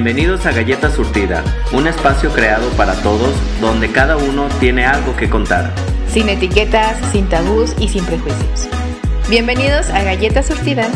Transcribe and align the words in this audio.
Bienvenidos 0.00 0.46
a 0.46 0.52
Galleta 0.52 0.92
Surtida, 0.92 1.42
un 1.72 1.88
espacio 1.88 2.30
creado 2.32 2.70
para 2.76 2.92
todos 3.02 3.34
donde 3.60 3.90
cada 3.90 4.16
uno 4.16 4.46
tiene 4.60 4.86
algo 4.86 5.16
que 5.16 5.28
contar. 5.28 5.72
Sin 6.08 6.28
etiquetas, 6.28 6.96
sin 7.10 7.28
tabús 7.28 7.74
y 7.80 7.88
sin 7.88 8.04
prejuicios. 8.04 8.68
Bienvenidos 9.28 9.90
a 9.90 10.04
Galleta 10.04 10.44
Surtida. 10.44 10.88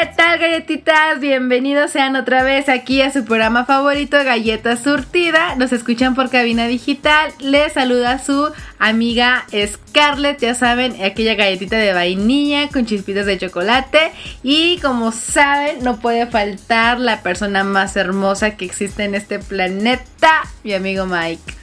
¿Qué 0.00 0.06
tal 0.16 0.38
galletitas? 0.38 1.20
Bienvenidos 1.20 1.90
sean 1.90 2.16
otra 2.16 2.42
vez 2.42 2.70
aquí 2.70 3.02
a 3.02 3.12
su 3.12 3.26
programa 3.26 3.66
favorito 3.66 4.16
Galleta 4.16 4.78
Surtida. 4.78 5.56
Nos 5.56 5.72
escuchan 5.72 6.14
por 6.14 6.30
cabina 6.30 6.66
digital. 6.68 7.30
Les 7.38 7.74
saluda 7.74 8.18
su 8.18 8.50
amiga 8.78 9.44
Scarlett, 9.52 10.40
ya 10.40 10.54
saben, 10.54 10.96
aquella 11.04 11.34
galletita 11.34 11.76
de 11.76 11.92
vainilla 11.92 12.68
con 12.68 12.86
chispitas 12.86 13.26
de 13.26 13.36
chocolate. 13.36 14.10
Y 14.42 14.78
como 14.78 15.12
saben, 15.12 15.84
no 15.84 16.00
puede 16.00 16.26
faltar 16.26 16.98
la 16.98 17.20
persona 17.20 17.62
más 17.62 17.94
hermosa 17.94 18.56
que 18.56 18.64
existe 18.64 19.04
en 19.04 19.14
este 19.14 19.38
planeta, 19.38 20.44
mi 20.64 20.72
amigo 20.72 21.04
Mike. 21.04 21.59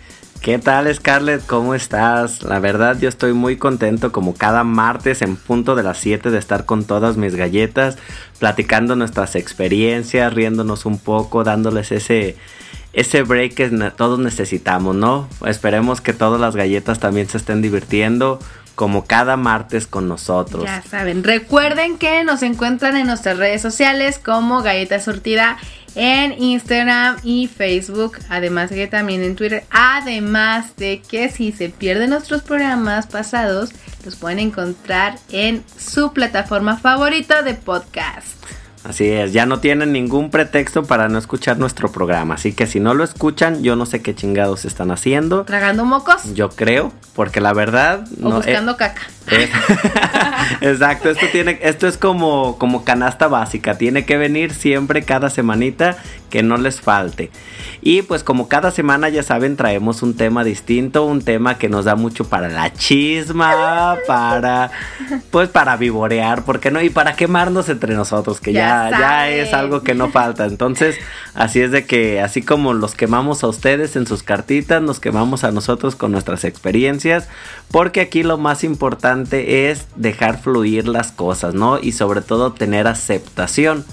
¿Qué 0.48 0.58
tal 0.60 0.88
Scarlett? 0.96 1.46
¿Cómo 1.46 1.76
estás? 1.76 2.42
La 2.42 2.60
verdad 2.60 2.98
yo 2.98 3.10
estoy 3.10 3.34
muy 3.34 3.58
contento 3.58 4.14
como 4.14 4.34
cada 4.34 4.64
martes 4.64 5.22
en 5.22 5.36
punto 5.36 5.76
de 5.76 5.84
las 5.84 5.98
7 5.98 6.32
de 6.32 6.38
estar 6.38 6.64
con 6.64 6.86
todas 6.86 7.18
mis 7.18 7.36
galletas, 7.36 7.98
platicando 8.40 8.96
nuestras 8.96 9.36
experiencias, 9.36 10.34
riéndonos 10.34 10.86
un 10.86 11.00
poco, 11.00 11.44
dándoles 11.44 11.92
ese, 11.92 12.38
ese 12.94 13.24
break 13.24 13.56
que 13.56 13.92
todos 13.98 14.20
necesitamos, 14.20 14.96
¿no? 14.96 15.28
Esperemos 15.46 16.00
que 16.00 16.14
todas 16.14 16.40
las 16.40 16.56
galletas 16.56 17.00
también 17.00 17.28
se 17.28 17.40
estén 17.40 17.62
divirtiendo 17.62 18.40
como 18.78 19.06
cada 19.06 19.38
martes 19.38 19.88
con 19.88 20.08
nosotros. 20.08 20.64
Ya 20.64 20.84
saben, 20.84 21.24
recuerden 21.24 21.98
que 21.98 22.24
nos 22.24 22.44
encuentran 22.44 22.96
en 22.96 23.08
nuestras 23.08 23.40
redes 23.40 23.60
sociales 23.60 24.20
como 24.24 24.62
Galleta 24.62 25.00
Surtida 25.00 25.58
en 25.96 26.40
Instagram 26.40 27.18
y 27.24 27.48
Facebook, 27.48 28.20
además 28.30 28.70
de 28.70 28.76
que 28.76 28.86
también 28.86 29.24
en 29.24 29.36
Twitter, 29.36 29.64
además 29.72 30.76
de 30.76 31.02
que 31.02 31.30
si 31.30 31.52
se 31.52 31.70
pierden 31.70 32.12
nuestros 32.12 32.44
programas 32.44 33.08
pasados, 33.08 33.72
los 34.06 34.16
pueden 34.16 34.38
encontrar 34.38 35.18
en 35.32 35.64
su 35.76 36.14
plataforma 36.14 36.78
favorita 36.78 37.42
de 37.42 37.56
podcast. 37.56 38.28
Así 38.88 39.10
es, 39.10 39.34
ya 39.34 39.46
no 39.46 39.60
tienen 39.60 39.92
ningún 39.92 40.32
pretexto 40.32 40.84
para 40.84 41.10
no 41.10 41.18
escuchar 41.18 41.58
nuestro 41.58 41.92
programa, 41.92 42.36
así 42.36 42.54
que 42.54 42.66
si 42.68 42.80
no 42.80 42.94
lo 42.94 43.04
escuchan, 43.04 43.62
yo 43.62 43.76
no 43.76 43.86
sé 43.86 44.02
qué 44.02 44.16
chingados 44.16 44.64
están 44.64 44.92
haciendo. 44.92 45.44
Tragando 45.44 45.84
mocos 45.84 46.34
Yo 46.34 46.48
creo, 46.48 46.94
porque 47.14 47.42
la 47.42 47.52
verdad 47.52 48.08
o 48.24 48.30
no, 48.30 48.36
buscando 48.38 48.72
eh, 48.72 48.78
caca. 48.78 49.02
Es- 49.32 49.50
Exacto, 50.62 51.10
esto 51.10 51.26
tiene 51.32 51.60
esto 51.62 51.88
es 51.88 51.98
como 51.98 52.58
como 52.58 52.84
canasta 52.84 53.28
básica, 53.28 53.78
tiene 53.78 54.06
que 54.06 54.18
venir 54.18 54.54
siempre 54.54 55.04
cada 55.04 55.30
semanita 55.30 55.98
que 56.30 56.44
no 56.44 56.58
les 56.58 56.82
falte. 56.82 57.32
Y 57.82 58.02
pues 58.02 58.24
como 58.24 58.48
cada 58.50 58.72
semana 58.72 59.08
ya 59.10 59.24
saben, 59.24 59.56
traemos 59.56 60.02
un 60.02 60.16
tema 60.16 60.44
distinto, 60.44 61.06
un 61.06 61.22
tema 61.22 61.58
que 61.58 61.70
nos 61.70 61.86
da 61.86 61.96
mucho 61.96 62.28
para 62.28 62.50
la 62.50 62.74
chisma, 62.74 63.98
para 64.08 64.72
pues 65.32 65.48
para 65.50 65.78
vivorear, 65.78 66.44
¿por 66.44 66.60
qué 66.60 66.72
no? 66.72 66.82
Y 66.82 66.90
para 66.90 67.16
quemarnos 67.16 67.70
entre 67.70 67.94
nosotros, 67.96 68.40
que 68.42 68.52
Ya 68.54 68.90
ya 68.92 69.00
ya, 69.00 69.30
es 69.30 69.54
algo 69.54 69.84
que 69.84 69.94
no 69.94 70.10
falta. 70.10 70.46
Entonces, 70.46 70.98
así 71.34 71.62
es 71.62 71.72
de 71.72 71.86
que 71.86 72.22
así 72.22 72.42
como 72.42 72.74
los 72.74 72.96
quemamos 72.96 73.44
a 73.44 73.48
ustedes 73.48 73.96
en 73.96 74.08
sus 74.08 74.24
cartitas, 74.24 74.82
nos 74.82 75.00
quemamos 75.00 75.44
a 75.44 75.52
nosotros 75.52 75.96
con 75.96 76.12
nuestras 76.12 76.44
experiencias, 76.44 77.30
porque 77.72 78.02
aquí 78.02 78.24
lo 78.24 78.38
más 78.38 78.64
importante 78.64 79.17
es 79.32 79.88
dejar 79.96 80.40
fluir 80.42 80.88
las 80.88 81.12
cosas, 81.12 81.54
¿no? 81.54 81.80
Y 81.80 81.94
sobre 81.94 82.22
todo 82.22 82.54
tener 82.54 82.88
aceptación. 82.88 83.86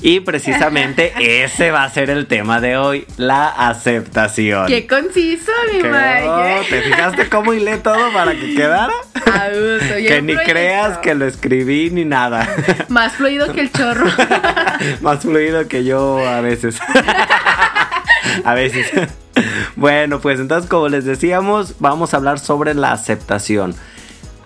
Y 0.00 0.20
precisamente 0.20 1.12
ese 1.44 1.70
va 1.70 1.84
a 1.84 1.90
ser 1.90 2.10
el 2.10 2.26
tema 2.26 2.60
de 2.60 2.76
hoy, 2.76 3.06
la 3.16 3.48
aceptación. 3.48 4.66
Qué 4.66 4.86
conciso, 4.86 5.52
mi 5.72 5.82
Mike. 5.82 6.28
oh, 6.28 6.60
¿Te 6.68 6.82
fijaste 6.82 7.28
cómo 7.28 7.54
hilé 7.54 7.78
todo 7.78 8.12
para 8.12 8.32
que 8.32 8.54
quedara? 8.54 8.92
Abuso, 9.14 9.94
que 9.96 10.22
ni 10.22 10.34
fluido. 10.34 10.52
creas 10.52 10.98
que 10.98 11.14
lo 11.14 11.26
escribí 11.26 11.90
ni 11.90 12.04
nada. 12.04 12.48
Más 12.88 13.14
fluido 13.14 13.52
que 13.52 13.60
el 13.62 13.72
chorro. 13.72 14.06
Más 15.00 15.20
fluido 15.20 15.66
que 15.68 15.84
yo 15.84 16.26
a 16.26 16.40
veces. 16.40 16.78
a 18.44 18.54
veces. 18.54 18.90
Bueno, 19.76 20.20
pues 20.20 20.40
entonces 20.40 20.68
como 20.68 20.88
les 20.88 21.04
decíamos, 21.04 21.74
vamos 21.80 22.14
a 22.14 22.18
hablar 22.18 22.38
sobre 22.38 22.74
la 22.74 22.92
aceptación. 22.92 23.74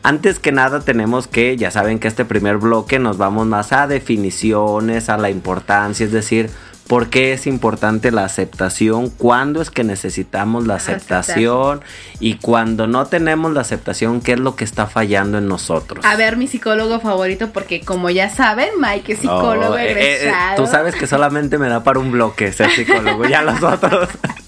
Antes 0.03 0.39
que 0.39 0.51
nada 0.51 0.81
tenemos 0.81 1.27
que, 1.27 1.57
ya 1.57 1.71
saben 1.71 1.99
que 1.99 2.09
este 2.09 2.25
primer 2.25 2.57
bloque 2.57 2.99
nos 2.99 3.19
vamos 3.19 3.47
más 3.47 3.73
a 3.73 3.87
definiciones, 3.87 5.09
a 5.11 5.19
la 5.19 5.29
importancia, 5.29 6.07
es 6.07 6.13
decir, 6.13 6.51
por 6.91 7.09
qué 7.09 7.33
es 7.33 7.47
importante 7.47 8.11
la 8.11 8.25
aceptación, 8.25 9.11
cuándo 9.11 9.63
es 9.63 9.71
que 9.71 9.85
necesitamos 9.85 10.67
la 10.67 10.75
aceptación 10.75 11.83
y 12.19 12.39
cuando 12.39 12.89
no 12.89 13.07
tenemos 13.07 13.53
la 13.53 13.61
aceptación, 13.61 14.21
qué 14.21 14.33
es 14.33 14.41
lo 14.41 14.57
que 14.57 14.65
está 14.65 14.87
fallando 14.87 15.39
en 15.39 15.47
nosotros. 15.47 16.05
A 16.05 16.17
ver, 16.17 16.37
mi 16.37 16.49
psicólogo 16.49 16.99
favorito, 16.99 17.51
porque 17.53 17.83
como 17.83 18.11
ya 18.11 18.29
saben, 18.29 18.71
Mike 18.81 19.13
es 19.13 19.19
psicólogo 19.21 19.75
Oh, 19.75 19.79
eh, 19.79 19.93
eh, 19.93 20.01
eh, 20.01 20.17
egresado. 20.23 20.57
tú 20.57 20.67
sabes 20.67 20.97
que 20.97 21.07
solamente 21.07 21.59
me 21.59 21.69
da 21.69 21.85
para 21.85 22.01
un 22.01 22.11
bloque 22.11 22.53
ser 22.53 22.71
psicólogo, 22.73 23.25
ya 23.27 23.43
los 23.43 23.63
otros. 23.63 24.09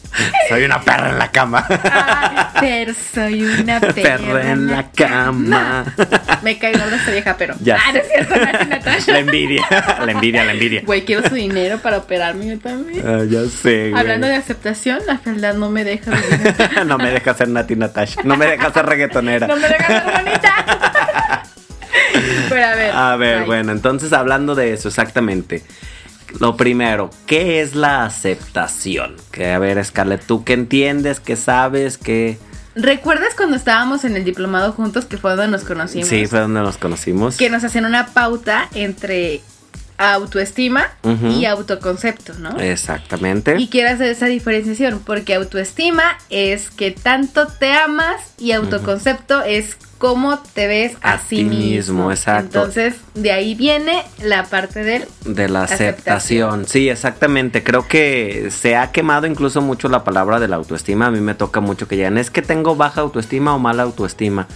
Soy 0.48 0.64
una 0.64 0.80
perra 0.80 1.10
en 1.10 1.18
la 1.18 1.30
cama. 1.30 1.66
Ay, 1.68 2.36
pero 2.60 2.94
soy 3.14 3.42
una 3.42 3.80
perra, 3.80 3.92
Perra 4.18 4.50
en 4.50 4.66
la 4.66 4.90
cama. 4.90 5.84
Me 6.42 6.58
cae 6.58 6.72
gorda 6.72 6.96
esta 6.96 7.10
vieja, 7.10 7.36
pero. 7.38 7.54
Ya 7.60 7.78
ah, 7.82 7.92
no 7.92 7.98
es 7.98 8.08
cierto, 8.08 8.66
Natasha. 8.66 9.12
La 9.12 9.18
envidia, 9.20 9.64
la 10.04 10.12
envidia, 10.12 10.44
la 10.44 10.52
envidia. 10.52 10.82
Güey, 10.84 11.04
quiero 11.04 11.26
su 11.28 11.34
dinero 11.34 11.78
para 11.78 11.98
operarme 11.98 12.46
yo 12.46 12.58
también. 12.58 13.06
Ah, 13.06 13.22
ya 13.28 13.44
sé, 13.46 13.90
güey. 13.90 14.00
Hablando 14.00 14.26
de 14.26 14.36
aceptación, 14.36 15.00
la 15.06 15.18
fealdad 15.18 15.54
no 15.54 15.70
me 15.70 15.84
deja 15.84 16.12
no 16.86 16.98
me 16.98 17.10
deja 17.10 17.34
ser 17.34 17.48
Nati 17.48 17.76
Natasha. 17.76 18.22
No 18.24 18.36
me 18.36 18.46
deja 18.46 18.72
ser 18.72 18.86
reggaetonera. 18.86 19.46
No 19.46 19.56
me 19.56 19.68
deja 19.68 19.86
ser 19.86 20.24
bonita. 20.24 21.42
Pero 22.48 22.66
a 22.66 22.74
ver. 22.74 22.94
A 22.94 23.16
ver, 23.16 23.44
bueno, 23.44 23.72
entonces 23.72 24.12
hablando 24.12 24.54
de 24.54 24.72
eso, 24.72 24.88
exactamente. 24.88 25.62
Lo 26.41 26.56
primero, 26.56 27.10
¿qué 27.26 27.60
es 27.60 27.75
la 27.75 28.04
aceptación? 28.04 29.16
Que 29.31 29.53
a 29.53 29.59
ver, 29.59 29.84
Scarlett, 29.84 30.25
¿tú 30.26 30.44
qué 30.44 30.54
entiendes? 30.54 31.20
¿Qué 31.20 31.37
sabes? 31.37 31.98
¿Qué...? 31.98 32.38
¿Recuerdas 32.75 33.34
cuando 33.37 33.56
estábamos 33.56 34.04
en 34.04 34.16
el 34.16 34.25
diplomado 34.25 34.72
juntos 34.72 35.04
que 35.04 35.19
fue 35.19 35.32
donde 35.32 35.48
nos 35.48 35.65
conocimos? 35.65 36.09
Sí, 36.09 36.26
fue 36.26 36.41
donde 36.41 36.60
nos 36.60 36.78
conocimos. 36.78 37.37
Que 37.37 37.50
nos 37.50 37.62
hacían 37.65 37.84
una 37.84 38.06
pauta 38.06 38.69
entre 38.75 39.42
autoestima 40.10 40.88
y 41.30 41.44
autoconcepto, 41.44 42.34
¿no? 42.34 42.58
Exactamente. 42.58 43.56
Y 43.58 43.68
quiero 43.68 43.90
hacer 43.90 44.08
esa 44.08 44.26
diferenciación, 44.26 45.00
porque 45.04 45.34
autoestima 45.34 46.02
es 46.30 46.70
que 46.70 46.90
tanto 46.90 47.46
te 47.46 47.72
amas 47.72 48.20
y 48.38 48.52
autoconcepto 48.52 49.42
es 49.42 49.76
cómo 49.98 50.41
te 50.41 50.66
ves 50.66 50.96
a, 51.00 51.12
A 51.12 51.18
sí 51.20 51.44
mismo. 51.44 51.60
mismo, 51.60 52.10
exacto. 52.10 52.58
Entonces, 52.58 52.94
de 53.14 53.30
ahí 53.30 53.54
viene 53.54 54.03
la 54.24 54.44
parte 54.47 54.82
del 54.82 55.04
De 55.24 55.48
la 55.48 55.62
aceptación. 55.62 55.88
Aceptación. 55.88 56.66
Sí, 56.66 56.88
exactamente. 56.88 57.62
Creo 57.62 57.86
que 57.86 58.48
se 58.50 58.74
ha 58.74 58.91
quemado 58.91 59.28
incluso 59.28 59.60
mucho 59.60 59.88
la 59.88 60.03
palabra 60.03 60.41
de 60.41 60.48
la 60.48 60.56
autoestima. 60.56 61.06
A 61.06 61.10
mí 61.12 61.21
me 61.21 61.34
toca 61.34 61.60
mucho 61.60 61.86
que 61.86 61.94
digan, 61.94 62.18
es 62.18 62.30
que 62.30 62.42
tengo 62.42 62.74
baja 62.74 63.00
autoestima 63.03 63.54
o 63.54 63.60
mala 63.60 63.84
autoestima. 63.84 64.48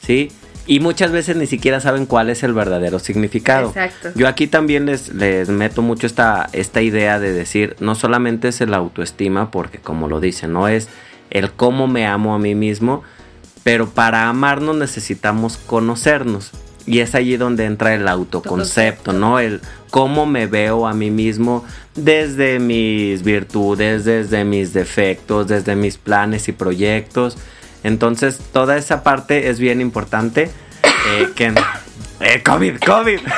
¿Sí? 0.00 0.30
Y 0.66 0.80
muchas 0.80 1.10
veces 1.12 1.36
ni 1.36 1.46
siquiera 1.46 1.80
saben 1.80 2.06
cuál 2.06 2.30
es 2.30 2.42
el 2.42 2.54
verdadero 2.54 2.98
significado. 2.98 3.68
Exacto. 3.68 4.12
Yo 4.14 4.28
aquí 4.28 4.46
también 4.46 4.86
les, 4.86 5.12
les 5.12 5.48
meto 5.50 5.82
mucho 5.82 6.06
esta, 6.06 6.48
esta 6.52 6.80
idea 6.80 7.18
de 7.18 7.32
decir, 7.32 7.76
no 7.80 7.94
solamente 7.94 8.48
es 8.48 8.60
el 8.60 8.72
autoestima, 8.72 9.50
porque 9.50 9.78
como 9.78 10.08
lo 10.08 10.20
dicen, 10.20 10.52
no 10.52 10.68
es 10.68 10.88
el 11.30 11.50
cómo 11.52 11.86
me 11.86 12.06
amo 12.06 12.34
a 12.34 12.38
mí 12.38 12.54
mismo, 12.54 13.02
pero 13.62 13.90
para 13.90 14.28
amarnos 14.28 14.76
necesitamos 14.76 15.58
conocernos. 15.58 16.52
Y 16.86 17.00
es 17.00 17.14
allí 17.14 17.36
donde 17.36 17.64
entra 17.64 17.94
el 17.94 18.06
autoconcepto, 18.08 19.12
¿no? 19.12 19.40
El 19.40 19.60
cómo 19.90 20.26
me 20.26 20.46
veo 20.46 20.86
a 20.86 20.92
mí 20.92 21.10
mismo 21.10 21.64
desde 21.94 22.58
mis 22.58 23.22
virtudes, 23.22 24.04
desde 24.04 24.44
mis 24.44 24.74
defectos, 24.74 25.48
desde 25.48 25.76
mis 25.76 25.96
planes 25.96 26.48
y 26.48 26.52
proyectos. 26.52 27.38
Entonces, 27.84 28.40
toda 28.52 28.76
esa 28.76 29.04
parte 29.04 29.48
es 29.50 29.60
bien 29.60 29.80
importante. 29.80 30.50
eh, 31.10 31.28
que, 31.36 31.54
eh, 32.20 32.42
COVID, 32.44 32.78
COVID. 32.84 33.20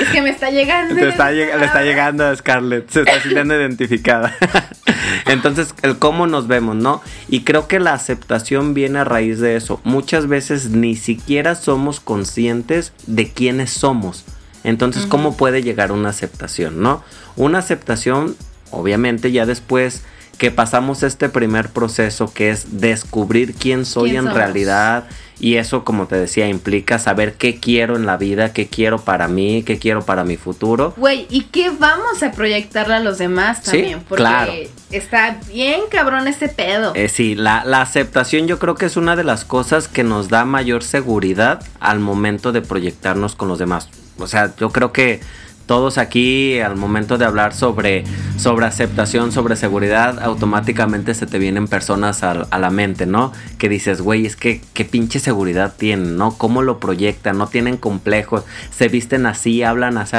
Es 0.00 0.08
que 0.10 0.22
me 0.22 0.30
está 0.30 0.50
llegando. 0.50 0.94
Te 0.94 1.08
está 1.08 1.30
lleg- 1.32 1.56
le 1.58 1.66
está 1.66 1.82
llegando 1.82 2.26
a 2.26 2.34
Scarlett, 2.34 2.88
se 2.90 3.00
está 3.00 3.20
sintiendo 3.20 3.54
identificada. 3.54 4.34
Entonces, 5.26 5.74
el 5.82 5.98
cómo 5.98 6.26
nos 6.26 6.46
vemos, 6.46 6.76
¿no? 6.76 7.02
Y 7.28 7.40
creo 7.42 7.68
que 7.68 7.78
la 7.80 7.92
aceptación 7.92 8.72
viene 8.74 9.00
a 9.00 9.04
raíz 9.04 9.40
de 9.40 9.56
eso. 9.56 9.80
Muchas 9.84 10.26
veces 10.26 10.70
ni 10.70 10.96
siquiera 10.96 11.54
somos 11.54 12.00
conscientes 12.00 12.92
de 13.06 13.30
quiénes 13.30 13.70
somos. 13.70 14.24
Entonces, 14.64 15.04
¿cómo 15.06 15.36
puede 15.36 15.62
llegar 15.62 15.92
una 15.92 16.08
aceptación, 16.08 16.80
no? 16.80 17.04
Una 17.36 17.58
aceptación, 17.58 18.34
obviamente, 18.70 19.30
ya 19.30 19.44
después 19.44 20.04
que 20.38 20.50
pasamos 20.50 21.02
este 21.02 21.28
primer 21.28 21.70
proceso 21.70 22.32
que 22.32 22.50
es 22.50 22.80
descubrir 22.80 23.54
quién 23.54 23.84
soy 23.84 24.10
¿Quién 24.10 24.16
en 24.18 24.24
somos? 24.24 24.38
realidad 24.38 25.04
y 25.40 25.56
eso 25.56 25.84
como 25.84 26.06
te 26.06 26.16
decía 26.16 26.48
implica 26.48 26.98
saber 26.98 27.34
qué 27.34 27.58
quiero 27.58 27.96
en 27.96 28.06
la 28.06 28.16
vida, 28.16 28.52
qué 28.52 28.68
quiero 28.68 28.98
para 28.98 29.26
mí, 29.28 29.62
qué 29.64 29.78
quiero 29.78 30.02
para 30.02 30.24
mi 30.24 30.36
futuro. 30.36 30.94
Güey, 30.96 31.26
¿y 31.28 31.42
qué 31.44 31.70
vamos 31.70 32.22
a 32.22 32.30
proyectarle 32.30 32.94
a 32.94 33.00
los 33.00 33.18
demás 33.18 33.58
Sí, 33.62 33.70
también? 33.72 34.00
Porque 34.08 34.22
claro. 34.22 34.52
está 34.90 35.38
bien 35.52 35.80
cabrón 35.90 36.28
este 36.28 36.48
pedo. 36.48 36.92
Eh, 36.94 37.08
sí, 37.08 37.34
la, 37.34 37.64
la 37.64 37.82
aceptación 37.82 38.46
yo 38.46 38.58
creo 38.58 38.76
que 38.76 38.86
es 38.86 38.96
una 38.96 39.16
de 39.16 39.24
las 39.24 39.44
cosas 39.44 39.88
que 39.88 40.04
nos 40.04 40.28
da 40.28 40.44
mayor 40.44 40.84
seguridad 40.84 41.62
al 41.80 41.98
momento 41.98 42.52
de 42.52 42.62
proyectarnos 42.62 43.34
con 43.34 43.48
los 43.48 43.58
demás. 43.58 43.88
O 44.18 44.28
sea, 44.28 44.54
yo 44.56 44.70
creo 44.70 44.92
que 44.92 45.20
todos 45.66 45.98
aquí 45.98 46.60
al 46.60 46.76
momento 46.76 47.18
de 47.18 47.24
hablar 47.24 47.54
sobre, 47.54 48.04
sobre 48.36 48.66
aceptación, 48.66 49.32
sobre 49.32 49.56
seguridad, 49.56 50.18
automáticamente 50.22 51.14
se 51.14 51.26
te 51.26 51.38
vienen 51.38 51.68
personas 51.68 52.22
al- 52.22 52.46
a, 52.50 52.58
la 52.58 52.70
mente, 52.70 53.06
¿no? 53.06 53.32
Que 53.58 53.68
dices, 53.68 54.00
güey, 54.00 54.26
es 54.26 54.36
que 54.36 54.60
qué 54.74 54.84
pinche 54.84 55.18
seguridad 55.20 55.74
tienen, 55.76 56.16
¿no? 56.16 56.36
¿Cómo 56.36 56.62
lo 56.62 56.78
proyectan? 56.80 57.38
No 57.38 57.46
tienen 57.46 57.76
complejos, 57.76 58.44
se 58.70 58.88
visten 58.88 59.26
así, 59.26 59.62
hablan 59.62 59.98
así. 59.98 60.16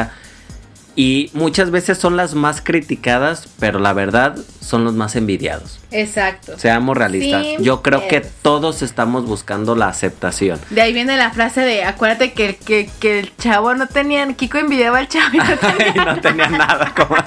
Y 0.95 1.29
muchas 1.33 1.71
veces 1.71 1.97
son 1.97 2.15
las 2.15 2.35
más 2.35 2.61
criticadas, 2.61 3.49
pero 3.59 3.79
la 3.79 3.91
verdad 3.93 4.37
son 4.61 4.85
los 4.85 4.93
más 4.93 5.15
envidiados. 5.15 5.79
Exacto. 5.91 6.57
Seamos 6.57 6.95
realistas. 6.95 7.45
Yo 7.59 7.81
creo 7.81 8.07
que 8.07 8.21
todos 8.21 8.81
estamos 8.81 9.25
buscando 9.25 9.75
la 9.75 9.87
aceptación. 9.87 10.59
De 10.69 10.81
ahí 10.81 10.93
viene 10.93 11.17
la 11.17 11.31
frase 11.31 11.61
de, 11.61 11.83
acuérdate 11.83 12.33
que, 12.33 12.55
que, 12.55 12.89
que 12.99 13.19
el 13.19 13.35
chavo 13.37 13.73
no 13.75 13.87
tenía, 13.87 14.25
Kiko 14.33 14.57
envidiaba 14.57 14.99
al 14.99 15.09
chavo 15.09 15.33
y 15.33 15.37
no 15.37 15.57
tenía 15.57 15.87
y 15.95 16.05
no 16.05 16.21
tenía 16.21 16.49
nada 16.49 16.93
como... 16.95 17.15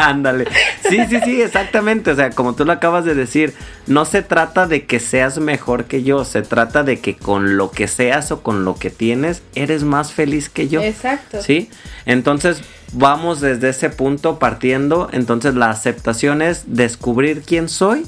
Ándale. 0.00 0.46
Sí, 0.88 0.98
sí, 1.08 1.18
sí, 1.24 1.42
exactamente. 1.42 2.10
O 2.10 2.16
sea, 2.16 2.30
como 2.30 2.54
tú 2.54 2.64
lo 2.64 2.72
acabas 2.72 3.04
de 3.04 3.14
decir, 3.14 3.54
no 3.86 4.04
se 4.04 4.22
trata 4.22 4.66
de 4.66 4.86
que 4.86 4.98
seas 4.98 5.38
mejor 5.38 5.84
que 5.84 6.02
yo, 6.02 6.24
se 6.24 6.42
trata 6.42 6.82
de 6.82 7.00
que 7.00 7.16
con 7.16 7.56
lo 7.56 7.70
que 7.70 7.86
seas 7.86 8.32
o 8.32 8.42
con 8.42 8.64
lo 8.64 8.76
que 8.76 8.90
tienes, 8.90 9.42
eres 9.54 9.84
más 9.84 10.12
feliz 10.12 10.48
que 10.48 10.68
yo. 10.68 10.80
Exacto. 10.80 11.42
¿Sí? 11.42 11.70
Entonces, 12.06 12.62
vamos 12.92 13.40
desde 13.40 13.68
ese 13.68 13.90
punto 13.90 14.38
partiendo. 14.38 15.08
Entonces, 15.12 15.54
la 15.54 15.70
aceptación 15.70 16.42
es 16.42 16.64
descubrir 16.66 17.42
quién 17.42 17.68
soy 17.68 18.06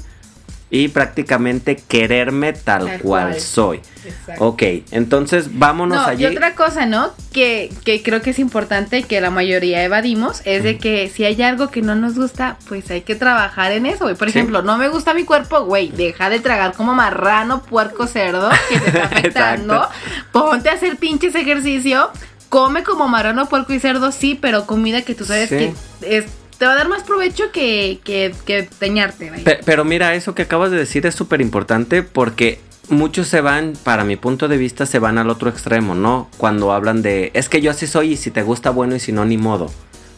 y 0.75 0.87
prácticamente 0.87 1.75
quererme 1.75 2.51
tal, 2.51 2.87
Tal 2.87 2.99
cual, 3.01 3.27
cual. 3.29 3.39
soy. 3.39 3.79
Exacto. 4.03 4.43
Ok, 4.47 4.63
entonces 4.89 5.59
vámonos 5.59 5.97
No, 5.99 6.05
allí. 6.07 6.23
y 6.23 6.25
otra 6.25 6.55
cosa, 6.55 6.87
¿no? 6.87 7.11
Que, 7.31 7.71
que 7.85 8.01
creo 8.01 8.23
que 8.23 8.31
es 8.31 8.39
importante 8.39 9.03
que 9.03 9.21
la 9.21 9.29
mayoría 9.29 9.83
evadimos 9.83 10.41
es 10.45 10.63
de 10.63 10.79
que 10.79 11.09
si 11.09 11.25
hay 11.25 11.39
algo 11.43 11.69
que 11.69 11.83
no 11.83 11.93
nos 11.93 12.15
gusta, 12.15 12.57
pues 12.67 12.89
hay 12.89 13.01
que 13.01 13.13
trabajar 13.13 13.71
en 13.71 13.85
eso, 13.85 14.05
güey. 14.05 14.15
Por 14.15 14.31
Sí. 14.31 14.39
ejemplo, 14.39 14.63
no 14.63 14.79
me 14.79 14.89
gusta 14.89 15.13
mi 15.13 15.25
cuerpo, 15.25 15.63
güey, 15.63 15.89
deja 15.91 16.31
de 16.31 16.39
tragar 16.39 16.73
como 16.73 16.95
marrano, 16.95 17.61
puerco, 17.61 18.07
cerdo, 18.07 18.49
que 18.69 18.79
te 18.79 18.87
está 18.87 19.03
afectando. 19.11 19.87
Ponte 20.31 20.69
a 20.69 20.73
hacer 20.73 20.97
pinches 20.97 21.35
ejercicio, 21.35 22.09
come 22.49 22.81
como 22.81 23.07
marrano, 23.07 23.47
puerco 23.47 23.73
y 23.73 23.79
cerdo, 23.79 24.11
sí, 24.11 24.37
pero 24.41 24.65
comida 24.65 25.03
que 25.03 25.13
tú 25.13 25.23
sabes 25.23 25.49
Sí. 25.49 25.55
que 25.57 26.17
es, 26.17 26.25
te 26.63 26.67
va 26.67 26.75
a 26.75 26.77
dar 26.77 26.87
más 26.87 27.03
provecho 27.03 27.51
que, 27.51 27.99
que, 28.05 28.33
que 28.45 28.69
Pero 29.65 29.83
mira, 29.83 30.15
eso 30.15 30.33
que 30.33 30.43
acabas 30.43 30.71
de 30.71 30.77
decir 30.77 31.05
es 31.05 31.13
súper 31.13 31.41
importante 31.41 32.03
porque 32.03 32.61
muchos 32.87 33.27
se 33.27 33.41
van, 33.41 33.73
para 33.83 34.05
mi 34.05 34.15
punto 34.15 34.47
de 34.47 34.55
vista, 34.55 34.85
se 34.85 34.97
van 34.97 35.17
al 35.17 35.29
otro 35.29 35.49
extremo, 35.49 35.93
¿no? 35.93 36.29
Cuando 36.37 36.71
hablan 36.71 37.01
de, 37.01 37.31
es 37.33 37.49
que 37.49 37.59
yo 37.59 37.69
así 37.69 37.85
soy 37.85 38.13
y 38.13 38.15
si 38.15 38.31
te 38.31 38.43
gusta 38.43 38.69
bueno 38.69 38.95
y 38.95 39.01
si 39.01 39.11
no, 39.11 39.25
ni 39.25 39.35
modo. 39.35 39.69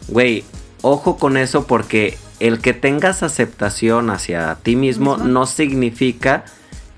Güey, 0.06 0.44
ojo 0.82 1.16
con 1.16 1.36
eso 1.36 1.66
porque 1.66 2.16
el 2.38 2.60
que 2.60 2.74
tengas 2.74 3.24
aceptación 3.24 4.08
hacia 4.10 4.54
ti 4.62 4.76
mismo 4.76 5.16
Mismo. 5.16 5.28
no 5.28 5.46
significa 5.46 6.44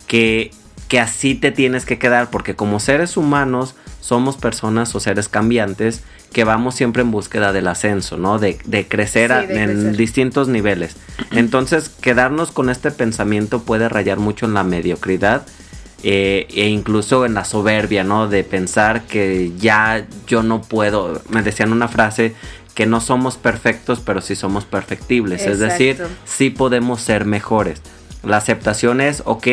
que, 0.06 0.50
que 0.88 1.00
así 1.00 1.34
te 1.34 1.52
tienes 1.52 1.86
que 1.86 1.98
quedar 1.98 2.28
porque 2.28 2.54
como 2.54 2.80
seres 2.80 3.16
humanos 3.16 3.76
somos 4.02 4.36
personas 4.36 4.94
o 4.94 5.00
seres 5.00 5.30
cambiantes 5.30 6.02
que 6.32 6.44
vamos 6.44 6.74
siempre 6.74 7.02
en 7.02 7.10
búsqueda 7.10 7.52
del 7.52 7.66
ascenso, 7.68 8.16
¿no? 8.18 8.38
De, 8.38 8.58
de 8.64 8.86
crecer, 8.86 9.30
Sí, 9.30 9.36
a- 9.36 9.42
de 9.46 9.62
en 9.62 9.70
crecer. 9.72 9.96
distintos 9.96 10.48
niveles. 10.48 10.96
Entonces, 11.32 11.88
quedarnos 11.88 12.50
con 12.52 12.70
este 12.70 12.90
pensamiento 12.90 13.62
puede 13.62 13.88
rayar 13.88 14.18
mucho 14.18 14.46
en 14.46 14.54
la 14.54 14.62
mediocridad 14.62 15.46
eh, 16.04 16.46
e 16.54 16.68
incluso 16.68 17.24
en 17.26 17.34
la 17.34 17.44
soberbia, 17.44 18.04
¿no? 18.04 18.28
De 18.28 18.44
pensar 18.44 19.02
que 19.02 19.52
ya 19.58 20.06
yo 20.26 20.42
no 20.42 20.60
puedo. 20.62 21.22
Me 21.28 21.42
decían 21.42 21.72
una 21.72 21.88
frase 21.88 22.34
que 22.74 22.86
no 22.86 23.00
somos 23.00 23.36
perfectos, 23.36 24.00
pero 24.04 24.20
sí 24.20 24.36
somos 24.36 24.64
perfectibles. 24.64 25.44
Es 25.46 25.58
decir, 25.58 26.00
sí 26.24 26.50
podemos 26.50 27.00
ser 27.00 27.24
mejores. 27.24 27.82
La 28.22 28.36
aceptación 28.36 29.00
es, 29.00 29.22
ok, 29.24 29.46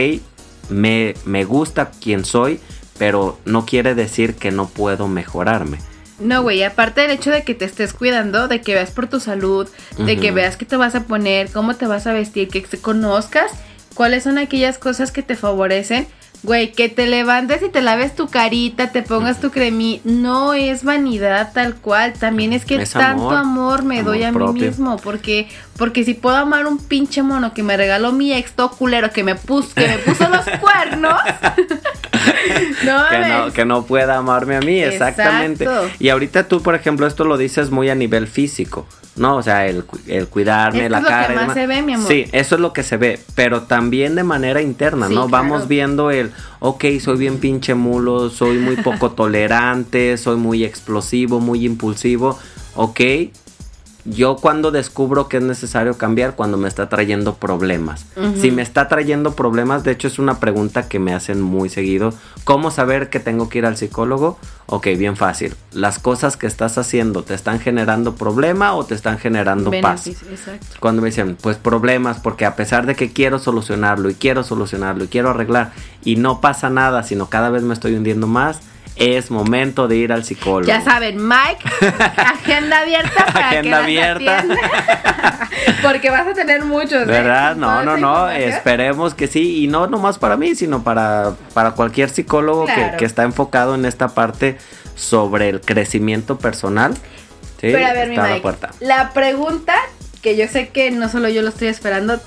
me, 0.70 1.16
me 1.26 1.46
gusta 1.46 1.90
quien 2.00 2.26
soy, 2.26 2.60
pero 3.00 3.40
no 3.46 3.66
quiere 3.66 3.96
decir 3.96 4.36
que 4.36 4.52
no 4.52 4.68
puedo 4.68 5.08
mejorarme. 5.08 5.80
No, 6.20 6.44
güey, 6.44 6.64
aparte 6.64 7.02
del 7.02 7.12
hecho 7.12 7.30
de 7.30 7.44
que 7.44 7.56
te 7.56 7.66
estés 7.66 7.94
cuidando, 7.94 8.48
de 8.48 8.62
que 8.62 8.74
veas 8.74 8.92
por 8.92 9.08
tu 9.08 9.20
salud, 9.20 9.68
de 9.98 10.18
que 10.18 10.32
veas 10.32 10.56
qué 10.56 10.66
te 10.66 10.78
vas 10.78 10.96
a 10.96 11.04
poner, 11.04 11.52
cómo 11.52 11.76
te 11.76 11.88
vas 11.88 12.08
a 12.08 12.14
vestir, 12.14 12.48
que 12.48 12.62
te 12.62 12.78
conozcas 12.78 13.52
cuáles 13.96 14.24
son 14.24 14.38
aquellas 14.38 14.78
cosas 14.78 15.12
que 15.12 15.24
te 15.24 15.36
favorecen. 15.36 16.08
Güey, 16.44 16.72
que 16.72 16.90
te 16.90 17.08
levantes 17.08 17.62
y 17.64 17.70
te 17.70 17.82
laves 17.82 18.16
tu 18.16 18.28
carita, 18.28 18.92
te 18.92 19.02
pongas 19.02 19.42
tu 19.42 19.52
cremí, 19.52 20.02
no 20.04 20.54
es 20.54 20.84
vanidad 20.84 21.52
tal 21.54 21.76
cual, 21.76 22.14
también 22.14 22.54
es 22.54 22.66
que 22.66 22.76
Es 22.76 22.92
tanto 22.92 23.30
amor, 23.32 23.36
amor, 23.38 23.84
me 23.84 24.00
amor 24.00 24.14
doy 24.14 24.24
a 24.24 24.32
propio. 24.32 24.54
mí 24.54 24.62
mismo, 24.62 24.98
porque 24.98 25.48
porque 25.78 26.04
si 26.04 26.14
puedo 26.14 26.38
amar 26.38 26.68
un 26.68 26.78
pinche 26.78 27.22
mono 27.22 27.54
que 27.54 27.62
me 27.64 27.76
regaló 27.76 28.12
mi 28.12 28.32
ex 28.32 28.54
todo 28.54 28.72
culero 28.72 29.12
que 29.12 29.24
me 29.24 29.36
puso 29.36 29.74
que 29.76 29.88
me 29.88 29.98
puso 29.98 30.30
los 30.30 30.46
cuernos. 30.62 31.20
no, 32.86 33.10
que 33.10 33.20
no, 33.28 33.54
que 33.54 33.66
no 33.66 33.86
pueda 33.86 34.18
amarme 34.18 34.56
a 34.56 34.62
mí, 34.62 34.82
exactamente. 34.82 35.66
Exacto. 35.66 35.90
Y 36.00 36.10
ahorita 36.10 36.48
tú, 36.48 36.62
por 36.62 36.76
ejemplo, 36.76 37.08
esto 37.08 37.26
lo 37.26 37.38
dices 37.38 37.72
muy 37.72 37.90
a 37.90 37.96
nivel 37.96 38.28
físico, 38.28 38.88
¿no? 39.16 39.38
O 39.38 39.44
sea, 39.44 39.66
el, 39.68 39.84
el 40.08 40.28
cuidarme, 40.28 40.90
la 40.90 40.98
es 40.98 41.04
lo 41.04 41.08
que 41.08 41.14
cara. 41.14 41.34
y 41.34 41.36
más 41.38 41.54
se 41.54 41.68
ve, 41.68 41.82
mi 41.82 41.94
amor. 41.94 42.08
Sí, 42.08 42.26
eso 42.32 42.56
es 42.56 42.62
lo 42.62 42.74
que 42.74 42.84
se 42.84 42.98
ve, 42.98 43.20
pero 43.36 43.64
también 43.64 44.16
de 44.16 44.24
manera 44.24 44.62
interna, 44.62 45.08
Sí, 45.08 45.16
¿no? 45.16 45.30
Vamos 45.30 45.68
viendo 45.68 46.12
el, 46.12 46.32
ok, 46.60 46.86
soy 47.00 47.18
bien 47.18 47.38
pinche 47.40 47.76
mulo, 47.76 48.30
soy 48.30 48.58
muy 48.58 48.76
poco 48.78 49.12
tolerante, 49.16 50.18
soy 50.18 50.38
muy 50.38 50.64
explosivo, 50.64 51.40
muy 51.40 51.66
impulsivo, 51.66 52.38
ok. 52.76 53.00
Yo 54.06 54.36
cuando 54.36 54.70
descubro 54.70 55.28
que 55.28 55.38
es 55.38 55.44
necesario 55.44 55.98
cambiar 55.98 56.36
cuando 56.36 56.58
me 56.58 56.68
está 56.68 56.90
trayendo 56.90 57.36
problemas. 57.36 58.06
Si 58.40 58.52
me 58.52 58.62
está 58.62 58.88
trayendo 58.88 59.36
problemas, 59.36 59.84
de 59.84 59.92
hecho 59.92 60.08
es 60.08 60.20
una 60.20 60.40
pregunta 60.40 60.88
que 60.88 61.00
me 61.00 61.14
hacen 61.14 61.42
muy 61.42 61.70
seguido. 61.70 62.14
¿Cómo 62.44 62.70
saber 62.70 63.10
que 63.10 63.20
tengo 63.20 63.50
que 63.50 63.58
ir 63.58 63.66
al 63.66 63.78
psicólogo? 63.78 64.38
Ok, 64.68 64.88
bien 64.98 65.16
fácil. 65.16 65.56
¿Las 65.74 65.98
cosas 65.98 66.38
que 66.38 66.46
estás 66.46 66.78
haciendo 66.78 67.24
te 67.24 67.34
están 67.34 67.60
generando 67.60 68.14
problema 68.14 68.76
o 68.76 68.86
te 68.86 68.94
están 68.94 69.18
generando 69.18 69.72
paz? 69.82 70.06
Exacto. 70.06 70.78
Cuando 70.80 71.02
me 71.02 71.08
dicen, 71.08 71.36
pues 71.42 71.58
problemas, 71.58 72.20
porque 72.20 72.46
a 72.46 72.56
pesar 72.56 72.86
de 72.86 72.96
que 72.96 73.12
quiero 73.12 73.40
solucionarlo 73.40 74.12
y 74.12 74.14
quiero 74.14 74.44
solucionarlo 74.44 75.06
y 75.06 75.08
quiero 75.08 75.32
arreglar 75.32 75.72
y 76.04 76.18
no 76.18 76.42
pasa 76.42 76.70
nada, 76.70 77.02
sino 77.02 77.30
cada 77.30 77.50
vez 77.50 77.64
me 77.64 77.74
estoy 77.74 77.96
hundiendo 77.96 78.28
más, 78.28 78.60
es 78.96 79.30
momento 79.32 79.88
de 79.88 79.98
ir 79.98 80.14
al 80.14 80.24
psicólogo. 80.24 80.68
Ya 80.68 80.82
saben, 80.82 81.18
Mike, 81.28 81.64
agenda 82.18 82.80
abierta 82.80 83.26
para 83.26 83.50
que 83.50 83.56
Agenda 83.58 83.72
las 83.78 83.84
abierta. 83.84 84.46
Porque 85.82 86.10
vas 86.10 86.28
a 86.28 86.34
tener 86.34 86.64
muchos. 86.64 86.94
¿eh? 87.04 87.06
¿Verdad? 87.06 87.56
No, 87.56 87.84
no, 87.84 87.98
no. 87.98 88.30
Esperemos 88.30 89.14
que 89.14 89.28
sí. 89.28 89.64
Y 89.64 89.68
no 89.68 89.88
nomás 89.88 90.18
para 90.18 90.38
mí, 90.38 90.56
sino 90.56 90.84
para, 90.84 91.34
para 91.54 91.72
cualquier 91.72 92.10
psicólogo 92.10 92.66
que, 92.66 92.74
Claro. 92.74 92.98
que 92.98 93.06
está 93.06 93.24
enfocado 93.24 93.76
en 93.76 93.86
esta 93.86 94.10
parte 94.10 94.58
sobre 94.96 95.50
el 95.50 95.62
crecimiento 95.62 96.38
personal. 96.38 96.94
Sí, 96.96 97.72
Pero 97.72 97.86
a 97.86 97.94
ver, 97.94 98.10
mi 98.10 98.16
la 98.16 98.24
Mike, 98.24 98.42
puerta. 98.42 98.70
la 98.80 99.12
pregunta 99.14 99.74
que 100.22 100.36
yo 100.36 100.48
sé 100.48 100.70
que 100.70 100.92
no 100.92 101.08
solo 101.10 101.30
yo 101.30 101.42
lo 101.42 101.50
estoy 101.50 101.68
esperando, 101.68 102.20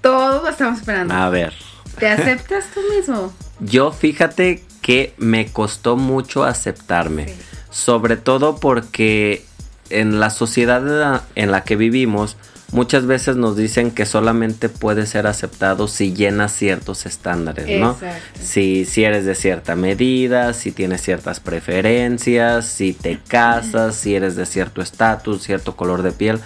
todos 0.00 0.42
lo 0.42 0.48
estamos 0.50 0.78
esperando. 0.80 1.14
A 1.14 1.28
ver. 1.30 1.52
¿Te 1.98 2.08
aceptas 2.08 2.66
tú 2.74 2.80
mismo? 2.94 3.32
Yo 3.60 3.90
fíjate 3.90 4.62
que 4.80 5.14
me 5.18 5.46
costó 5.46 5.96
mucho 5.96 6.44
aceptarme. 6.44 7.28
Sí. 7.28 7.34
Sobre 7.70 8.16
todo 8.16 8.56
porque 8.56 9.44
en 9.90 10.18
la 10.20 10.30
sociedad 10.30 10.78
en 10.86 11.00
la- 11.00 11.22
en 11.34 11.50
la 11.50 11.62
que 11.64 11.76
vivimos, 11.76 12.36
muchas 12.72 13.06
veces 13.06 13.36
nos 13.36 13.56
dicen 13.56 13.90
que 13.92 14.06
solamente 14.06 14.68
puede 14.68 15.06
ser 15.06 15.26
aceptado 15.28 15.86
si 15.86 16.12
llenas 16.14 16.52
ciertos 16.52 17.06
estándares, 17.06 17.68
¿no? 17.78 17.96
Si, 18.42 18.84
si 18.84 19.04
eres 19.04 19.24
de 19.24 19.34
cierta 19.36 19.76
medida, 19.76 20.52
si 20.52 20.72
tienes 20.72 21.02
ciertas 21.02 21.38
preferencias, 21.38 22.66
si 22.66 22.92
te 22.92 23.18
casas, 23.28 23.94
si 23.94 24.14
eres 24.16 24.34
de 24.36 24.46
cierto 24.46 24.82
estatus, 24.82 25.42
cierto 25.42 25.76
color 25.76 26.02
de 26.02 26.12
piel. 26.12 26.40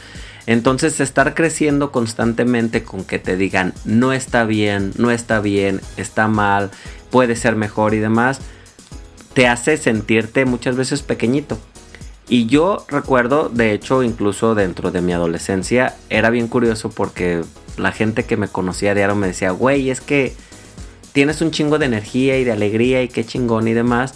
Entonces 0.47 1.01
estar 1.01 1.35
creciendo 1.35 1.93
constantemente 1.93 2.83
con 2.83 3.05
que 3.05 3.19
te 3.19 3.37
digan 3.37 3.73
no 3.85 4.13
está 4.13 4.45
bien, 4.45 4.93
no 4.97 5.11
está 5.11 5.41
bien, 5.41 5.81
está 5.97 6.29
mal, 6.29 6.71
puede 7.11 7.37
ser 7.37 7.57
mejor 7.57 7.95
y 7.95 7.99
demás, 7.99 8.41
te 9.35 9.47
hace 9.47 9.77
sentirte 9.77 10.45
muchas 10.45 10.77
veces 10.77 11.03
pequeñito. 11.03 11.59
Y 12.29 12.47
yo 12.47 12.85
recuerdo, 12.89 13.49
de 13.49 13.73
hecho, 13.73 14.03
incluso 14.03 14.55
dentro 14.55 14.91
de 14.93 15.01
mi 15.01 15.13
adolescencia, 15.13 15.97
era 16.11 16.31
bien 16.31 16.47
curioso 16.47 16.89
porque 16.91 17.43
la 17.77 17.91
gente 17.91 18.25
que 18.25 18.37
me 18.37 18.49
conocía 18.49 18.95
diario 18.95 19.17
me 19.17 19.27
decía, 19.27 19.51
güey, 19.51 19.91
es 19.91 20.01
que 20.01 20.35
tienes 21.13 21.41
un 21.41 21.51
chingo 21.51 21.79
de 21.79 21.87
energía 21.87 22.39
y 22.39 22.45
de 22.45 22.53
alegría 22.53 23.03
y 23.03 23.09
qué 23.09 23.25
chingón 23.25 23.67
y 23.67 23.73
demás. 23.73 24.15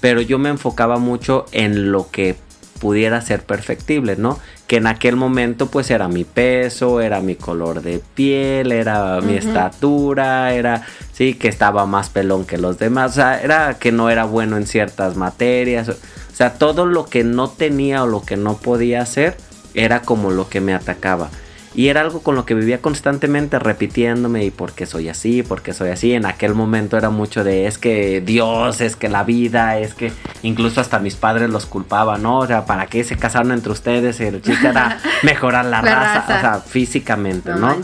Pero 0.00 0.20
yo 0.20 0.38
me 0.38 0.48
enfocaba 0.48 0.98
mucho 0.98 1.46
en 1.50 1.90
lo 1.90 2.08
que 2.10 2.36
pudiera 2.78 3.20
ser 3.20 3.42
perfectible, 3.42 4.16
¿no? 4.16 4.38
Que 4.66 4.76
en 4.76 4.86
aquel 4.86 5.16
momento 5.16 5.66
pues 5.66 5.90
era 5.90 6.08
mi 6.08 6.24
peso, 6.24 7.00
era 7.00 7.20
mi 7.20 7.34
color 7.34 7.82
de 7.82 8.00
piel, 8.14 8.72
era 8.72 9.20
mi 9.20 9.34
estatura, 9.34 10.52
era, 10.54 10.82
sí, 11.12 11.34
que 11.34 11.48
estaba 11.48 11.86
más 11.86 12.10
pelón 12.10 12.44
que 12.44 12.58
los 12.58 12.78
demás, 12.78 13.12
o 13.12 13.14
sea, 13.14 13.40
era 13.40 13.78
que 13.78 13.92
no 13.92 14.10
era 14.10 14.24
bueno 14.24 14.56
en 14.56 14.66
ciertas 14.66 15.16
materias, 15.16 15.88
o 15.88 15.94
sea, 16.32 16.54
todo 16.54 16.86
lo 16.86 17.06
que 17.06 17.24
no 17.24 17.48
tenía 17.48 18.02
o 18.02 18.06
lo 18.06 18.22
que 18.22 18.36
no 18.36 18.56
podía 18.56 19.02
hacer 19.02 19.36
era 19.74 20.02
como 20.02 20.30
lo 20.30 20.48
que 20.48 20.60
me 20.60 20.74
atacaba. 20.74 21.30
Y 21.74 21.88
era 21.88 22.00
algo 22.00 22.22
con 22.22 22.34
lo 22.34 22.44
que 22.44 22.54
vivía 22.54 22.80
constantemente 22.80 23.58
repitiéndome 23.58 24.44
y 24.44 24.50
por 24.50 24.72
qué 24.72 24.86
soy 24.86 25.08
así, 25.08 25.42
por 25.42 25.62
qué 25.62 25.72
soy 25.74 25.90
así. 25.90 26.12
En 26.14 26.24
aquel 26.26 26.54
momento 26.54 26.96
era 26.96 27.10
mucho 27.10 27.44
de 27.44 27.66
es 27.66 27.78
que 27.78 28.20
Dios, 28.20 28.80
es 28.80 28.96
que 28.96 29.08
la 29.08 29.22
vida, 29.22 29.78
es 29.78 29.94
que 29.94 30.10
incluso 30.42 30.80
hasta 30.80 30.98
mis 30.98 31.14
padres 31.14 31.50
los 31.50 31.66
culpaban, 31.66 32.22
¿no? 32.22 32.38
O 32.38 32.46
sea, 32.46 32.64
¿para 32.64 32.86
qué 32.86 33.04
se 33.04 33.16
casaron 33.16 33.52
entre 33.52 33.70
ustedes? 33.72 34.18
El 34.20 34.40
chiste 34.42 34.66
era 34.68 34.98
mejorar 35.22 35.66
la, 35.66 35.82
La 35.82 35.94
raza, 35.94 36.14
raza. 36.20 36.36
o 36.36 36.40
sea, 36.40 36.60
físicamente, 36.60 37.50
No 37.50 37.58
¿no? 37.58 37.76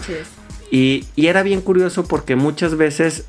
Y, 0.71 1.07
y 1.14 1.26
era 1.26 1.43
bien 1.43 1.61
curioso 1.61 2.05
porque 2.05 2.37
muchas 2.37 2.76
veces, 2.76 3.26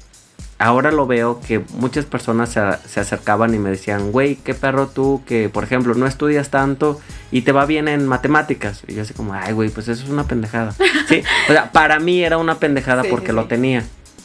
ahora 0.58 0.92
lo 0.92 1.06
veo, 1.06 1.42
que 1.46 1.60
muchas 1.74 2.06
personas 2.06 2.50
se, 2.50 2.62
se 2.88 3.00
acercaban 3.00 3.54
y 3.54 3.60
me 3.60 3.70
decían, 3.70 4.12
güey, 4.12 4.36
qué 4.36 4.54
perro 4.54 4.88
tú, 4.88 5.22
que 5.26 5.50
por 5.50 5.64
ejemplo 5.64 5.94
no 5.96 6.08
estudias 6.08 6.50
tanto 6.50 7.00
y 7.32 7.42
te 7.42 7.52
va 7.52 7.66
bien 7.66 7.88
en 7.88 8.08
matemáticas. 8.08 8.84
Y 8.88 8.96
yo 8.96 9.02
así 9.02 9.14
como, 9.14 9.34
ay, 9.34 9.54
güey, 9.54 9.70
pues 9.70 9.88
eso 9.88 10.04
es 10.04 10.10
una 10.10 10.26
pendejada. 10.26 10.74
Sí, 11.08 11.22
o 11.50 11.52
sea, 11.52 11.72
para 11.72 12.00
mí 12.00 12.24
era 12.24 12.38
una 12.38 12.56
pendejada 12.56 13.04
Sí, 13.04 13.10
porque 13.12 13.28
sí, 13.28 13.34
lo 13.34 13.46
tenía. 13.46 13.84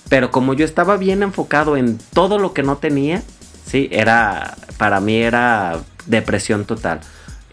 Pero 0.09 0.31
como 0.31 0.55
yo 0.55 0.65
estaba 0.65 0.97
bien 0.97 1.23
enfocado 1.23 1.77
en 1.77 1.99
todo 2.15 2.39
lo 2.39 2.55
que 2.55 2.63
no 2.63 2.79
tenía, 2.79 3.23
sí, 3.67 3.89
era, 3.93 4.57
para 4.79 5.01
mí 5.01 5.17
era 5.17 5.81
depresión 6.07 6.65
total. 6.65 7.01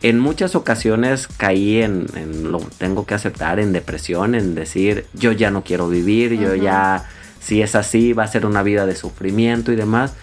En 0.02 0.20
muchas 0.20 0.56
ocasiones 0.56 1.28
caí 1.28 1.82
en, 1.82 2.06
en 2.16 2.52
lo 2.52 2.60
tengo 2.78 3.06
que 3.06 3.16
aceptar, 3.16 3.60
en 3.60 3.74
depresión, 3.74 4.34
en 4.34 4.56
decir, 4.56 5.08
yo 5.14 5.32
ya 5.34 5.52
no 5.52 5.64
quiero 5.64 5.90
vivir, 5.90 6.40
yo 6.40 6.56
ya, 6.56 7.06
si 7.48 7.62
es 7.62 7.76
así, 7.76 8.12
va 8.14 8.24
a 8.24 8.28
ser 8.28 8.46
una 8.46 8.62
vida 8.62 8.86
de 8.86 8.96
sufrimiento 8.96 9.72
y 9.72 9.76
demás, 9.78 10.14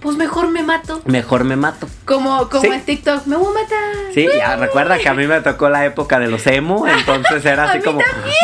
Pues 0.00 0.16
mejor 0.16 0.48
me 0.48 0.62
mato. 0.62 1.02
mejor 1.04 1.44
me 1.44 1.56
mato. 1.56 1.86
Como, 2.06 2.48
como 2.48 2.62
Sí. 2.62 2.68
en 2.68 2.80
TikTok, 2.82 3.26
me 3.26 3.36
voy 3.36 3.48
a 3.54 3.62
matar. 3.62 3.78
Sí, 4.14 4.26
ya 4.34 4.56
recuerda 4.56 4.96
que 4.98 5.08
a 5.08 5.14
mí 5.14 5.26
me 5.26 5.40
tocó 5.42 5.68
la 5.68 5.84
época 5.84 6.18
de 6.18 6.28
los 6.28 6.46
emo, 6.46 6.86
entonces 6.98 7.44
era 7.44 7.64
así 7.70 7.80
como 7.80 8.00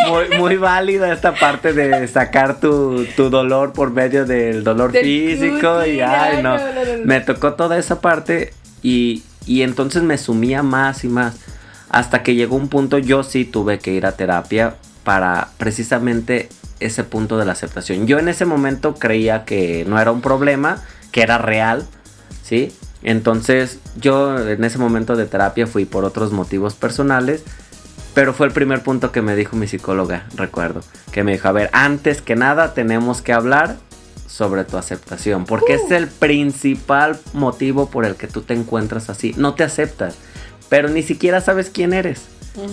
muy, 0.09 0.37
muy 0.39 0.57
válida 0.57 1.11
esta 1.13 1.35
parte 1.35 1.73
de 1.73 2.07
sacar 2.09 2.61
tu, 2.61 3.07
tu 3.17 3.31
dolor 3.31 3.73
por 3.73 3.91
medio 3.91 4.27
del 4.27 4.65
dolor 4.65 4.93
Del 4.93 5.05
físico 5.05 5.87
y 5.87 6.01
ay 6.01 6.43
no, 6.43 6.59
no. 6.59 6.63
me 7.05 7.21
tocó 7.21 7.55
toda 7.55 7.79
esa 7.79 8.01
parte 8.03 8.53
y, 8.83 9.23
y 9.47 9.63
entonces 9.63 10.03
me 10.03 10.19
sumía 10.19 10.63
más 10.63 11.05
y 11.05 11.09
más 11.09 11.37
hasta 11.89 12.23
que 12.23 12.35
llegó 12.35 12.57
un 12.57 12.69
punto 12.69 12.99
yo 12.99 13.23
sí 13.23 13.45
tuve 13.47 13.79
que 13.79 13.93
ir 13.93 14.05
a 14.05 14.13
terapia 14.13 14.75
para 15.05 15.49
precisamente 15.57 16.49
ese 16.81 17.05
punto 17.05 17.39
de 17.39 17.45
la 17.45 17.53
aceptación. 17.53 18.07
Yo 18.07 18.19
en 18.19 18.29
ese 18.29 18.45
momento 18.45 18.95
creía 18.95 19.45
que 19.45 19.85
no 19.87 20.01
era 20.01 20.13
un 20.13 20.21
problema, 20.21 20.83
que 21.13 21.23
era 21.23 21.39
real, 21.39 21.87
¿sí? 22.43 22.73
Entonces 23.03 23.79
yo 24.01 24.39
en 24.39 24.65
ese 24.65 24.79
momento 24.79 25.17
de 25.17 25.27
terapia 25.27 25.67
fui 25.67 25.85
por 25.85 26.05
otros 26.05 26.33
motivos 26.33 26.75
personales, 26.75 27.43
pero 28.15 28.33
fue 28.33 28.47
el 28.47 28.53
primer 28.53 28.83
punto 28.83 29.13
que 29.13 29.23
me 29.23 29.37
dijo 29.37 29.57
mi 29.57 29.67
psicóloga, 29.67 30.27
recuerdo, 30.35 30.81
que 31.13 31.23
me 31.23 31.33
dijo, 31.33 31.49
a 31.49 31.53
ver, 31.53 31.71
antes 31.73 32.23
que 32.23 32.35
nada 32.35 32.75
tenemos 32.75 33.23
que 33.23 33.33
hablar 33.33 33.77
sobre 34.27 34.65
tu 34.65 34.77
aceptación, 34.77 35.45
porque 35.45 35.75
es 35.75 35.91
el 35.91 36.09
principal 36.09 37.19
motivo 37.33 37.89
por 37.89 38.05
el 38.05 38.17
que 38.17 38.27
tú 38.27 38.43
te 38.43 38.55
encuentras 38.55 39.09
así, 39.09 39.35
no 39.37 39.55
te 39.55 39.65
aceptas, 39.65 40.17
pero 40.69 40.89
ni 40.89 41.03
siquiera 41.03 41.41
sabes 41.41 41.71
quién 41.71 41.93
eres, 41.93 42.23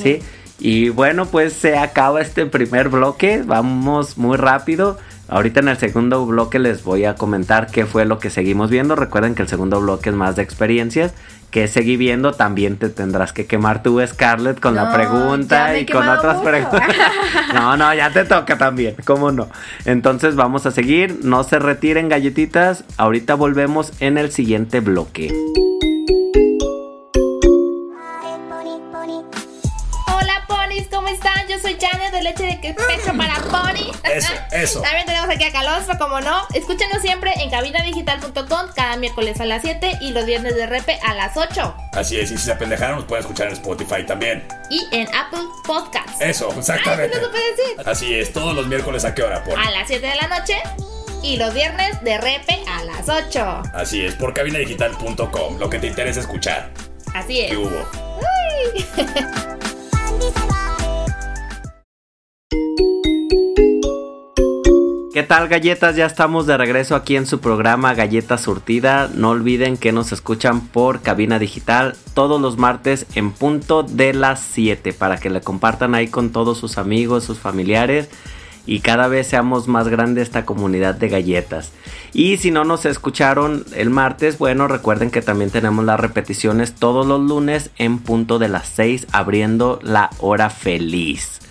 ¿sí? 0.02 0.20
Y 0.64 0.88
bueno, 0.88 1.26
pues 1.26 1.52
se 1.52 1.78
acaba 1.78 2.22
este 2.22 2.46
primer 2.46 2.88
bloque, 2.88 3.44
vamos 3.46 4.18
muy 4.18 4.38
rápido. 4.38 4.98
Ahorita 5.28 5.60
en 5.60 5.68
el 5.68 5.78
segundo 5.78 6.26
bloque 6.26 6.58
les 6.58 6.86
voy 6.86 7.04
a 7.04 7.16
comentar 7.16 7.68
qué 7.68 7.86
fue 7.86 8.06
lo 8.06 8.18
que 8.18 8.30
seguimos 8.30 8.70
viendo. 8.70 8.96
Recuerden 8.96 9.36
que 9.36 9.42
el 9.42 9.50
segundo 9.50 9.82
bloque 9.82 10.10
es 10.10 10.16
más 10.16 10.38
de 10.38 10.44
experiencias. 10.44 11.14
Que 11.52 11.68
seguí 11.68 11.98
viendo, 11.98 12.32
también 12.32 12.78
te 12.78 12.88
tendrás 12.88 13.34
que 13.34 13.46
quemar 13.46 13.84
tú, 13.84 14.02
Scarlett, 14.08 14.62
con 14.62 14.76
No, 14.76 14.86
la 14.86 14.94
pregunta 14.94 15.78
y 15.78 15.86
con 15.86 16.08
otras 16.08 16.38
mucho. 16.38 16.50
preguntas. 16.50 16.82
No, 17.54 17.76
no, 17.76 17.94
ya 17.94 18.10
te 18.12 18.24
toca 18.24 18.58
también, 18.58 18.96
¿cómo 19.06 19.32
no? 19.34 19.50
Entonces 19.86 20.36
vamos 20.36 20.66
a 20.66 20.72
seguir, 20.72 21.20
no 21.24 21.44
se 21.44 21.60
retiren 21.60 22.08
galletitas, 22.10 22.86
ahorita 22.98 23.36
volvemos 23.36 23.92
en 24.00 24.18
el 24.18 24.32
siguiente 24.32 24.80
bloque. 24.80 25.32
Están? 31.14 31.48
Yo 31.48 31.60
soy 31.60 31.78
Janet 31.80 32.12
de 32.12 32.24
Leche 32.24 32.44
de 32.44 32.74
Pecho 32.74 33.18
para 33.18 33.36
Pony. 33.36 33.92
Eso, 34.04 34.34
eso. 34.52 34.82
También 34.82 35.06
tenemos 35.06 35.30
aquí 35.30 35.44
a 35.44 35.52
Calostro, 35.52 35.98
como 35.98 36.22
no. 36.22 36.48
Escúchenos 36.54 37.02
siempre 37.02 37.32
en 37.38 37.50
cabinadigital.com 37.50 38.70
cada 38.76 38.98
miércoles 38.98 39.40
a 39.40 39.46
las 39.46 39.62
7 39.62 40.00
y 40.02 40.12
los 40.12 40.26
viernes 40.26 40.56
de 40.56 40.66
repe 40.66 41.00
a 41.04 41.14
las 41.14 41.38
8. 41.38 41.76
Así 41.94 42.20
es, 42.20 42.32
y 42.32 42.38
si 42.38 42.46
se 42.46 42.52
apendejaron 42.52 42.98
nos 42.98 43.06
pueden 43.06 43.24
escuchar 43.24 43.48
en 43.48 43.54
Spotify 43.54 44.06
también. 44.06 44.48
Y 44.70 44.88
en 44.92 45.08
Apple 45.16 45.44
Podcasts. 45.66 46.20
Eso, 46.20 46.54
exactamente. 46.58 47.16
Ay, 47.16 47.22
no 47.22 47.28
supe 47.28 47.38
decir. 47.38 47.88
Así 47.90 48.14
es, 48.14 48.34
todos 48.34 48.56
los 48.56 48.68
miércoles 48.68 49.06
a 49.06 49.14
qué 49.14 49.24
hora, 49.24 49.44
por. 49.44 49.58
A 49.58 49.72
las 49.72 49.88
7 49.88 50.06
de 50.06 50.16
la 50.16 50.28
noche 50.28 50.58
y 51.22 51.38
los 51.38 51.54
viernes 51.54 52.02
de 52.04 52.18
repe 52.18 52.60
a 52.68 52.84
las 52.84 53.08
8. 53.08 53.64
Así 53.74 54.06
es, 54.06 54.16
por 54.16 54.34
cabinadigital.com, 54.34 55.58
lo 55.58 55.70
que 55.70 55.80
te 55.80 55.88
interesa 55.88 56.20
escuchar. 56.20 56.70
Así 57.14 57.42
es. 57.42 57.52
¿Qué 57.52 57.58
hubo? 57.58 57.88
¿Qué 65.14 65.22
tal 65.22 65.48
galletas? 65.48 65.96
Ya 65.96 66.08
estamos 66.08 66.48
de 66.48 66.58
regreso 66.58 66.96
aquí 66.96 67.16
en 67.16 67.28
su 67.28 67.40
programa 67.40 67.94
Galleta 67.94 68.40
Surtida. 68.40 69.12
No 69.14 69.30
olviden 69.30 69.78
que 69.78 69.92
nos 69.92 70.12
escuchan 70.12 70.62
por 70.62 71.02
cabina 71.02 71.38
digital 71.38 71.96
todos 72.16 72.42
los 72.42 72.58
martes 72.58 73.06
en 73.14 73.32
punto 73.32 73.84
de 73.84 74.16
las 74.16 74.40
7 74.40 74.92
para 74.92 75.18
que 75.18 75.30
le 75.30 75.42
compartan 75.42 75.94
ahí 75.94 76.08
con 76.08 76.32
todos 76.32 76.58
sus 76.58 76.80
amigos, 76.80 77.24
sus 77.24 77.38
familiares 77.38 78.10
y 78.66 78.80
cada 78.80 79.08
vez 79.08 79.28
seamos 79.28 79.68
más 79.68 79.88
grande 79.88 80.24
esta 80.24 80.46
comunidad 80.46 80.96
de 80.96 81.10
galletas. 81.10 81.74
Y 82.14 82.38
si 82.38 82.50
no 82.50 82.64
nos 82.64 82.86
escucharon 82.86 83.66
el 83.76 83.92
martes, 83.92 84.40
bueno, 84.40 84.68
recuerden 84.68 85.12
que 85.12 85.22
también 85.22 85.52
tenemos 85.52 85.86
las 85.86 86.00
repeticiones 86.00 86.74
todos 86.74 87.06
los 87.06 87.22
lunes 87.22 87.70
en 87.78 88.00
punto 88.00 88.40
de 88.40 88.48
las 88.48 88.68
6 88.70 89.08
abriendo 89.12 89.80
la 89.84 90.10
hora 90.20 90.50
feliz. 90.50 91.43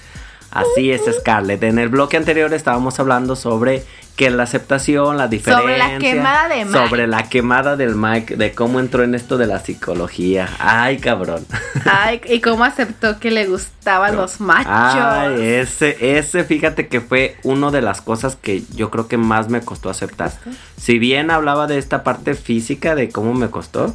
Así 0.53 0.93
es, 0.93 1.03
Scarlett. 1.11 1.63
En 1.63 1.79
el 1.79 1.89
bloque 1.89 2.19
anterior 2.19 2.53
estábamos 2.53 3.01
hablando 3.01 3.37
sobre 3.37 3.85
que 4.17 4.31
la 4.31 4.43
aceptación, 4.43 5.17
la 5.17 5.27
diferencia. 5.27 5.63
Sobre 5.63 5.79
la 5.79 5.99
quemada 5.99 6.49
de 6.49 6.65
Mike. 6.67 6.79
Sobre 6.79 7.07
la 7.07 7.29
quemada 7.31 7.77
del 7.77 7.97
Mike, 7.97 8.37
de 8.37 8.53
cómo 8.53 8.79
entró 8.79 9.03
en 9.03 9.15
esto 9.15 9.39
de 9.39 9.47
la 9.47 9.61
psicología. 9.61 10.51
Ay, 10.59 10.99
cabrón. 10.99 11.47
Ay, 11.91 12.21
y 12.29 12.41
cómo 12.41 12.65
aceptó 12.65 13.19
que 13.19 13.31
le 13.31 13.47
gustaban 13.47 14.15
los 14.15 14.41
machos. 14.41 14.69
Ay, 14.71 15.41
ese, 15.41 16.19
ese, 16.19 16.45
fíjate 16.45 16.87
que 16.89 17.01
fue 17.01 17.39
una 17.43 17.71
de 17.71 17.81
las 17.81 18.03
cosas 18.03 18.37
que 18.37 18.63
yo 18.75 18.91
creo 18.91 19.09
que 19.09 19.17
más 19.17 19.49
me 19.49 19.63
costó 19.63 19.89
aceptar. 19.89 20.33
Si 20.77 20.99
bien 20.99 21.31
hablaba 21.31 21.67
de 21.67 21.79
esta 21.79 22.05
parte 22.05 22.35
física, 22.35 22.95
de 22.95 23.09
cómo 23.09 23.33
me 23.33 23.49
costó, 23.49 23.95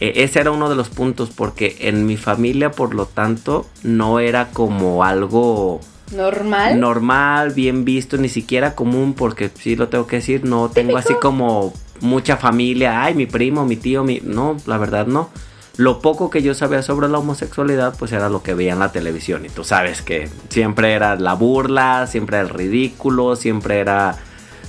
eh, 0.00 0.24
ese 0.24 0.40
era 0.40 0.50
uno 0.50 0.68
de 0.68 0.74
los 0.74 0.88
puntos, 0.88 1.30
porque 1.30 1.76
en 1.82 2.06
mi 2.06 2.16
familia, 2.16 2.72
por 2.72 2.92
lo 2.92 3.06
tanto, 3.06 3.68
no 3.84 4.18
era 4.18 4.48
como 4.48 5.04
algo 5.04 5.80
Normal. 6.12 6.78
normal, 6.78 7.52
bien 7.52 7.84
visto, 7.84 8.16
ni 8.16 8.28
siquiera 8.28 8.74
común, 8.74 9.14
porque 9.14 9.50
sí 9.52 9.76
lo 9.76 9.88
tengo 9.88 10.06
que 10.06 10.16
decir, 10.16 10.44
no 10.44 10.70
tengo 10.70 10.96
así 10.96 11.14
como 11.14 11.72
mucha 12.00 12.36
familia, 12.36 13.02
ay, 13.02 13.14
mi 13.14 13.26
primo, 13.26 13.64
mi 13.64 13.76
tío, 13.76 14.04
mi... 14.04 14.20
No, 14.22 14.56
la 14.66 14.78
verdad 14.78 15.06
no. 15.06 15.30
Lo 15.76 16.00
poco 16.00 16.28
que 16.28 16.42
yo 16.42 16.52
sabía 16.54 16.82
sobre 16.82 17.08
la 17.08 17.18
homosexualidad, 17.18 17.94
pues 17.98 18.12
era 18.12 18.28
lo 18.28 18.42
que 18.42 18.52
veía 18.52 18.74
en 18.74 18.78
la 18.78 18.92
televisión. 18.92 19.46
Y 19.46 19.48
tú 19.48 19.64
sabes 19.64 20.02
que 20.02 20.28
siempre 20.50 20.92
era 20.92 21.16
la 21.16 21.32
burla, 21.34 22.06
siempre 22.06 22.36
era 22.36 22.46
el 22.46 22.52
ridículo, 22.52 23.36
siempre 23.36 23.80
era 23.80 24.18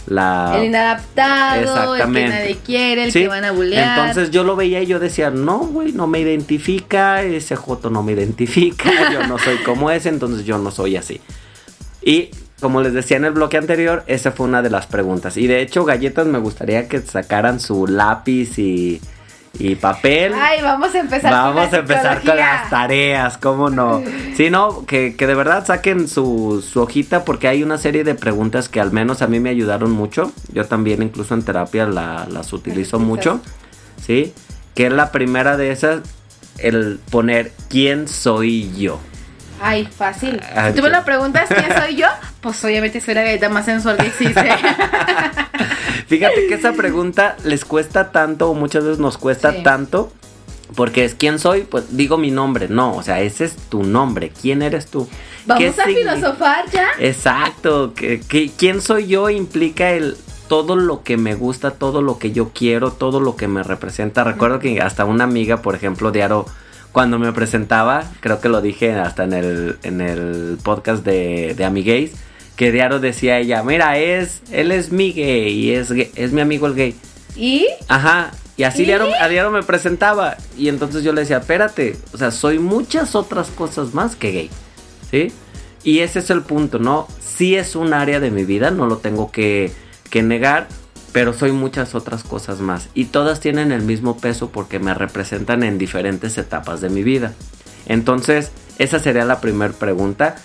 la... 0.07 0.53
El 0.57 0.65
inadaptado, 0.65 1.95
el 1.95 2.01
que 2.01 2.27
nadie 2.27 2.57
quiere, 2.65 3.05
el 3.05 3.11
Sí, 3.11 3.21
que 3.21 3.27
van 3.27 3.45
a 3.45 3.51
bullear. 3.51 4.09
Entonces 4.09 4.31
yo 4.31 4.43
lo 4.43 4.55
veía 4.55 4.81
y 4.81 4.85
yo 4.85 4.99
decía, 4.99 5.29
no, 5.29 5.59
güey, 5.59 5.91
no 5.91 6.07
me 6.07 6.19
identifica, 6.19 7.21
ese 7.23 7.55
Joto 7.55 7.89
no 7.89 8.03
me 8.03 8.11
identifica, 8.13 8.89
yo 9.11 9.25
no 9.27 9.37
soy 9.37 9.57
como 9.57 9.91
ese, 9.91 10.09
entonces 10.09 10.45
yo 10.45 10.57
no 10.57 10.71
soy 10.71 10.97
así. 10.97 11.21
Y 12.01 12.29
como 12.59 12.81
les 12.81 12.93
decía 12.93 13.17
en 13.17 13.25
el 13.25 13.33
bloque 13.33 13.57
anterior, 13.57 14.03
esa 14.07 14.31
fue 14.31 14.45
una 14.45 14.61
de 14.61 14.69
las 14.69 14.87
preguntas. 14.87 15.35
Y 15.37 15.47
de 15.47 15.61
hecho, 15.61 15.83
galletas 15.83 16.27
me 16.27 16.39
gustaría 16.39 16.87
que 16.87 17.01
sacaran 17.01 17.59
su 17.59 17.87
lápiz 17.87 18.57
y, 18.57 19.01
y 19.59 19.75
papel. 19.75 20.33
Ay, 20.35 20.61
vamos 20.61 20.95
a 20.95 20.99
empezar 20.99 21.31
con 21.31 21.39
Vamos 21.55 21.73
a 21.73 21.77
empezar 21.77 22.21
con 22.23 22.35
las 22.35 22.69
tareas, 22.69 23.37
¿cómo 23.37 23.69
no? 23.69 24.01
Sí, 24.35 24.49
no, 24.49 24.85
que, 24.85 25.15
que 25.15 25.27
de 25.27 25.35
verdad 25.35 25.65
saquen 25.65 26.07
su, 26.07 26.65
su 26.67 26.81
hojita 26.81 27.23
porque 27.23 27.47
hay 27.47 27.61
una 27.61 27.77
serie 27.77 28.03
de 28.03 28.15
preguntas 28.15 28.67
que 28.67 28.81
al 28.81 28.91
menos 28.91 29.21
a 29.21 29.27
mí 29.27 29.39
me 29.39 29.49
ayudaron 29.51 29.91
mucho. 29.91 30.31
Yo 30.51 30.65
también 30.65 31.03
incluso 31.03 31.33
en 31.35 31.43
terapia 31.43 31.85
la- 31.85 32.25
las 32.29 32.51
utilizo 32.51 32.97
mucho, 32.99 33.41
¿sí? 34.03 34.33
Que 34.73 34.87
es 34.87 34.91
la 34.91 35.11
primera 35.11 35.55
de 35.55 35.71
esas, 35.71 36.01
el 36.57 36.99
poner 37.11 37.51
quién 37.69 38.07
soy 38.07 38.71
yo. 38.75 38.99
Ay, 39.61 39.85
fácil. 39.85 40.41
Ah, 40.55 40.69
si 40.71 40.75
tú 40.75 40.81
me 40.81 40.89
lo 40.89 41.05
preguntas 41.05 41.47
quién 41.47 41.71
soy 41.79 41.95
yo, 41.95 42.07
pues 42.41 42.61
obviamente 42.65 42.99
soy 42.99 43.13
la 43.13 43.21
galleta 43.21 43.49
más 43.49 43.65
sensual 43.65 43.97
que 43.97 44.07
existe. 44.07 44.49
Fíjate 46.07 46.47
que 46.47 46.53
esa 46.55 46.73
pregunta 46.73 47.35
les 47.43 47.65
cuesta 47.65 48.11
tanto 48.11 48.49
o 48.49 48.53
muchas 48.53 48.83
veces 48.83 48.99
nos 48.99 49.17
cuesta 49.17 49.51
Sí. 49.53 49.63
tanto 49.63 50.11
porque 50.75 51.05
es 51.05 51.13
quién 51.13 51.37
soy, 51.39 51.63
pues 51.63 51.95
digo 51.95 52.17
mi 52.17 52.31
nombre, 52.31 52.67
no, 52.67 52.95
o 52.95 53.03
sea, 53.03 53.21
ese 53.21 53.45
es 53.45 53.55
tu 53.55 53.83
nombre, 53.83 54.31
¿quién 54.41 54.61
eres 54.61 54.87
tú? 54.87 55.07
¿Qué 55.07 55.69
Vamos 55.69 55.79
a 55.79 55.83
filosofar 55.83 56.65
ya. 56.71 56.87
Exacto, 56.99 57.93
que, 57.93 58.21
que 58.21 58.49
quién 58.57 58.81
soy 58.81 59.07
yo 59.07 59.29
implica 59.29 59.91
el 59.91 60.17
todo 60.47 60.75
lo 60.75 61.03
que 61.03 61.17
me 61.17 61.35
gusta, 61.35 61.71
todo 61.71 62.01
lo 62.01 62.17
que 62.17 62.31
yo 62.31 62.51
quiero, 62.53 62.91
todo 62.91 63.19
lo 63.19 63.35
que 63.35 63.47
me 63.47 63.63
representa. 63.63 64.23
Recuerdo 64.23 64.59
que 64.59 64.81
hasta 64.81 65.05
una 65.05 65.23
amiga, 65.23 65.61
por 65.61 65.75
ejemplo, 65.75 66.11
Diaro, 66.11 66.45
cuando 66.91 67.17
me 67.17 67.31
presentaba, 67.33 68.03
creo 68.19 68.39
que 68.39 68.49
lo 68.49 68.61
dije 68.61 68.93
hasta 68.93 69.23
en 69.23 69.33
el, 69.33 69.77
en 69.83 70.01
el 70.01 70.57
podcast 70.63 71.03
de, 71.03 71.55
de 71.55 71.65
Amigues, 71.65 72.11
que 72.55 72.71
Diaro 72.71 72.99
decía 72.99 73.33
a 73.35 73.39
ella, 73.39 73.63
mira, 73.63 73.97
es, 73.97 74.41
él 74.51 74.71
es 74.71 74.91
mi 74.91 75.11
gay, 75.13 75.71
es, 75.71 75.91
gay- 75.91 76.11
es 76.15 76.31
mi 76.31 76.41
amigo 76.41 76.67
el 76.67 76.75
gay. 76.75 76.95
¿Y? 77.35 77.65
Ajá. 77.87 78.31
Y 78.57 78.63
así 78.63 78.83
¿Y? 78.83 78.85
Diaro, 78.85 79.09
a 79.19 79.27
Diaro 79.27 79.49
me 79.51 79.63
presentaba. 79.63 80.37
Y 80.57 80.69
entonces 80.69 81.03
yo 81.03 81.13
le 81.13 81.21
decía, 81.21 81.37
espérate, 81.37 81.97
o 82.13 82.17
sea, 82.17 82.29
soy 82.31 82.59
muchas 82.59 83.15
otras 83.15 83.47
cosas 83.49 83.93
más 83.93 84.15
que 84.15 84.31
gay. 84.31 84.49
¿Sí? 85.09 85.31
Y 85.83 85.99
ese 85.99 86.19
es 86.19 86.29
el 86.29 86.43
punto, 86.43 86.79
¿no? 86.79 87.07
Sí 87.19 87.55
es 87.55 87.75
un 87.75 87.93
área 87.93 88.19
de 88.19 88.29
mi 88.31 88.43
vida, 88.45 88.71
no 88.71 88.85
lo 88.87 88.97
tengo 88.97 89.31
que, 89.31 89.71
que 90.09 90.21
negar, 90.23 90.67
pero 91.11 91.33
soy 91.33 91.51
muchas 91.51 91.93
otras 91.95 92.23
cosas 92.23 92.59
más. 92.59 92.87
Y 92.93 93.05
todas 93.05 93.39
tienen 93.39 93.71
el 93.71 93.81
mismo 93.81 94.17
peso 94.17 94.49
porque 94.49 94.79
me 94.79 94.93
representan 94.93 95.63
en 95.63 95.77
diferentes 95.77 96.37
etapas 96.37 96.79
de 96.81 96.89
mi 96.89 97.03
vida. 97.03 97.33
Entonces, 97.87 98.51
esa 98.79 98.99
sería 98.99 99.25
la 99.25 99.41
primera 99.41 99.73
pregunta. 99.73 100.35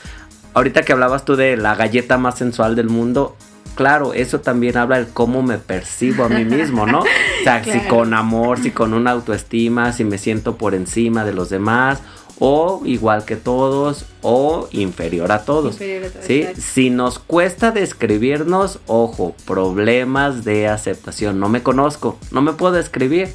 Ahorita 0.54 0.82
que 0.82 0.92
hablabas 0.92 1.24
tú 1.24 1.36
de 1.36 1.56
la 1.56 1.74
galleta 1.74 2.18
más 2.18 2.38
sensual 2.38 2.74
del 2.76 2.88
mundo, 2.88 3.36
claro, 3.74 4.12
eso 4.12 4.40
también 4.40 4.76
habla 4.76 4.96
del 4.96 5.08
cómo 5.08 5.42
me 5.42 5.58
percibo 5.58 6.24
a 6.24 6.28
mí 6.28 6.44
mismo, 6.44 6.86
¿no? 6.86 7.00
O 7.00 7.44
sea, 7.44 7.62
si 7.72 7.78
con 7.80 8.12
amor, 8.14 8.58
si 8.58 8.72
con 8.72 8.92
una 8.92 9.12
autoestima, 9.12 9.92
si 9.92 10.04
me 10.04 10.18
siento 10.18 10.56
por 10.56 10.74
encima 10.74 11.24
de 11.24 11.32
los 11.32 11.48
demás, 11.48 12.00
o 12.40 12.82
igual 12.84 13.24
que 13.24 13.36
todos, 13.36 14.06
o 14.22 14.68
inferior 14.72 15.32
a 15.32 15.44
todos. 15.44 15.74
Inferior 15.74 16.06
a 16.06 16.10
todos, 16.10 16.26
¿sí? 16.26 16.42
exacto. 16.42 16.60
Si 16.60 16.90
nos 16.90 17.18
cuesta 17.18 17.70
describirnos, 17.70 18.80
ojo, 18.86 19.34
problemas 19.46 20.44
de 20.44 20.68
aceptación. 20.68 21.40
No 21.40 21.48
me 21.48 21.62
conozco, 21.62 22.18
no 22.30 22.42
me 22.42 22.52
puedo 22.52 22.74
describir. 22.74 23.34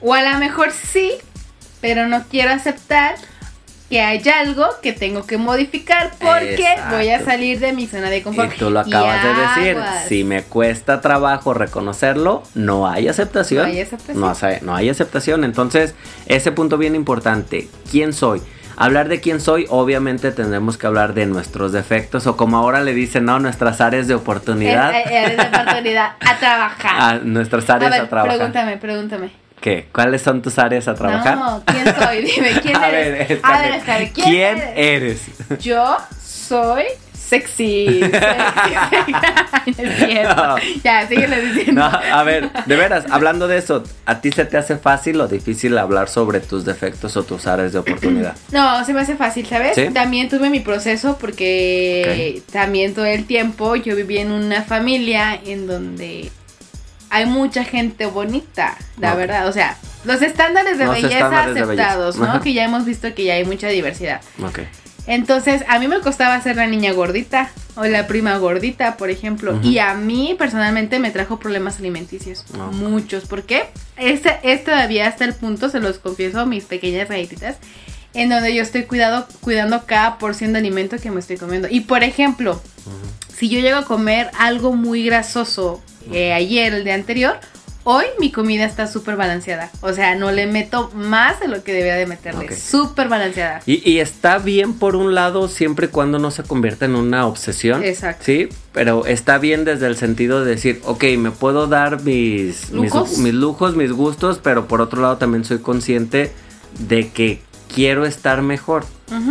O 0.00 0.14
a 0.14 0.22
lo 0.22 0.38
mejor 0.38 0.72
sí, 0.72 1.12
pero 1.80 2.08
no 2.08 2.24
quiero 2.28 2.52
aceptar 2.52 3.16
que 3.92 4.00
hay 4.00 4.22
algo 4.30 4.64
que 4.80 4.94
tengo 4.94 5.26
que 5.26 5.36
modificar 5.36 6.12
porque 6.18 6.54
Exacto. 6.54 6.96
voy 6.96 7.10
a 7.10 7.22
salir 7.22 7.60
de 7.60 7.74
mi 7.74 7.86
zona 7.86 8.08
de 8.08 8.22
confort. 8.22 8.54
Y 8.54 8.58
tú 8.58 8.70
lo 8.70 8.80
acabas 8.80 9.22
de 9.22 9.34
decir. 9.34 9.82
Si 10.08 10.24
me 10.24 10.44
cuesta 10.44 11.02
trabajo 11.02 11.52
reconocerlo, 11.52 12.42
no 12.54 12.88
hay 12.88 13.08
aceptación. 13.08 13.64
No 13.64 13.68
hay 13.68 13.80
aceptación. 13.82 14.18
No, 14.18 14.34
no 14.62 14.74
hay 14.74 14.88
aceptación. 14.88 15.44
Entonces, 15.44 15.94
ese 16.24 16.52
punto 16.52 16.78
bien 16.78 16.94
importante. 16.94 17.68
¿Quién 17.90 18.14
soy? 18.14 18.40
Hablar 18.78 19.10
de 19.10 19.20
quién 19.20 19.42
soy, 19.42 19.66
obviamente 19.68 20.32
tendremos 20.32 20.78
que 20.78 20.86
hablar 20.86 21.12
de 21.12 21.26
nuestros 21.26 21.72
defectos 21.72 22.26
o 22.26 22.38
como 22.38 22.56
ahora 22.56 22.80
le 22.80 22.94
dicen, 22.94 23.26
¿no? 23.26 23.40
Nuestras 23.40 23.82
áreas 23.82 24.08
de 24.08 24.14
oportunidad. 24.14 24.94
Eh, 24.94 25.04
eh, 25.06 25.24
eres 25.26 25.36
de 25.36 25.42
oportunidad 25.42 26.12
a 26.18 26.38
trabajar. 26.38 26.92
a 26.98 27.18
nuestras 27.18 27.68
áreas 27.68 27.92
a, 27.92 27.98
ver, 27.98 28.08
trabajar. 28.08 28.38
pregúntame, 28.38 28.76
pregúntame. 28.78 29.41
¿Qué? 29.62 29.86
¿Cuáles 29.92 30.20
son 30.22 30.42
tus 30.42 30.58
áreas 30.58 30.88
a 30.88 30.94
trabajar? 30.94 31.38
No, 31.38 31.62
¿quién 31.64 31.84
soy? 31.94 32.22
Dime, 32.34 32.60
¿quién 32.60 32.76
a 32.76 32.88
eres? 32.88 33.28
ver, 33.28 33.40
a 33.44 33.62
ver, 33.62 34.10
¿quién, 34.12 34.26
¿quién 34.26 34.58
eres? 34.58 35.20
eres? 35.28 35.62
Yo 35.62 35.96
soy 36.20 36.84
sexy. 37.14 38.00
No. 40.36 40.56
Ya, 40.82 41.06
síguelo 41.06 41.36
diciendo. 41.40 41.80
No, 41.80 41.84
a 41.86 42.22
ver, 42.24 42.50
de 42.66 42.76
veras, 42.76 43.04
hablando 43.10 43.46
de 43.46 43.58
eso, 43.58 43.84
¿a 44.06 44.20
ti 44.20 44.32
se 44.32 44.44
te 44.44 44.56
hace 44.56 44.76
fácil 44.76 45.20
o 45.20 45.28
difícil 45.28 45.78
hablar 45.78 46.08
sobre 46.08 46.40
tus 46.40 46.64
defectos 46.64 47.16
o 47.16 47.22
tus 47.22 47.46
áreas 47.46 47.72
de 47.72 47.78
oportunidad? 47.78 48.34
No, 48.50 48.84
se 48.84 48.92
me 48.92 49.00
hace 49.00 49.14
fácil, 49.14 49.46
¿sabes? 49.46 49.76
¿Sí? 49.76 49.88
También 49.94 50.28
tuve 50.28 50.50
mi 50.50 50.58
proceso 50.60 51.16
porque 51.20 52.42
también 52.50 52.94
todo 52.94 53.04
el 53.06 53.24
tiempo 53.26 53.76
yo 53.76 53.94
viví 53.94 54.18
en 54.18 54.32
una 54.32 54.62
familia 54.62 55.38
en 55.46 55.66
donde 55.68 56.30
hay 57.12 57.26
mucha 57.26 57.62
gente 57.62 58.06
bonita, 58.06 58.74
la 58.98 59.14
verdad. 59.14 59.46
O 59.46 59.52
sea, 59.52 59.76
los 60.04 60.22
estándares 60.22 60.78
de 60.78 60.86
Los 60.86 60.94
belleza 60.94 61.14
estándares 61.16 61.54
de 61.54 61.60
aceptados, 61.60 62.14
belleza. 62.16 62.32
¿no? 62.32 62.36
Ajá. 62.38 62.42
Que 62.42 62.54
ya 62.54 62.64
hemos 62.64 62.86
visto 62.86 63.14
que 63.14 63.24
ya 63.24 63.34
hay 63.34 63.44
mucha 63.44 63.68
diversidad. 63.68 64.22
Ok. 64.42 64.60
Entonces, 65.06 65.62
a 65.68 65.78
mí 65.78 65.88
me 65.88 66.00
costaba 66.00 66.40
ser 66.40 66.56
la 66.56 66.66
niña 66.66 66.92
gordita 66.92 67.50
o 67.74 67.84
la 67.84 68.06
prima 68.06 68.38
gordita, 68.38 68.96
por 68.96 69.10
ejemplo. 69.10 69.60
Y 69.62 69.76
a 69.76 69.92
mí 69.92 70.34
personalmente 70.38 71.00
me 71.00 71.10
trajo 71.10 71.38
problemas 71.38 71.80
alimenticios. 71.80 72.46
Muchos. 72.72 73.26
¿Por 73.26 73.42
qué? 73.42 73.66
Este 73.98 74.38
es 74.42 74.64
todavía 74.64 75.06
hasta 75.06 75.26
el 75.26 75.34
punto, 75.34 75.68
se 75.68 75.80
los 75.80 75.98
confieso, 75.98 76.46
mis 76.46 76.64
pequeñas 76.64 77.10
galletitas, 77.10 77.56
en 78.14 78.30
donde 78.30 78.54
yo 78.54 78.62
estoy 78.62 78.84
cuidado, 78.84 79.28
cuidando 79.40 79.84
cada 79.84 80.16
porción 80.16 80.54
de 80.54 80.60
alimento 80.60 80.96
que 80.96 81.10
me 81.10 81.20
estoy 81.20 81.36
comiendo. 81.36 81.68
Y 81.70 81.80
por 81.80 82.04
ejemplo, 82.04 82.62
si 83.42 83.48
yo 83.48 83.58
llego 83.58 83.78
a 83.78 83.84
comer 83.84 84.30
algo 84.38 84.72
muy 84.72 85.02
grasoso 85.04 85.82
eh, 86.12 86.32
ayer, 86.32 86.72
el 86.74 86.84
día 86.84 86.94
anterior, 86.94 87.40
hoy 87.82 88.04
mi 88.20 88.30
comida 88.30 88.64
está 88.64 88.86
súper 88.86 89.16
balanceada. 89.16 89.68
O 89.80 89.92
sea, 89.92 90.14
no 90.14 90.30
le 90.30 90.46
meto 90.46 90.92
más 90.94 91.40
de 91.40 91.48
lo 91.48 91.64
que 91.64 91.72
debería 91.72 91.96
de 91.96 92.06
meterle. 92.06 92.44
Ok. 92.44 92.52
Súper 92.52 93.08
balanceada. 93.08 93.60
Y, 93.66 93.82
y 93.90 93.98
está 93.98 94.38
bien 94.38 94.74
por 94.74 94.94
un 94.94 95.16
lado 95.16 95.48
siempre 95.48 95.86
y 95.86 95.88
cuando 95.88 96.20
no 96.20 96.30
se 96.30 96.44
convierta 96.44 96.84
en 96.84 96.94
una 96.94 97.26
obsesión. 97.26 97.82
Exacto. 97.82 98.22
Sí, 98.26 98.48
pero 98.72 99.06
está 99.06 99.38
bien 99.38 99.64
desde 99.64 99.88
el 99.88 99.96
sentido 99.96 100.44
de 100.44 100.50
decir, 100.52 100.80
ok, 100.84 101.02
me 101.18 101.32
puedo 101.32 101.66
dar 101.66 102.00
mis 102.02 102.70
mis- 102.70 102.92
¿Lujos? 102.94 103.18
mis 103.18 103.34
lujos, 103.34 103.74
mis 103.74 103.90
gustos, 103.90 104.38
pero 104.40 104.68
por 104.68 104.80
otro 104.80 105.02
lado 105.02 105.16
también 105.16 105.44
soy 105.44 105.58
consciente 105.58 106.30
de 106.78 107.08
que 107.08 107.42
quiero 107.74 108.04
estar 108.06 108.42
mejor. 108.42 108.84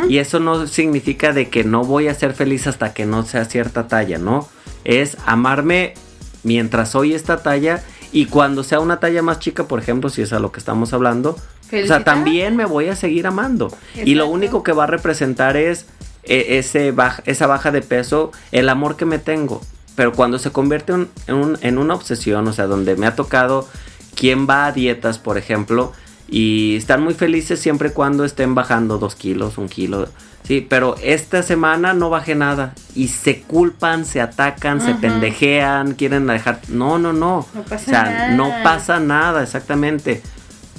Y 0.07 0.17
eso 0.19 0.39
no 0.39 0.67
significa 0.67 1.33
de 1.33 1.49
que 1.49 1.63
no 1.63 1.83
voy 1.83 2.07
a 2.07 2.13
ser 2.13 2.33
feliz 2.33 2.67
hasta 2.67 2.93
que 2.93 3.05
no 3.05 3.23
sea 3.25 3.45
cierta 3.45 3.87
talla, 3.87 4.17
¿no? 4.19 4.47
Es 4.83 5.17
amarme 5.25 5.95
mientras 6.43 6.89
soy 6.91 7.13
esta 7.13 7.41
talla 7.41 7.83
y 8.11 8.25
cuando 8.25 8.63
sea 8.63 8.79
una 8.79 8.99
talla 8.99 9.21
más 9.23 9.39
chica, 9.39 9.63
por 9.67 9.79
ejemplo, 9.79 10.09
si 10.09 10.21
es 10.21 10.33
a 10.33 10.39
lo 10.39 10.51
que 10.51 10.59
estamos 10.59 10.93
hablando, 10.93 11.31
o 11.31 11.35
sea, 11.35 11.69
Felicitar. 11.69 12.03
también 12.03 12.55
me 12.55 12.65
voy 12.65 12.89
a 12.89 12.95
seguir 12.95 13.25
amando. 13.25 13.71
Y 13.95 14.15
lo 14.15 14.27
único 14.27 14.61
que 14.63 14.71
va 14.73 14.83
a 14.83 14.87
representar 14.87 15.55
es 15.57 15.85
eh, 16.23 16.57
ese 16.59 16.93
baj- 16.93 17.23
esa 17.25 17.47
baja 17.47 17.71
de 17.71 17.81
peso, 17.81 18.31
el 18.51 18.69
amor 18.69 18.95
que 18.97 19.05
me 19.05 19.17
tengo. 19.17 19.61
Pero 19.95 20.11
cuando 20.13 20.37
se 20.37 20.51
convierte 20.51 20.93
en, 20.93 21.07
en 21.27 21.35
un- 21.35 21.57
en 21.61 21.77
una 21.79 21.95
obsesión, 21.95 22.47
o 22.47 22.53
sea, 22.53 22.67
donde 22.67 22.95
me 22.97 23.07
ha 23.07 23.15
tocado 23.15 23.67
quien 24.15 24.47
va 24.47 24.65
a 24.67 24.71
dietas, 24.71 25.17
por 25.17 25.37
ejemplo, 25.39 25.93
y 26.31 26.77
están 26.77 27.03
muy 27.03 27.13
felices 27.13 27.59
siempre 27.59 27.89
y 27.89 27.91
cuando 27.91 28.23
estén 28.23 28.55
bajando 28.55 28.97
dos 28.97 29.15
kilos, 29.15 29.57
un 29.57 29.67
kilo. 29.67 30.07
Sí, 30.43 30.65
pero 30.67 30.95
esta 31.03 31.43
semana 31.43 31.93
no 31.93 32.09
bajé 32.09 32.35
nada. 32.35 32.73
Y 32.95 33.09
se 33.09 33.41
culpan, 33.41 34.05
se 34.05 34.21
atacan, 34.21 34.79
se 34.79 34.95
pendejean, 34.95 35.93
quieren 35.93 36.25
dejar. 36.27 36.61
No, 36.69 36.97
no, 36.97 37.11
no. 37.11 37.45
No 37.53 37.61
pasa 37.63 37.75
o 37.75 37.89
sea, 37.89 38.03
nada. 38.03 38.31
no 38.31 38.49
pasa 38.63 38.99
nada, 39.01 39.43
exactamente. 39.43 40.23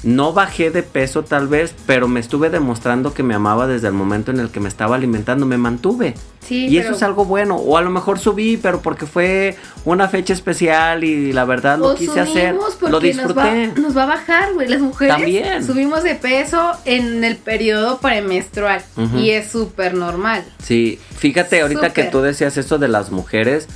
No 0.02 0.32
bajé 0.32 0.70
de 0.70 0.82
peso 0.82 1.22
tal 1.22 1.46
vez, 1.46 1.74
pero 1.86 2.08
me 2.08 2.18
estuve 2.18 2.50
demostrando 2.50 3.14
que 3.14 3.22
me 3.22 3.34
amaba 3.34 3.68
desde 3.68 3.86
el 3.86 3.94
momento 3.94 4.32
en 4.32 4.40
el 4.40 4.50
que 4.50 4.58
me 4.58 4.68
estaba 4.68 4.96
alimentando, 4.96 5.46
me 5.46 5.58
mantuve. 5.58 6.14
Sí, 6.44 6.66
y 6.66 6.76
pero- 6.76 6.88
eso 6.88 6.96
es 6.96 7.02
algo 7.04 7.24
bueno. 7.24 7.54
O 7.54 7.76
a 7.76 7.82
lo 7.82 7.90
mejor 7.90 8.18
subí, 8.18 8.56
pero 8.56 8.82
porque 8.82 9.06
fue 9.06 9.56
una 9.84 10.08
fecha 10.08 10.32
especial 10.32 11.04
y 11.04 11.32
la 11.32 11.44
verdad 11.44 11.78
lo 11.78 11.94
quise 11.94 12.18
hacer. 12.18 12.56
Lo 12.88 12.98
disfruté. 12.98 13.68
Nos 13.68 13.76
va, 13.76 13.80
nos 13.80 13.96
va 13.96 14.02
a 14.02 14.06
bajar, 14.06 14.54
güey. 14.54 14.66
Las 14.68 14.80
mujeres 14.80 15.14
También. 15.16 15.64
subimos 15.64 16.02
de 16.02 16.16
peso 16.16 16.72
en 16.84 17.22
el 17.22 17.36
periodo 17.36 17.98
premenstrual. 17.98 18.82
Y 19.16 19.30
es 19.30 19.52
súper 19.52 19.94
normal. 19.94 20.44
Sí, 20.60 20.98
fíjate, 21.16 21.62
ahorita 21.62 21.92
que 21.92 22.04
tú 22.04 22.20
decías 22.22 22.56
eso 22.56 22.78
de 22.78 22.88
las 22.88 23.12
mujeres, 23.12 23.68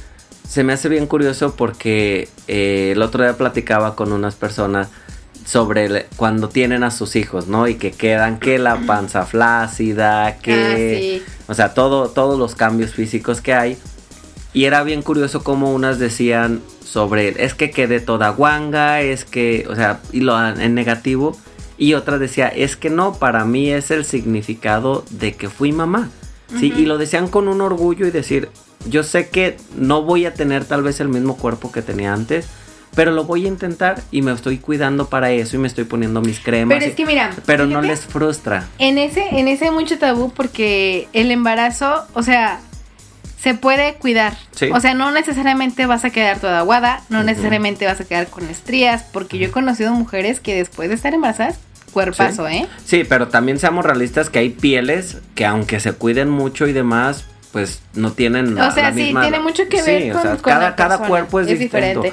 se 0.48 0.64
me 0.64 0.72
hace 0.72 0.88
bien 0.88 1.06
curioso 1.06 1.54
porque 1.54 2.28
eh, 2.48 2.90
el 2.96 3.02
otro 3.02 3.22
día 3.22 3.36
platicaba 3.36 3.94
con 3.94 4.12
unas 4.12 4.34
personas 4.34 4.88
sobre 5.46 5.86
el- 5.86 6.06
cuando 6.16 6.48
tienen 6.50 6.82
a 6.84 6.90
sus 6.90 7.16
hijos, 7.16 7.46
¿no? 7.46 7.66
Y 7.68 7.76
que 7.76 7.92
quedan 7.92 8.38
que 8.38 8.58
la 8.58 8.76
panza 8.86 9.24
flácida, 9.24 10.36
que... 10.38 10.52
Ah, 11.22 11.24
sí. 11.26 11.32
O 11.48 11.54
sea, 11.54 11.72
todo, 11.74 12.08
todos 12.10 12.38
los 12.38 12.54
cambios 12.54 12.92
físicos 12.92 13.40
que 13.40 13.54
hay. 13.54 13.78
Y 14.52 14.64
era 14.64 14.82
bien 14.82 15.02
curioso 15.02 15.44
como 15.44 15.72
unas 15.72 15.98
decían 15.98 16.60
sobre, 16.84 17.44
es 17.44 17.54
que 17.54 17.70
quedé 17.70 18.00
toda 18.00 18.30
guanga, 18.30 19.00
es 19.00 19.24
que, 19.24 19.66
o 19.70 19.76
sea, 19.76 20.00
y 20.12 20.20
lo 20.20 20.44
en 20.48 20.74
negativo. 20.74 21.36
Y 21.78 21.94
otra 21.94 22.18
decía, 22.18 22.48
es 22.48 22.74
que 22.76 22.90
no, 22.90 23.14
para 23.14 23.44
mí 23.44 23.70
es 23.70 23.90
el 23.90 24.04
significado 24.04 25.04
de 25.10 25.34
que 25.34 25.48
fui 25.48 25.72
mamá. 25.72 26.10
Sí, 26.58 26.72
y 26.76 26.86
lo 26.86 26.96
decían 26.96 27.28
con 27.28 27.48
un 27.48 27.60
orgullo 27.60 28.06
y 28.06 28.10
decir, 28.10 28.48
yo 28.88 29.02
sé 29.02 29.28
que 29.28 29.56
no 29.76 30.02
voy 30.02 30.26
a 30.26 30.32
tener 30.34 30.64
tal 30.64 30.82
vez 30.82 31.00
el 31.00 31.08
mismo 31.08 31.36
cuerpo 31.36 31.70
que 31.72 31.82
tenía 31.82 32.12
antes, 32.14 32.46
pero 32.96 33.12
lo 33.12 33.22
voy 33.24 33.44
a 33.44 33.48
intentar 33.48 34.00
y 34.10 34.22
me 34.22 34.32
estoy 34.32 34.58
cuidando 34.58 35.08
para 35.08 35.30
eso 35.30 35.54
y 35.54 35.58
me 35.60 35.68
estoy 35.68 35.84
poniendo 35.84 36.20
mis 36.22 36.40
cremas. 36.40 36.76
Pero 36.78 36.90
es 36.90 36.96
que 36.96 37.06
mira, 37.06 37.30
pero 37.46 37.66
no 37.66 37.80
les 37.82 38.00
frustra. 38.00 38.66
En 38.78 38.98
ese, 38.98 39.24
en 39.38 39.46
ese 39.46 39.66
hay 39.66 39.70
mucho 39.70 39.98
tabú 39.98 40.32
porque 40.32 41.06
el 41.12 41.30
embarazo, 41.30 42.04
o 42.14 42.22
sea, 42.24 42.58
se 43.40 43.54
puede 43.54 43.94
cuidar. 43.94 44.36
Sí. 44.52 44.70
O 44.72 44.80
sea, 44.80 44.94
no 44.94 45.10
necesariamente 45.12 45.86
vas 45.86 46.04
a 46.04 46.10
quedar 46.10 46.40
toda 46.40 46.58
aguada, 46.60 47.02
no 47.10 47.22
necesariamente 47.22 47.84
vas 47.86 48.00
a 48.00 48.04
quedar 48.04 48.26
con 48.28 48.48
estrías, 48.48 49.04
porque 49.12 49.38
yo 49.38 49.46
he 49.46 49.50
conocido 49.50 49.92
mujeres 49.92 50.40
que 50.40 50.54
después 50.56 50.88
de 50.88 50.94
estar 50.96 51.12
embarazadas, 51.14 51.58
cuerpazo, 51.92 52.48
¿eh? 52.48 52.66
Sí, 52.84 53.04
pero 53.08 53.28
también 53.28 53.58
seamos 53.58 53.84
realistas 53.84 54.30
que 54.30 54.38
hay 54.40 54.48
pieles 54.50 55.18
que 55.34 55.44
aunque 55.46 55.80
se 55.80 55.92
cuiden 55.92 56.28
mucho 56.30 56.66
y 56.66 56.72
demás, 56.72 57.24
pues 57.52 57.80
no 57.94 58.12
tienen 58.12 58.54
la, 58.54 58.68
o 58.68 58.70
sea, 58.72 58.84
la 58.90 58.94
sí, 58.94 59.00
misma- 59.04 59.22
tiene 59.22 59.38
mucho 59.40 59.62
que 59.68 59.78
Sí, 59.82 59.90
ver 59.90 60.10
o 60.10 60.14
con, 60.14 60.22
sea, 60.22 60.30
con 60.32 60.40
cada, 60.40 60.70
la 60.70 60.76
cada 60.76 60.98
cuerpo 60.98 61.40
es, 61.40 61.46
distinto. 61.46 61.76
diferente. 61.76 62.12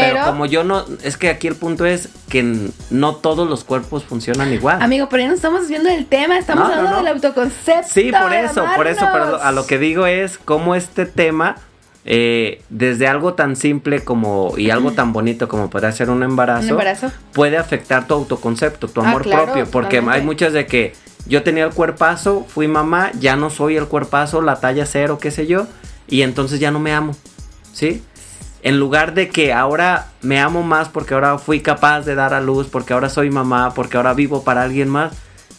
Pero, 0.00 0.14
Pero, 0.14 0.26
como 0.26 0.46
yo 0.46 0.64
no, 0.64 0.84
es 1.04 1.16
que 1.16 1.28
aquí 1.28 1.46
el 1.46 1.54
punto 1.54 1.86
es 1.86 2.08
que 2.28 2.68
no 2.90 3.14
todos 3.14 3.48
los 3.48 3.62
cuerpos 3.64 4.02
funcionan 4.04 4.52
igual. 4.52 4.82
amigo, 4.82 5.08
pero 5.08 5.22
ya 5.22 5.28
no 5.28 5.34
estamos 5.34 5.68
viendo 5.68 5.88
del 5.88 6.06
tema, 6.06 6.36
estamos 6.36 6.68
No, 6.68 6.74
hablando 6.74 6.90
no. 6.90 6.96
del 7.04 7.14
autoconcepto. 7.14 7.88
Sí, 7.92 8.10
por 8.10 8.32
eso, 8.32 8.64
por 8.76 8.86
eso, 8.88 9.06
pero 9.12 9.40
a 9.42 9.52
lo 9.52 9.66
que 9.66 9.78
digo 9.78 10.06
es 10.06 10.36
cómo 10.38 10.74
este 10.74 11.06
tema, 11.06 11.56
eh, 12.04 12.62
desde 12.70 13.06
algo 13.06 13.34
tan 13.34 13.56
simple 13.56 14.04
como 14.04 14.52
y 14.58 14.70
algo 14.70 14.92
tan 14.92 15.12
bonito 15.12 15.48
como 15.48 15.70
podría 15.70 15.92
ser 15.92 16.10
un 16.10 16.22
embarazo, 16.22 16.64
Un 16.64 16.70
embarazo. 16.70 17.12
puede 17.32 17.56
afectar 17.56 18.06
tu 18.06 18.14
autoconcepto, 18.14 18.88
tu 18.88 19.00
Ah, 19.00 19.08
amor 19.08 19.22
claro, 19.22 19.44
propio, 19.46 19.64
porque 19.70 19.96
totalmente. 19.98 20.18
hay 20.18 20.24
muchas 20.26 20.52
de 20.52 20.66
que 20.66 20.92
yo 21.26 21.42
tenía 21.42 21.64
el 21.64 21.72
cuerpazo, 21.72 22.44
fui 22.48 22.68
mamá, 22.68 23.10
ya 23.20 23.36
no 23.36 23.48
soy 23.48 23.76
el 23.76 23.86
cuerpazo, 23.86 24.42
la 24.42 24.56
talla 24.60 24.84
cero, 24.86 25.18
qué 25.20 25.30
sé 25.30 25.46
yo, 25.46 25.66
y 26.08 26.22
entonces 26.22 26.60
ya 26.60 26.70
no 26.70 26.80
me 26.80 26.92
amo, 26.92 27.16
¿sí? 27.72 28.02
En 28.64 28.80
lugar 28.80 29.12
de 29.12 29.28
que 29.28 29.52
ahora 29.52 30.06
me 30.22 30.40
amo 30.40 30.62
más 30.62 30.88
porque 30.88 31.12
ahora 31.12 31.36
fui 31.36 31.60
capaz 31.60 32.00
de 32.06 32.14
dar 32.14 32.32
a 32.32 32.40
luz, 32.40 32.66
porque 32.68 32.94
ahora 32.94 33.10
soy 33.10 33.30
mamá, 33.30 33.74
porque 33.74 33.98
ahora 33.98 34.14
vivo 34.14 34.42
para 34.42 34.62
alguien 34.62 34.88
más, 34.88 35.12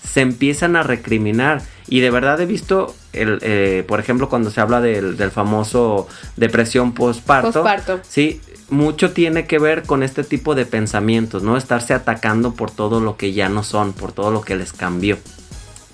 se 0.04 0.22
empiezan 0.22 0.76
a 0.76 0.82
recriminar. 0.82 1.62
Y 1.88 2.00
de 2.00 2.10
verdad 2.10 2.42
he 2.42 2.48
visto, 2.48 2.96
el, 3.14 3.38
eh, 3.44 3.84
por 3.88 4.00
ejemplo, 4.00 4.28
cuando 4.28 4.50
se 4.50 4.60
habla 4.60 4.82
del, 4.82 5.18
del 5.18 5.30
famoso 5.30 6.08
depresión 6.36 6.94
postparto, 6.94 7.52
Postparto. 7.54 8.00
sí, 8.10 8.42
mucho 8.70 9.12
tiene 9.12 9.46
que 9.46 9.60
ver 9.60 9.84
con 9.84 10.02
este 10.02 10.24
tipo 10.24 10.56
de 10.56 10.66
pensamientos, 10.66 11.44
¿no? 11.44 11.58
Estarse 11.58 11.94
atacando 11.94 12.56
por 12.56 12.72
todo 12.72 13.00
lo 13.02 13.18
que 13.18 13.34
ya 13.34 13.50
no 13.50 13.62
son, 13.62 13.94
por 13.94 14.14
todo 14.14 14.32
lo 14.32 14.42
que 14.42 14.56
les 14.56 14.74
cambió. 14.74 15.20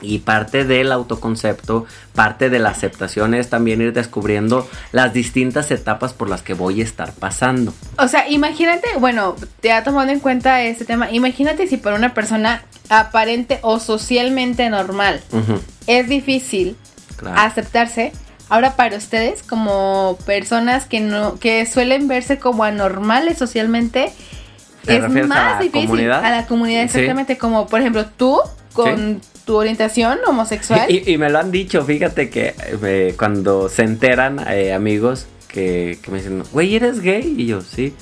Y 0.02 0.20
parte 0.20 0.66
del 0.66 0.92
autoconcepto, 0.92 1.86
parte 2.16 2.50
de 2.50 2.58
la 2.60 2.70
aceptación 2.70 3.34
es 3.36 3.50
también 3.50 3.82
ir 3.82 3.94
descubriendo 3.94 4.68
las 4.92 5.14
distintas 5.14 5.70
etapas 5.72 6.14
por 6.14 6.30
las 6.30 6.42
que 6.42 6.54
voy 6.56 6.82
a 6.82 6.84
estar 6.84 7.14
pasando. 7.14 7.74
O 7.98 8.08
sea, 8.08 8.28
imagínate, 8.28 8.88
bueno, 9.00 9.36
te 9.60 9.72
ha 9.72 9.84
tomado 9.84 10.10
en 10.10 10.20
cuenta 10.20 10.62
este 10.64 10.86
tema. 10.86 11.12
Imagínate 11.12 11.68
si 11.68 11.78
para 11.78 11.96
una 11.96 12.14
persona 12.14 12.64
aparente 12.90 13.60
o 13.62 13.80
socialmente 13.80 14.70
normal 14.70 15.22
es 15.88 16.10
difícil 16.10 16.76
claro. 17.16 17.40
aceptarse. 17.40 18.12
Ahora 18.50 18.76
para 18.76 18.98
ustedes, 18.98 19.44
como 19.44 20.18
personas 20.26 20.86
que 20.86 21.00
no, 21.00 21.40
que 21.40 21.66
suelen 21.66 22.08
verse 22.10 22.38
como 22.38 22.64
anormales 22.66 23.38
socialmente, 23.38 24.12
¿Te 24.84 24.98
es 24.98 25.04
a 25.04 25.08
más 25.10 25.60
difícil 25.60 25.88
comunidad? 25.88 26.26
a 26.26 26.32
la 26.32 26.46
comunidad, 26.48 26.82
Sí. 26.82 26.86
exactamente, 26.98 27.38
como 27.38 27.68
por 27.68 27.80
ejemplo 27.80 28.08
tú 28.08 28.40
con 28.74 29.22
tu 29.46 29.56
orientación 29.56 30.20
homosexual. 30.26 30.90
Y, 30.90 31.12
y 31.12 31.18
me 31.18 31.30
lo 31.30 31.40
han 31.40 31.52
dicho, 31.52 31.84
fíjate 31.84 32.30
que 32.30 32.54
eh, 32.84 33.16
cuando 33.18 33.70
se 33.70 33.84
enteran 33.84 34.40
eh, 34.48 34.74
amigos 34.74 35.28
que, 35.48 36.00
que 36.02 36.12
me 36.12 36.18
dicen, 36.18 36.44
güey, 36.52 36.76
¿eres 36.76 37.02
gay? 37.02 37.36
Y 37.38 37.48
yo, 37.48 37.62
sí. 37.62 37.94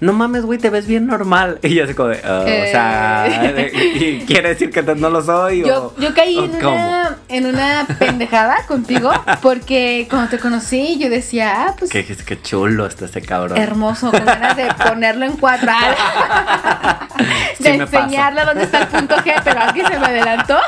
No 0.00 0.12
mames, 0.12 0.44
güey, 0.44 0.58
te 0.60 0.70
ves 0.70 0.86
bien 0.86 1.06
normal. 1.06 1.58
Y 1.62 1.74
yo 1.74 1.84
así 1.84 1.94
como 1.94 2.10
de, 2.10 2.20
"Ah, 2.24 2.44
Eh. 2.46 2.64
o 2.68 2.70
sea, 2.70 3.72
y 3.94 4.24
quiere 4.26 4.50
decir 4.50 4.70
que 4.70 4.82
no 4.82 5.10
lo 5.10 5.22
soy. 5.22 5.64
Yo, 5.66 5.92
o, 5.96 6.00
yo 6.00 6.14
caí 6.14 6.36
o 6.38 6.44
en 6.44 6.54
una, 6.56 7.16
en 7.28 7.46
una 7.46 7.86
pendejada 7.98 8.56
contigo 8.68 9.10
porque 9.42 10.06
cuando 10.08 10.28
te 10.30 10.38
conocí 10.38 10.98
yo 10.98 11.10
decía, 11.10 11.66
ah, 11.68 11.74
pues 11.78 11.90
Qué, 11.90 12.04
qué 12.04 12.40
chulo 12.42 12.86
está 12.86 13.06
ese 13.06 13.22
cabrón. 13.22 13.58
hermoso, 13.58 14.10
con 14.10 14.24
ganas 14.24 14.56
de 14.56 14.66
ponerlo 14.88 15.24
en 15.26 15.36
cuatro. 15.36 15.70
Sí 17.56 17.64
de 17.64 17.78
pasa. 17.78 17.98
enseñarle 17.98 18.44
dónde 18.44 18.64
está 18.64 18.78
el 18.82 18.86
punto 18.88 19.16
G, 19.16 19.34
pero 19.44 19.60
aquí 19.62 19.80
se 19.80 19.98
me 19.98 20.06
adelantó. 20.06 20.58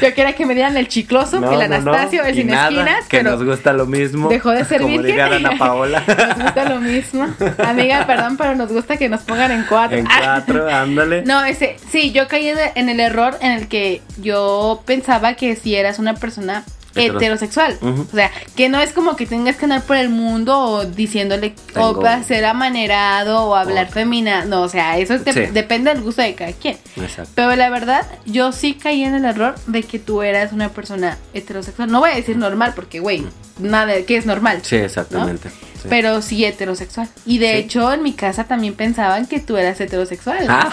Yo 0.00 0.14
quería 0.14 0.32
que 0.34 0.46
me 0.46 0.54
dieran 0.54 0.76
el 0.76 0.88
chicloso, 0.88 1.40
No, 1.40 1.52
el 1.52 1.58
no, 1.70 1.78
no. 1.80 1.90
Anastasio, 1.92 2.24
el 2.24 2.34
sin 2.34 2.46
nada, 2.48 2.68
esquinas, 2.68 3.06
que 3.08 3.18
pero 3.18 3.30
nos 3.30 3.44
gusta 3.44 3.72
lo 3.72 3.86
mismo. 3.86 4.28
dejó 4.28 4.50
de 4.50 4.64
ser 4.64 4.80
Como 4.82 4.98
Ana 5.00 5.52
Paola. 5.58 6.02
nos 6.06 6.44
gusta 6.44 6.68
lo 6.68 6.80
mismo. 6.80 7.28
Amiga, 7.64 8.06
perdón, 8.06 8.36
pero 8.36 8.54
nos 8.54 8.70
gusta 8.72 8.96
que 8.96 9.08
nos 9.08 9.20
pongan 9.22 9.50
en 9.52 9.64
cuatro. 9.68 9.98
en 9.98 10.06
cuatro, 10.06 10.68
ándale. 10.72 11.22
No, 11.22 11.44
ese, 11.44 11.76
sí, 11.90 12.12
yo 12.12 12.28
caí 12.28 12.48
en 12.48 12.88
el 12.88 13.00
error 13.00 13.36
en 13.40 13.52
el 13.52 13.68
que 13.68 14.02
yo 14.20 14.82
pensaba 14.86 15.34
que 15.34 15.56
si 15.56 15.74
eras 15.76 15.98
una 15.98 16.14
persona 16.14 16.64
Heteros- 16.94 17.16
heterosexual. 17.16 17.78
O 17.82 18.14
sea, 18.16 18.30
que 18.56 18.68
no 18.68 18.80
es 18.80 18.92
como 18.92 19.14
que 19.16 19.26
tengas 19.26 19.56
que 19.56 19.64
andar 19.66 19.82
por 19.82 19.96
el 19.96 20.08
mundo 20.08 20.58
o 20.58 20.84
diciéndole 20.84 21.54
o 21.70 21.72
Tengo- 21.72 22.00
para 22.00 22.22
ser 22.24 22.44
amanerado 22.44 23.44
o 23.44 23.54
hablar 23.54 23.86
O- 23.88 23.92
femina. 23.92 24.44
No, 24.44 24.62
o 24.62 24.68
sea, 24.68 24.98
eso 24.98 25.14
es 25.14 25.24
de- 25.24 25.32
Sí. 25.32 25.40
depende 25.52 25.92
del 25.92 26.02
gusto 26.02 26.22
de 26.22 26.34
cada 26.34 26.52
quien. 26.52 26.78
Exacto. 26.96 27.32
Pero 27.34 27.54
la 27.56 27.70
verdad, 27.70 28.06
yo 28.26 28.52
sí 28.52 28.74
caí 28.74 29.04
en 29.04 29.14
el 29.14 29.24
error 29.24 29.54
de 29.66 29.82
que 29.82 29.98
tú 29.98 30.22
eras 30.22 30.52
una 30.52 30.68
persona 30.70 31.16
heterosexual. 31.34 31.90
No 31.90 32.00
voy 32.00 32.10
a 32.10 32.14
decir 32.16 32.36
normal, 32.36 32.72
porque, 32.74 33.00
güey, 33.00 33.24
nada, 33.58 33.92
que 34.06 34.16
es 34.16 34.26
normal? 34.26 34.60
Sí, 34.62 34.76
exactamente. 34.76 35.48
Sí. 35.82 35.86
Pero 35.88 36.22
sí 36.22 36.44
heterosexual. 36.44 37.08
Y 37.26 37.38
de 37.38 37.50
Sí. 37.52 37.56
hecho, 37.58 37.92
en 37.92 38.02
mi 38.02 38.12
casa 38.12 38.44
también 38.44 38.74
pensaban 38.74 39.26
que 39.26 39.40
tú 39.40 39.56
eras 39.56 39.80
heterosexual. 39.80 40.46
Ah. 40.48 40.70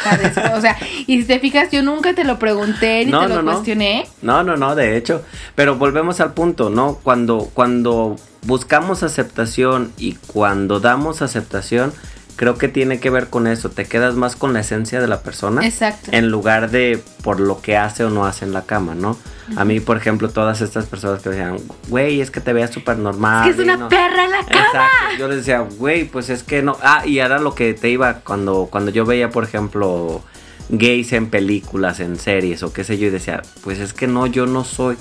O, 0.56 0.62
sea, 0.62 0.78
y 1.08 1.22
si 1.22 1.28
te 1.28 1.40
fijas, 1.40 1.70
yo 1.72 1.82
nunca 1.84 2.14
te 2.14 2.24
lo 2.24 2.40
pregunté 2.40 3.06
ni 3.06 3.12
No, 3.12 3.22
te 3.24 3.30
lo 3.30 3.36
no, 3.36 3.42
no. 3.44 3.52
cuestioné. 3.54 4.08
No, 4.22 4.44
no, 4.44 4.58
no, 4.58 4.76
de 4.76 4.98
hecho. 4.98 5.24
Pero 5.56 5.76
volvemos 5.76 6.20
al 6.20 6.34
punto, 6.34 6.70
¿no? 6.70 7.00
Cuando, 7.04 7.50
cuando 7.54 8.16
buscamos 8.44 9.04
aceptación 9.04 9.92
y 9.98 10.14
cuando 10.28 10.80
damos 10.80 11.22
aceptación, 11.22 11.94
creo 12.38 12.58
que 12.58 12.70
tiene 12.70 13.02
que 13.02 13.10
ver 13.10 13.28
con 13.28 13.48
eso. 13.48 13.70
Te 13.70 13.86
quedas 13.86 14.16
más 14.16 14.38
con 14.38 14.54
la 14.54 14.62
esencia 14.62 15.02
de 15.02 15.08
la 15.08 15.22
persona. 15.22 15.66
Exacto. 15.66 16.12
En 16.14 16.30
lugar 16.30 16.72
de 16.72 17.04
por 17.24 17.42
lo 17.42 17.62
que 17.62 17.76
hace 17.76 18.06
o 18.06 18.10
no 18.10 18.26
hace 18.26 18.46
en 18.46 18.54
la 18.54 18.62
cama, 18.62 18.96
¿no? 18.96 19.18
A 19.56 19.66
mí, 19.66 19.80
por 19.80 19.98
ejemplo, 19.98 20.30
todas 20.30 20.62
estas 20.62 20.86
personas 20.86 21.22
que 21.22 21.30
decían, 21.30 21.58
güey, 21.90 22.22
es 22.22 22.32
que 22.32 22.40
te 22.40 22.54
veas 22.54 22.72
súper 22.72 22.98
normal. 22.98 23.50
es 23.50 23.56
que 23.56 23.62
es 23.62 23.68
una 23.68 23.78
no". 23.78 23.90
perra 23.90 24.26
en 24.26 24.32
la 24.32 24.46
cama. 24.46 24.66
Exacto. 24.66 25.18
Yo 25.18 25.28
les 25.28 25.38
decía, 25.38 25.60
güey, 25.78 26.06
pues 26.06 26.30
es 26.30 26.44
que 26.44 26.62
no. 26.62 26.78
Ah, 26.82 27.06
y 27.06 27.20
era 27.20 27.40
lo 27.40 27.56
que 27.56 27.74
te 27.74 27.90
iba 27.90 28.20
cuando, 28.20 28.68
cuando 28.70 28.92
yo 28.92 29.06
veía, 29.06 29.30
por 29.30 29.44
ejemplo, 29.44 30.22
gays 30.70 31.14
en 31.14 31.30
películas, 31.30 32.00
en 32.00 32.18
series 32.18 32.62
o 32.62 32.72
qué 32.72 32.84
sé 32.84 32.98
yo, 32.98 33.08
y 33.08 33.10
decía, 33.10 33.42
pues 33.64 33.80
es 33.80 33.94
que 33.94 34.08
no, 34.08 34.28
yo 34.28 34.46
no 34.46 34.64
soy. 34.64 34.96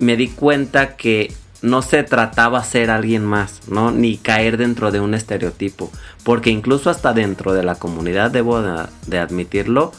Me 0.00 0.16
di 0.16 0.28
cuenta 0.28 0.96
que 0.96 1.32
no 1.62 1.82
se 1.82 2.02
trataba 2.02 2.62
ser 2.64 2.90
alguien 2.90 3.24
más, 3.24 3.62
¿no? 3.68 3.90
Ni 3.90 4.18
caer 4.18 4.56
dentro 4.56 4.90
de 4.90 5.00
un 5.00 5.14
estereotipo. 5.14 5.90
Porque 6.26 6.50
incluso 6.50 6.90
hasta 6.90 7.12
dentro 7.12 7.54
de 7.54 7.62
la 7.62 7.76
comunidad, 7.76 8.32
debo 8.32 8.60
de, 8.60 8.86
de 9.06 9.20
admitirlo, 9.20 9.92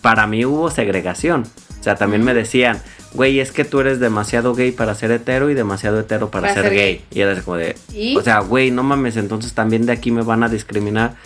para 0.00 0.26
mí 0.26 0.46
hubo 0.46 0.70
segregación. 0.70 1.44
O 1.78 1.82
sea, 1.82 1.96
también 1.96 2.24
me 2.24 2.32
decían, 2.32 2.80
güey, 3.12 3.38
es 3.38 3.52
que 3.52 3.66
tú 3.66 3.80
eres 3.80 4.00
demasiado 4.00 4.54
gay 4.54 4.72
para 4.72 4.94
ser 4.94 5.10
hetero 5.10 5.50
y 5.50 5.54
demasiado 5.54 6.00
hetero 6.00 6.30
para, 6.30 6.48
Para 6.48 6.54
ser, 6.54 6.64
ser 6.64 6.72
gay. 6.72 6.94
gay. 6.94 7.04
Y 7.10 7.20
era 7.20 7.32
así 7.32 7.42
como 7.42 7.58
de, 7.58 7.76
¿Y? 7.92 8.16
o 8.16 8.22
sea, 8.22 8.40
güey, 8.40 8.70
no 8.70 8.82
mames, 8.82 9.18
entonces 9.18 9.52
también 9.52 9.84
de 9.84 9.92
aquí 9.92 10.10
me 10.10 10.22
van 10.22 10.42
a 10.42 10.48
discriminar. 10.48 11.16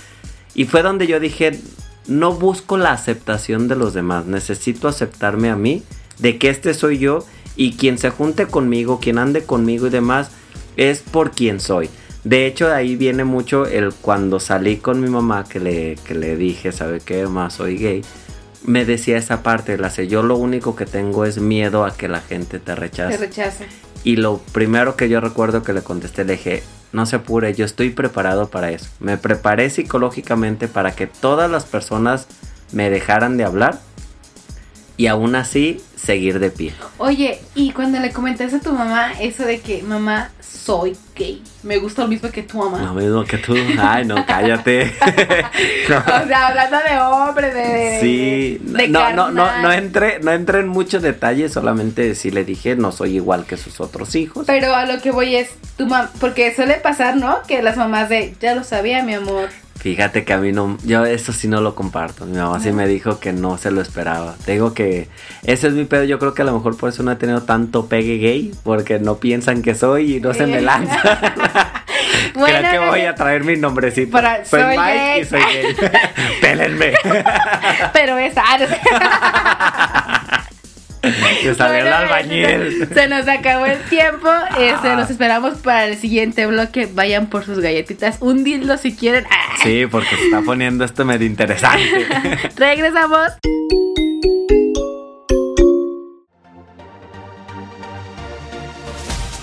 Y 0.57 0.65
fue 0.65 0.83
donde 0.83 1.07
yo 1.07 1.21
dije, 1.21 1.57
no 2.09 2.33
busco 2.33 2.79
la 2.79 2.91
aceptación 2.91 3.69
de 3.69 3.77
los 3.77 3.95
demás, 3.95 4.27
necesito 4.27 4.89
aceptarme 4.89 5.51
a 5.51 5.55
mí, 5.55 5.85
de 6.19 6.37
que 6.37 6.51
este 6.51 6.75
soy 6.75 6.99
yo 6.99 7.25
y 7.55 7.77
quien 7.77 7.97
se 7.97 8.11
junte 8.11 8.47
conmigo, 8.47 8.99
quien 8.99 9.19
ande 9.19 9.45
conmigo 9.45 9.87
y 9.87 9.91
demás, 9.91 10.33
es 10.77 10.99
por 11.03 11.31
quien 11.31 11.61
soy. 11.61 11.89
De 12.29 12.47
hecho, 12.47 12.67
de 12.67 12.75
ahí 12.75 12.95
viene 12.95 13.25
mucho 13.25 13.65
el 13.65 13.95
cuando 13.95 14.39
salí 14.39 14.77
con 14.77 15.01
mi 15.01 15.09
mamá 15.09 15.45
que 15.45 15.61
le, 15.61 15.95
que 16.05 16.15
le 16.15 16.37
dije, 16.37 16.73
¿sabe 16.73 17.01
qué? 17.01 17.27
Más 17.27 17.55
soy 17.55 17.79
gay. 17.79 18.05
Me 18.65 18.85
decía 18.85 19.17
esa 19.17 19.43
parte, 19.43 19.79
la 19.79 19.89
sé, 19.89 20.09
yo 20.09 20.23
lo 20.23 20.37
único 20.37 20.77
que 20.77 20.85
tengo 20.85 21.25
es 21.25 21.39
miedo 21.39 21.87
a 21.87 21.97
que 21.97 22.07
la 22.07 22.21
gente 22.21 22.59
te 22.59 22.75
rechace. 22.75 23.17
Te 23.17 23.25
rechaza. 23.25 23.65
Y 24.05 24.17
lo 24.17 24.43
primero 24.53 24.95
que 24.95 25.09
yo 25.09 25.23
recuerdo 25.23 25.63
que 25.63 25.73
le 25.73 25.81
contesté, 25.81 26.27
le 26.27 26.35
dije, 26.35 26.63
no 26.93 27.07
se 27.07 27.17
apure, 27.17 27.55
yo 27.55 27.65
estoy 27.65 27.89
preparado 27.89 28.51
para 28.51 28.73
eso. 28.73 28.91
Me 29.01 29.17
preparé 29.17 29.71
psicológicamente 29.71 30.69
para 30.69 30.95
que 30.95 31.07
todas 31.07 31.51
las 31.51 31.65
personas 31.65 32.27
me 32.73 32.91
dejaran 32.91 33.39
de 33.39 33.45
hablar. 33.45 33.81
Y 34.99 35.07
aún 35.07 35.35
así 35.35 35.81
seguir 35.99 36.39
de 36.39 36.51
pie. 36.51 36.73
Oye, 36.99 37.41
y 37.55 37.73
cuando 37.73 37.99
le 37.99 38.13
comentaste 38.13 38.57
a 38.57 38.61
tu 38.61 38.73
mamá 38.73 39.13
eso 39.21 39.45
de 39.45 39.61
que 39.61 39.83
mamá 39.83 40.31
soy 40.41 40.97
gay, 41.15 41.43
me 41.63 41.79
gusta 41.79 42.03
lo 42.03 42.09
mismo 42.09 42.31
que 42.31 42.43
tu 42.43 42.59
mamá. 42.59 42.81
Lo 42.81 42.95
mismo 42.95 43.25
que 43.25 43.39
tú. 43.39 43.55
Ay, 43.79 44.05
no, 44.05 44.25
cállate. 44.27 44.93
No. 45.89 45.99
O 45.99 46.27
sea, 46.27 46.49
hablando 46.49 46.77
de 46.77 46.99
hombre, 47.01 47.55
de, 47.55 48.01
Sí, 48.01 48.59
de 48.61 48.89
no, 48.89 49.11
no, 49.15 49.31
no, 49.31 49.63
no 49.63 49.73
entré, 49.73 50.21
no 50.21 50.33
entré 50.33 50.61
en 50.61 50.69
muchos 50.69 51.03
detalles, 51.03 51.53
solamente 51.53 52.15
sí 52.15 52.31
le 52.31 52.45
dije, 52.45 52.77
no 52.77 52.93
soy 52.93 53.17
igual 53.17 53.47
que 53.47 53.57
sus 53.57 53.81
otros 53.81 54.15
hijos. 54.15 54.45
Pero 54.47 54.75
a 54.75 54.85
lo 54.85 55.01
que 55.01 55.11
voy 55.11 55.37
es 55.37 55.51
tu 55.79 55.87
mamá, 55.87 56.11
porque 56.21 56.55
suele 56.55 56.75
pasar, 56.75 57.17
¿no? 57.17 57.43
Que 57.49 57.63
las 57.63 57.79
mamás 57.79 58.11
de, 58.11 58.35
ya 58.39 58.55
lo 58.55 58.65
sabía, 58.65 59.03
mi 59.03 59.15
amor. 59.15 59.49
Fíjate 59.79 60.25
que 60.25 60.33
a 60.33 60.39
mí 60.39 60.51
no, 60.53 60.77
yo 60.85 61.05
eso 61.07 61.33
sí 61.33 61.47
no 61.47 61.61
lo 61.61 61.75
comparto. 61.75 62.27
Mi 62.27 62.37
mamá 62.37 62.59
sí 62.61 62.73
me 62.73 62.87
dijo 62.89 63.21
que 63.21 63.33
no 63.33 63.59
se 63.59 63.71
lo 63.71 63.81
esperaba. 63.81 64.35
Te 64.45 64.53
digo 64.53 64.75
que 64.75 65.09
ese 65.45 65.69
es 65.69 65.73
mi 65.75 65.85
pedo. 65.85 66.05
Yo 66.05 66.19
creo 66.19 66.35
que 66.35 66.43
a 66.43 66.45
lo 66.45 66.53
mejor 66.53 66.77
por 66.77 66.89
eso 66.89 67.03
no 67.03 67.13
he 67.13 67.17
tenido 67.17 67.43
tanto 67.43 67.87
pegue 67.87 68.19
gay, 68.19 68.53
porque 68.65 68.99
no 68.99 69.19
piensan 69.19 69.63
que 69.63 69.75
soy 69.75 70.17
y 70.17 70.21
no 70.21 70.35
se 70.35 70.47
me 70.47 70.61
lanzan. 70.61 70.99
Bueno, 72.35 72.59
Creo 72.61 72.83
que 72.83 72.89
voy 72.89 73.01
a 73.03 73.15
traer 73.15 73.43
mi 73.45 73.57
nombrecito. 73.57 74.13
Para- 74.13 74.45
soy, 74.45 74.61
soy 74.61 74.77
Mike 74.79 74.95
gay. 74.95 75.21
y 75.21 75.25
soy 75.25 75.41
gay. 75.41 75.77
Pélenme. 76.41 76.93
Pero 77.93 78.17
es 78.19 78.35
Te 81.43 81.55
salió 81.55 81.87
el 81.87 81.93
albañil. 81.93 82.89
Se 82.93 83.09
nos 83.09 83.27
acabó 83.29 83.67
el 83.67 83.81
tiempo. 83.85 84.29
Este, 84.59 84.95
los 84.97 85.09
esperamos 85.09 85.59
para 85.59 85.87
el 85.87 85.97
siguiente 85.97 86.47
bloque. 86.47 86.89
Vayan 86.93 87.29
por 87.29 87.45
sus 87.45 87.61
galletitas. 87.61 88.17
Un 88.21 88.45
dildo 88.45 88.77
si 88.77 88.95
quieren. 88.95 89.25
¡Ah! 89.31 89.57
Sí, 89.63 89.87
porque 89.87 90.17
se 90.17 90.25
está 90.25 90.43
poniendo 90.43 90.85
esto 90.85 91.05
medio 91.05 91.27
interesante. 91.27 92.07
Regresamos. 92.57 93.33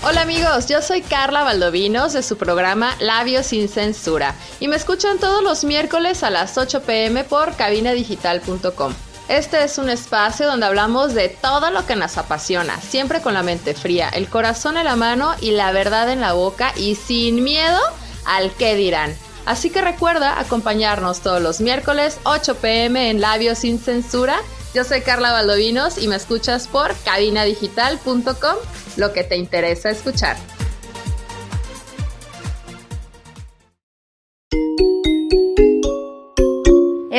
Hola 0.08 0.20
amigos, 0.20 0.68
yo 0.68 0.82
soy 0.82 1.02
Carla 1.02 1.42
Valdovinos 1.42 2.12
de 2.12 2.22
su 2.22 2.36
programa 2.36 2.94
Labios 3.00 3.46
sin 3.46 3.68
Censura 3.68 4.36
y 4.60 4.68
me 4.68 4.76
escuchan 4.76 5.18
todos 5.18 5.42
los 5.42 5.64
miércoles 5.64 6.22
a 6.22 6.30
las 6.30 6.56
8 6.56 6.82
pm 6.82 7.24
por 7.24 7.56
cabinadigital.com. 7.56 8.94
Este 9.28 9.64
es 9.64 9.78
un 9.78 9.90
espacio 9.90 10.46
donde 10.46 10.66
hablamos 10.66 11.12
de 11.12 11.28
todo 11.28 11.70
lo 11.70 11.84
que 11.84 11.96
nos 11.96 12.16
apasiona, 12.16 12.80
siempre 12.80 13.20
con 13.20 13.34
la 13.34 13.42
mente 13.42 13.74
fría, 13.74 14.08
el 14.08 14.28
corazón 14.28 14.76
en 14.76 14.84
la 14.84 14.94
mano 14.94 15.34
y 15.40 15.50
la 15.50 15.72
verdad 15.72 16.10
en 16.10 16.20
la 16.20 16.32
boca 16.32 16.72
y 16.76 16.94
sin 16.94 17.42
miedo 17.42 17.80
al 18.24 18.52
qué 18.52 18.76
dirán. 18.76 19.16
Así 19.44 19.70
que 19.70 19.80
recuerda 19.80 20.38
acompañarnos 20.38 21.20
todos 21.20 21.42
los 21.42 21.60
miércoles 21.60 22.18
8 22.22 22.56
pm 22.56 23.10
en 23.10 23.20
Labios 23.20 23.58
sin 23.58 23.80
Censura. 23.80 24.36
Yo 24.74 24.84
soy 24.84 25.00
Carla 25.00 25.32
Valdovinos 25.32 25.98
y 25.98 26.06
me 26.06 26.16
escuchas 26.16 26.68
por 26.68 26.94
cabinadigital.com, 27.04 28.56
lo 28.96 29.12
que 29.12 29.24
te 29.24 29.36
interesa 29.36 29.90
escuchar. 29.90 30.36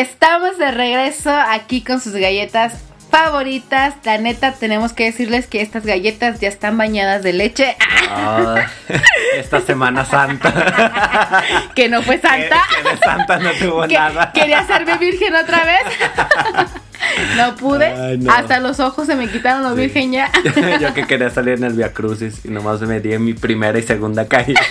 Estamos 0.02 0.60
de 0.60 0.70
regreso 0.70 1.32
aquí 1.32 1.84
con 1.84 2.00
sus 2.00 2.14
galletas 2.14 2.84
favoritas. 3.10 3.96
La 4.04 4.20
neta, 4.20 4.52
tenemos 4.54 4.94
que 4.94 5.06
decirles 5.06 5.48
que 5.48 5.60
estas 5.62 5.88
galletas 5.88 6.40
ya 6.40 6.50
están 6.50 6.78
bañadas 6.78 7.24
de 7.24 7.34
leche. 7.34 7.76
Ah, 8.12 8.68
esta 9.36 9.60
Semana 9.62 10.06
Santa. 10.06 11.44
que 11.76 11.90
no 11.90 12.04
fue 12.04 12.20
santa. 12.20 12.62
Que, 12.70 12.84
que 12.84 12.90
de 12.92 12.98
Santa 12.98 13.40
no 13.40 13.50
tuvo 13.54 13.88
Que- 13.88 13.96
nada. 13.96 14.32
quería 14.34 14.60
hacerme 14.60 15.00
virgen 15.00 15.34
otra 15.36 15.64
vez. 15.64 15.82
no 17.38 17.56
pude. 17.56 17.88
Ay, 17.88 18.20
no. 18.20 18.32
Hasta 18.32 18.60
los 18.60 18.80
ojos 18.80 19.08
se 19.08 19.16
me 19.16 19.28
quitaron 19.28 19.64
los 19.64 19.74
Sí. 19.74 19.80
virgen 19.82 20.12
ya. 20.12 20.30
Yo 20.80 20.94
que 20.94 21.08
quería 21.08 21.32
salir 21.32 21.56
en 21.56 21.64
el 21.64 21.74
Via 21.74 21.92
Crucis 21.92 22.46
y 22.46 22.50
nomás 22.50 22.82
me 22.82 23.00
di 23.00 23.14
en 23.14 23.26
mi 23.26 23.34
primera 23.34 23.80
y 23.80 23.82
segunda 23.82 24.28
caída. 24.28 24.62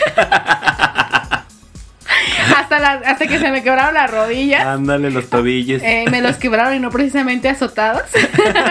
Hasta, 2.61 2.79
la- 2.79 2.93
hasta 3.05 3.27
que 3.27 3.39
se 3.39 3.51
me 3.51 3.63
quebraron 3.63 3.95
las 3.95 4.11
rodillas. 4.11 4.65
Ándale 4.65 5.11
los 5.11 5.29
tobillos. 5.29 5.83
Eh, 5.83 6.05
me 6.11 6.21
los 6.23 6.37
quebraron 6.37 6.75
y 6.75 6.79
no 6.79 6.91
precisamente 6.91 7.49
azotados. 7.49 8.03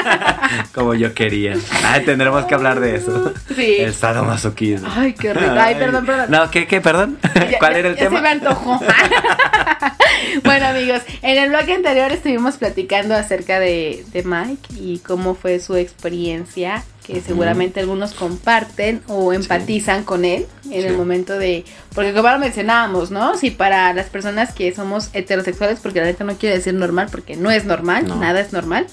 Como 0.73 0.93
yo 0.93 1.13
quería. 1.13 1.53
Ay, 1.83 2.03
tendremos 2.05 2.45
que 2.45 2.55
hablar 2.55 2.79
de 2.79 2.95
eso. 2.95 3.33
Sí. 3.55 3.75
El 3.79 3.93
sadomasoquismo. 3.93 4.87
Ay, 4.95 5.13
qué 5.13 5.33
rico. 5.33 5.51
Ay, 5.57 5.75
perdón, 5.75 6.05
perdón. 6.05 6.25
No, 6.31 6.49
¿qué, 6.51 6.67
qué, 6.67 6.81
perdón? 6.81 7.17
Ya- 7.35 7.59
¿Cuál 7.59 7.73
ya- 7.73 7.79
era 7.79 7.89
el 7.89 7.95
tema? 7.95 8.17
Se 8.17 8.21
me 8.23 8.29
antojó. 8.29 8.79
bueno, 10.43 10.67
amigos, 10.67 11.01
en 11.21 11.37
el 11.37 11.49
bloque 11.49 11.73
anterior 11.73 12.11
estuvimos 12.11 12.55
platicando 12.57 13.15
acerca 13.15 13.59
de, 13.59 14.03
de 14.11 14.23
Mike 14.23 14.73
y 14.79 14.99
cómo 14.99 15.35
fue 15.35 15.59
su 15.59 15.75
experiencia, 15.75 16.83
que 17.05 17.21
seguramente 17.21 17.79
algunos 17.81 18.13
comparten 18.13 19.01
o 19.07 19.31
empatizan 19.31 20.03
con 20.03 20.25
él 20.25 20.47
en 20.65 20.71
Sí. 20.71 20.87
el 20.87 20.97
momento 20.97 21.37
de. 21.37 21.63
Porque, 21.93 22.13
como 22.13 22.29
lo 22.29 22.39
mencionábamos, 22.39 23.11
¿no? 23.11 23.37
Si 23.37 23.51
para 23.51 23.93
las 23.93 24.07
personas 24.07 24.53
que 24.53 24.73
somos 24.73 25.09
heterosexuales, 25.13 25.79
porque 25.81 25.99
la 25.99 26.07
neta 26.07 26.23
no 26.23 26.35
quiere 26.35 26.57
decir 26.57 26.73
normal, 26.73 27.07
porque 27.11 27.35
no 27.35 27.51
es 27.51 27.65
normal, 27.65 28.07
No. 28.07 28.15
nada 28.15 28.39
es 28.39 28.53
normal 28.53 28.87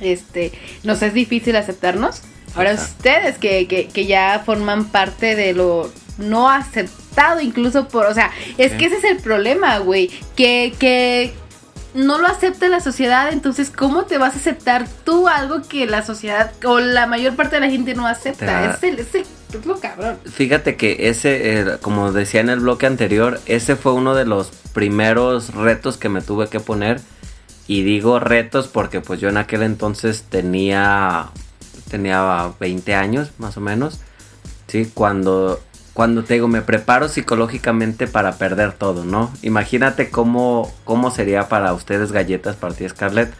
este, 0.00 0.52
nos 0.84 1.02
es 1.02 1.12
difícil 1.14 1.56
aceptarnos. 1.56 2.20
Ahora 2.54 2.72
Exacto. 2.72 2.94
ustedes 2.98 3.38
que, 3.38 3.66
que, 3.68 3.88
que 3.88 4.06
ya 4.06 4.42
forman 4.44 4.86
parte 4.86 5.34
de 5.36 5.52
lo 5.52 5.90
no 6.18 6.50
aceptado 6.50 7.40
incluso 7.40 7.88
por, 7.88 8.06
o 8.06 8.14
sea, 8.14 8.30
es 8.58 8.72
Sí. 8.72 8.78
que 8.78 8.84
ese 8.86 8.96
es 8.98 9.04
el 9.04 9.16
problema, 9.18 9.78
güey, 9.78 10.10
que, 10.36 10.72
que 10.78 11.32
no 11.94 12.18
lo 12.18 12.26
acepta 12.28 12.68
la 12.68 12.80
sociedad, 12.80 13.32
entonces 13.32 13.70
¿cómo 13.70 14.04
te 14.04 14.18
vas 14.18 14.34
a 14.34 14.38
aceptar 14.38 14.86
tú 15.04 15.28
algo 15.28 15.62
que 15.62 15.86
la 15.86 16.04
sociedad 16.04 16.52
o 16.64 16.78
la 16.80 17.06
mayor 17.06 17.34
parte 17.36 17.56
de 17.56 17.60
la 17.60 17.70
gente 17.70 17.94
no 17.94 18.06
acepta? 18.06 18.70
Es, 18.74 18.82
el, 18.82 18.98
es, 19.00 19.14
el- 19.14 19.26
es 19.52 19.66
lo 19.66 19.80
cabrón. 19.80 20.16
Fíjate 20.24 20.76
que 20.76 21.08
ese, 21.08 21.60
eh, 21.60 21.66
como 21.82 22.12
decía 22.12 22.40
en 22.40 22.50
el 22.50 22.60
bloque 22.60 22.86
anterior, 22.86 23.40
ese 23.46 23.74
fue 23.74 23.92
uno 23.92 24.14
de 24.14 24.24
los 24.24 24.50
primeros 24.72 25.52
retos 25.54 25.96
que 25.96 26.08
me 26.08 26.20
tuve 26.22 26.48
que 26.48 26.60
poner. 26.60 27.00
Y 27.66 27.82
digo 27.82 28.18
retos 28.20 28.68
porque 28.68 29.00
pues 29.00 29.20
yo 29.20 29.28
en 29.28 29.36
aquel 29.36 29.62
entonces 29.62 30.24
tenía, 30.28 31.30
tenía 31.90 32.52
20 32.60 32.94
años 32.94 33.30
más 33.38 33.56
o 33.56 33.60
menos. 33.60 34.00
Sí, 34.68 34.90
cuando, 34.94 35.60
cuando 36.00 36.24
te 36.24 36.32
digo, 36.32 36.48
me 36.48 36.62
preparo 36.62 37.10
psicológicamente 37.10 38.06
para 38.06 38.32
perder 38.38 38.72
todo, 38.72 39.04
¿no? 39.04 39.30
Imagínate 39.42 40.08
cómo, 40.08 40.72
cómo 40.84 41.10
sería 41.10 41.50
para 41.50 41.74
ustedes 41.74 42.10
galletas, 42.10 42.56
para 42.56 42.72
ti 42.72 42.88
Scarlett, 42.88 43.34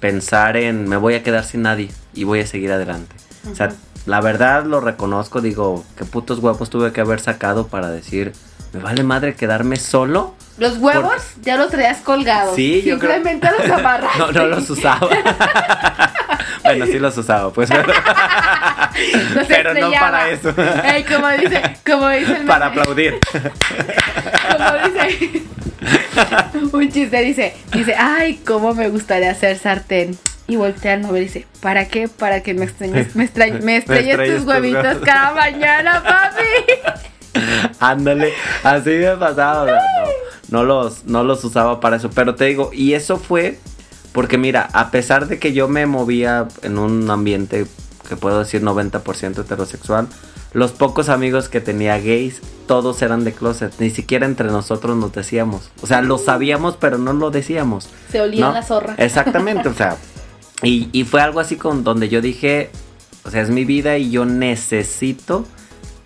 pensar 0.00 0.56
en 0.56 0.88
me 0.88 0.96
voy 0.96 1.14
a 1.14 1.22
quedar 1.22 1.44
sin 1.44 1.62
nadie 1.62 1.88
y 2.12 2.24
voy 2.24 2.40
a 2.40 2.48
seguir 2.48 2.72
adelante. 2.72 3.14
O 3.48 3.54
sea, 3.54 3.68
la 4.06 4.20
verdad 4.20 4.64
lo 4.64 4.80
reconozco, 4.80 5.40
digo, 5.40 5.84
qué 5.96 6.04
putos 6.04 6.40
huevos 6.40 6.68
tuve 6.68 6.92
que 6.92 7.00
haber 7.00 7.20
sacado 7.20 7.68
para 7.68 7.90
decir, 7.90 8.32
me 8.72 8.80
vale 8.80 9.04
madre 9.04 9.36
quedarme 9.36 9.76
solo. 9.76 10.34
Los 10.58 10.78
huevos 10.78 11.14
ya 11.42 11.56
los 11.56 11.70
traías 11.70 11.98
colgados. 11.98 12.56
Sí, 12.56 12.82
yo 12.82 12.98
creo- 12.98 13.22
los 13.22 13.70
amarraste. 13.70 14.18
No, 14.18 14.32
no 14.32 14.46
los 14.46 14.68
usaba. 14.68 15.08
bueno, 16.64 16.86
sí 16.86 16.98
los 16.98 17.16
usaba, 17.16 17.52
pues. 17.52 17.70
Pero 19.48 19.74
no 19.74 19.90
para 19.92 20.30
eso. 20.30 20.54
Ey, 20.84 21.04
como 21.04 21.28
dice, 21.28 21.62
como 21.86 22.08
dice 22.08 22.36
el 22.36 22.46
para 22.46 22.66
aplaudir. 22.66 23.18
como 24.56 24.98
dice 25.00 25.42
un 26.72 26.90
chiste 26.92 27.20
dice 27.22 27.54
dice 27.72 27.94
ay 27.96 28.40
cómo 28.46 28.74
me 28.74 28.88
gustaría 28.90 29.30
hacer 29.30 29.56
sartén 29.58 30.16
y 30.46 30.56
voltea 30.56 30.94
al 30.94 31.02
novio 31.02 31.18
y 31.22 31.24
dice 31.24 31.46
¿para 31.60 31.88
qué? 31.88 32.06
para 32.08 32.42
que 32.42 32.52
me 32.52 32.64
extrañes 32.66 33.16
me, 33.16 33.24
extra- 33.24 33.46
me 33.62 33.76
estrelles 33.78 34.36
tus 34.36 34.46
huevitos 34.46 34.98
cada 35.04 35.32
mañana 35.32 36.02
papi 36.02 37.40
Ándale, 37.78 38.32
así 38.64 38.90
me 38.90 39.16
pasaba. 39.16 39.64
no, 39.66 39.78
no 40.50 40.64
los, 40.64 41.04
no 41.04 41.22
los 41.24 41.42
usaba 41.44 41.78
para 41.80 41.96
eso. 41.96 42.10
Pero 42.10 42.34
te 42.34 42.44
digo, 42.46 42.70
y 42.74 42.94
eso 42.94 43.16
fue 43.18 43.58
porque, 44.12 44.36
mira, 44.36 44.68
a 44.72 44.90
pesar 44.90 45.28
de 45.28 45.38
que 45.38 45.52
yo 45.52 45.68
me 45.68 45.86
movía 45.86 46.48
en 46.62 46.76
un 46.78 47.08
ambiente 47.08 47.66
que 48.10 48.16
puedo 48.16 48.40
decir 48.40 48.62
90% 48.62 49.38
heterosexual, 49.38 50.08
los 50.52 50.72
pocos 50.72 51.08
amigos 51.08 51.48
que 51.48 51.60
tenía 51.60 51.96
gays, 51.98 52.40
todos 52.66 53.00
eran 53.02 53.22
de 53.22 53.32
closet. 53.32 53.72
Ni 53.78 53.88
siquiera 53.88 54.26
entre 54.26 54.48
nosotros 54.48 54.96
nos 54.96 55.12
decíamos. 55.12 55.70
O 55.80 55.86
sea, 55.86 56.02
lo 56.02 56.18
sabíamos, 56.18 56.76
pero 56.76 56.98
no 56.98 57.12
lo 57.12 57.30
decíamos. 57.30 57.88
se 58.10 58.20
olía 58.20 58.46
¿no? 58.46 58.52
la 58.52 58.62
zorra 58.62 58.94
Exactamente, 58.98 59.68
o 59.68 59.74
sea. 59.74 59.96
Y, 60.62 60.90
y 60.92 61.04
fue 61.04 61.22
algo 61.22 61.40
así 61.40 61.56
con 61.56 61.84
donde 61.84 62.10
yo 62.10 62.20
dije, 62.20 62.70
o 63.24 63.30
sea, 63.30 63.40
es 63.40 63.48
mi 63.48 63.64
vida 63.64 63.96
y 63.96 64.10
yo 64.10 64.26
necesito 64.26 65.46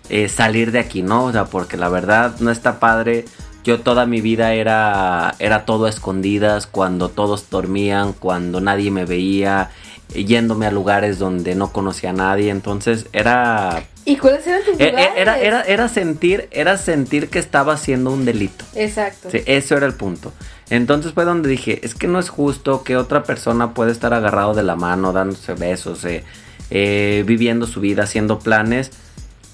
eh, 0.07 0.29
salir 0.29 0.71
de 0.71 0.79
aquí, 0.79 1.01
¿no? 1.01 1.25
O 1.25 1.31
sea, 1.33 1.43
porque 1.43 1.75
la 1.75 1.89
verdad 1.89 2.35
no 2.39 2.51
está 2.51 2.79
padre 2.79 3.25
Yo 3.65 3.81
toda 3.81 4.05
mi 4.05 4.21
vida 4.21 4.53
era, 4.53 5.35
era 5.39 5.65
todo 5.65 5.87
a 5.87 5.89
escondidas, 5.89 6.67
cuando 6.67 7.09
todos 7.09 7.49
dormían, 7.49 8.13
cuando 8.13 8.61
nadie 8.61 8.91
me 8.91 9.03
veía, 9.03 9.71
yéndome 10.13 10.65
a 10.65 10.71
lugares 10.71 11.19
donde 11.19 11.55
no 11.55 11.71
conocía 11.71 12.11
a 12.11 12.13
nadie. 12.13 12.49
Entonces 12.49 13.07
era 13.13 13.83
¿Y 14.05 14.17
cuáles 14.17 14.45
eran 14.45 14.63
tus 14.63 14.79
e- 14.79 14.83
e- 14.83 14.91
lugares? 14.91 15.13
Era, 15.17 15.39
era, 15.39 15.61
era 15.63 15.89
sentir, 15.89 16.47
era 16.51 16.77
sentir 16.77 17.29
que 17.29 17.39
estaba 17.39 17.73
haciendo 17.73 18.11
un 18.11 18.25
delito. 18.25 18.65
Exacto. 18.75 19.29
Sí, 19.31 19.41
eso 19.45 19.75
era 19.75 19.87
el 19.87 19.93
punto. 19.93 20.31
Entonces 20.69 21.13
fue 21.13 21.25
donde 21.25 21.49
dije, 21.49 21.79
es 21.83 21.95
que 21.95 22.07
no 22.07 22.19
es 22.19 22.29
justo 22.29 22.83
que 22.83 22.97
otra 22.97 23.23
persona 23.23 23.73
pueda 23.73 23.91
estar 23.91 24.13
agarrado 24.13 24.53
de 24.53 24.63
la 24.63 24.75
mano, 24.75 25.11
dándose 25.11 25.53
besos, 25.53 26.03
eh, 26.05 26.23
eh, 26.69 27.23
viviendo 27.25 27.67
su 27.67 27.79
vida, 27.81 28.03
haciendo 28.03 28.39
planes 28.39 28.91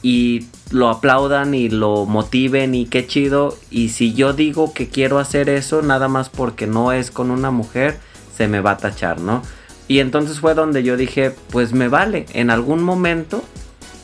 y 0.01 0.47
lo 0.71 0.89
aplaudan 0.89 1.53
y 1.53 1.69
lo 1.69 2.05
motiven 2.05 2.75
y 2.75 2.85
qué 2.85 3.05
chido. 3.07 3.57
Y 3.69 3.89
si 3.89 4.13
yo 4.13 4.33
digo 4.33 4.73
que 4.73 4.87
quiero 4.89 5.19
hacer 5.19 5.49
eso, 5.49 5.81
nada 5.81 6.07
más 6.07 6.29
porque 6.29 6.67
no 6.67 6.91
es 6.91 7.11
con 7.11 7.31
una 7.31 7.51
mujer, 7.51 7.99
se 8.35 8.47
me 8.47 8.61
va 8.61 8.71
a 8.71 8.77
tachar, 8.77 9.19
¿no? 9.19 9.43
Y 9.91 9.99
entonces 9.99 10.39
fue 10.39 10.53
donde 10.53 10.83
yo 10.83 10.95
dije, 10.95 11.33
pues 11.49 11.73
me 11.73 11.89
vale, 11.89 12.25
en 12.31 12.49
algún 12.49 12.81
momento 12.81 13.43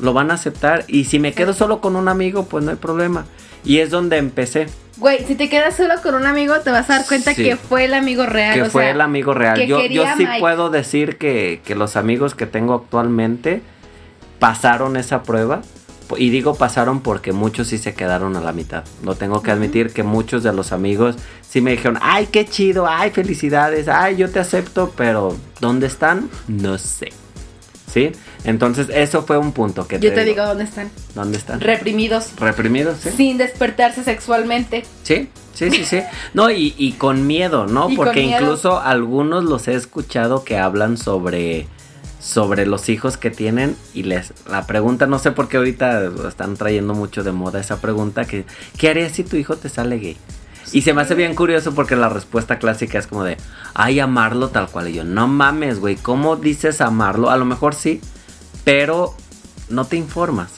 lo 0.01 0.11
van 0.11 0.31
a 0.31 0.33
aceptar 0.33 0.83
y 0.89 1.05
si 1.05 1.17
me 1.17 1.31
quedo 1.31 1.53
solo 1.53 1.79
con 1.79 1.95
un 1.95 2.09
amigo, 2.09 2.43
pues 2.43 2.61
no 2.65 2.71
hay 2.71 2.75
problema. 2.75 3.23
Y 3.63 3.77
es 3.77 3.89
donde 3.89 4.17
empecé. 4.17 4.67
Güey, 4.97 5.23
si 5.25 5.35
te 5.35 5.47
quedas 5.47 5.77
solo 5.77 5.93
con 6.03 6.15
un 6.15 6.25
amigo, 6.25 6.59
te 6.59 6.71
vas 6.71 6.89
a 6.89 6.97
dar 6.97 7.05
cuenta 7.07 7.33
Sí. 7.33 7.41
que 7.41 7.55
fue 7.55 7.85
el 7.85 7.93
amigo 7.93 8.25
real. 8.25 8.55
que 8.55 8.61
o 8.63 8.69
fue 8.69 8.83
sea, 8.83 8.91
el 8.91 8.99
amigo 8.99 9.33
real. 9.33 9.65
Yo, 9.65 9.79
yo 9.85 10.03
sí 10.17 10.25
Mike. 10.25 10.41
puedo 10.41 10.69
decir 10.69 11.17
que, 11.17 11.61
que 11.63 11.73
los 11.73 11.95
amigos 11.95 12.35
que 12.35 12.47
tengo 12.47 12.73
actualmente 12.73 13.61
pasaron 14.39 14.97
esa 14.97 15.23
prueba. 15.23 15.61
Y 16.17 16.31
digo 16.31 16.55
pasaron 16.55 16.99
porque 16.99 17.31
muchos 17.31 17.67
sí 17.67 17.77
se 17.77 17.93
quedaron 17.93 18.35
a 18.35 18.41
la 18.41 18.51
mitad. 18.51 18.83
Lo 19.05 19.15
tengo 19.15 19.41
que 19.41 19.51
admitir 19.51 19.91
que 19.93 20.03
muchos 20.03 20.43
de 20.43 20.51
los 20.51 20.73
amigos 20.73 21.15
sí 21.57 21.61
me 21.61 21.71
dijeron, 21.71 21.97
ay, 22.03 22.27
qué 22.27 22.45
chido, 22.45 22.85
ay, 22.87 23.09
felicidades, 23.09 23.87
ay, 23.87 24.15
yo 24.15 24.29
te 24.29 24.39
acepto, 24.39 24.93
pero 24.95 25.35
¿dónde 25.59 25.87
están? 25.87 26.29
No 26.47 26.77
sé. 26.77 27.09
¿Sí? 27.91 28.11
Entonces 28.43 28.89
eso 28.93 29.23
fue 29.23 29.39
un 29.39 29.53
punto 29.53 29.87
que 29.87 29.99
Yo 29.99 30.13
te 30.13 30.23
digo 30.23 30.45
dónde 30.45 30.65
están. 30.65 30.91
¿Dónde 31.15 31.39
están? 31.39 31.59
Reprimidos. 31.59 32.33
Reprimidos, 32.37 32.99
¿sí? 32.99 33.09
Sin 33.09 33.39
despertarse 33.39 34.03
sexualmente. 34.03 34.85
Sí, 35.01 35.29
sí, 35.55 35.71
sí, 35.71 35.83
sí. 35.83 36.01
No, 36.35 36.51
y, 36.51 36.75
y 36.77 36.91
con 36.91 37.25
miedo, 37.25 37.65
¿no? 37.65 37.89
Porque 37.95 38.21
miedo. 38.21 38.39
incluso 38.39 38.79
algunos 38.79 39.43
los 39.43 39.67
he 39.67 39.73
escuchado 39.73 40.43
que 40.43 40.59
hablan 40.59 40.95
sobre 40.97 41.65
sobre 42.19 42.67
los 42.67 42.89
hijos 42.89 43.17
que 43.17 43.31
tienen 43.31 43.75
y 43.93 44.03
les 44.03 44.33
la 44.49 44.67
pregunta 44.67 45.05
no 45.05 45.17
sé 45.17 45.31
por 45.31 45.47
qué 45.47 45.57
ahorita 45.57 46.11
están 46.27 46.57
trayendo 46.57 46.93
mucho 46.93 47.23
de 47.23 47.31
moda 47.31 47.59
esa 47.59 47.79
pregunta 47.79 48.25
que 48.25 48.43
¿qué 48.77 48.89
harías 48.89 49.13
si 49.13 49.23
tu 49.23 49.37
hijo 49.37 49.55
te 49.55 49.69
sale 49.69 49.97
gay? 49.99 50.17
Y 50.71 50.81
se 50.81 50.93
me 50.93 51.01
hace 51.01 51.15
bien 51.15 51.33
curioso 51.33 51.73
porque 51.73 51.95
la 51.95 52.09
respuesta 52.09 52.59
clásica 52.59 52.99
es 52.99 53.07
como 53.07 53.23
de, 53.23 53.37
ay, 53.73 53.99
amarlo 53.99 54.49
tal 54.49 54.67
cual. 54.69 54.89
Y 54.89 54.93
yo, 54.93 55.03
no 55.03 55.27
mames, 55.27 55.79
güey, 55.79 55.95
¿cómo 55.95 56.35
dices 56.35 56.81
amarlo? 56.81 57.29
A 57.29 57.37
lo 57.37 57.45
mejor 57.45 57.73
sí, 57.73 58.01
pero 58.63 59.15
no 59.69 59.85
te 59.85 59.95
informas. 59.95 60.51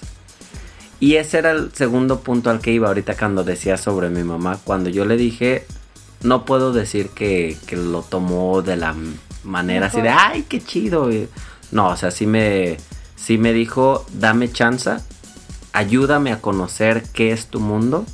Y 1.00 1.15
ese 1.15 1.38
era 1.38 1.52
el 1.52 1.72
segundo 1.74 2.19
punto 2.22 2.50
al 2.50 2.60
que 2.60 2.72
iba 2.72 2.88
ahorita 2.88 3.15
cuando 3.15 3.43
decía 3.43 3.78
sobre 3.78 4.10
mi 4.10 4.24
mamá. 4.24 4.60
Cuando 4.63 4.89
yo 4.89 5.06
le 5.06 5.15
dije, 5.15 5.65
no 6.24 6.43
puedo 6.43 6.74
decir 6.74 7.10
que, 7.10 7.58
que 7.67 7.78
lo 7.78 8.02
tomó 8.02 8.62
de 8.62 8.76
la 8.76 8.95
manera 9.43 9.88
así 9.88 10.02
de, 10.02 10.10
ay, 10.10 10.43
qué 10.50 10.62
chido. 10.62 11.10
No, 11.72 11.89
o 11.89 11.95
sea, 11.95 12.12
sí 12.12 12.26
me, 12.26 12.78
sí 13.15 13.38
me 13.38 13.54
dijo, 13.54 14.06
dame 14.13 14.52
chance, 14.52 14.91
ayúdame 15.72 16.32
a 16.32 16.41
conocer 16.41 17.04
qué 17.13 17.32
es 17.32 17.48
tu 17.48 17.60
mundo. 17.60 18.06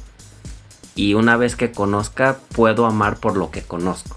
Y 0.96 1.14
una 1.14 1.36
vez 1.36 1.58
que 1.58 1.72
conozca, 1.72 2.38
puedo 2.54 2.86
amar 2.86 3.18
por 3.18 3.36
lo 3.36 3.52
que 3.52 3.62
conozco. 3.62 4.16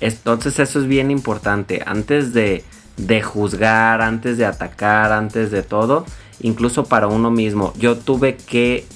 Entonces 0.00 0.58
eso 0.58 0.80
es 0.80 0.86
bien 0.86 1.10
importante. 1.12 1.82
Antes 1.86 2.32
de, 2.32 2.64
de 2.96 3.22
juzgar, 3.22 4.02
antes 4.02 4.36
de 4.36 4.44
atacar, 4.44 5.12
antes 5.12 5.52
de 5.52 5.62
todo, 5.62 6.04
incluso 6.40 6.84
para 6.84 7.06
uno 7.06 7.30
mismo, 7.30 7.72
yo 7.78 7.96
tuve 7.96 8.36
que 8.36 8.86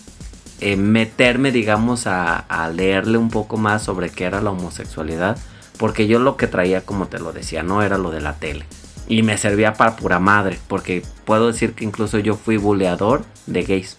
eh, 0.61 0.77
meterme, 0.77 1.53
digamos, 1.53 2.09
a, 2.09 2.37
a 2.37 2.69
leerle 2.69 3.16
un 3.16 3.31
poco 3.31 3.57
más 3.57 3.83
sobre 3.83 4.11
qué 4.11 4.25
era 4.25 4.40
la 4.40 4.51
homosexualidad. 4.51 5.38
Porque 5.79 6.07
yo 6.07 6.19
lo 6.19 6.37
que 6.37 6.49
traía, 6.49 6.83
como 6.83 7.07
te 7.07 7.21
lo 7.21 7.33
decía, 7.33 7.62
no 7.62 7.83
era 7.83 7.97
lo 7.97 8.11
de 8.11 8.21
la 8.21 8.35
tele. 8.35 8.66
Y 9.09 9.23
me 9.23 9.38
servía 9.38 9.73
para 9.75 9.97
pura 9.97 10.19
madre. 10.19 10.59
Porque 10.69 11.03
puedo 11.25 11.47
decir 11.47 11.75
que 11.75 11.85
incluso 11.85 12.19
yo 12.19 12.35
fui 12.35 12.57
buleador 12.59 13.25
de 13.47 13.62
gays. 13.62 13.97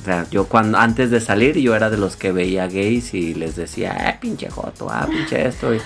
O 0.00 0.04
sea, 0.04 0.26
yo 0.30 0.46
cuando 0.46 0.78
antes 0.78 1.10
de 1.10 1.20
salir 1.20 1.58
yo 1.58 1.74
era 1.74 1.90
de 1.90 1.98
los 1.98 2.16
que 2.16 2.32
veía 2.32 2.66
gays 2.66 3.12
y 3.12 3.34
les 3.34 3.56
decía, 3.56 3.96
ah, 4.08 4.20
pinche 4.20 4.48
joto, 4.48 4.88
ah, 4.90 5.06
pinche 5.10 5.46
esto. 5.46 5.74
Y 5.74 5.80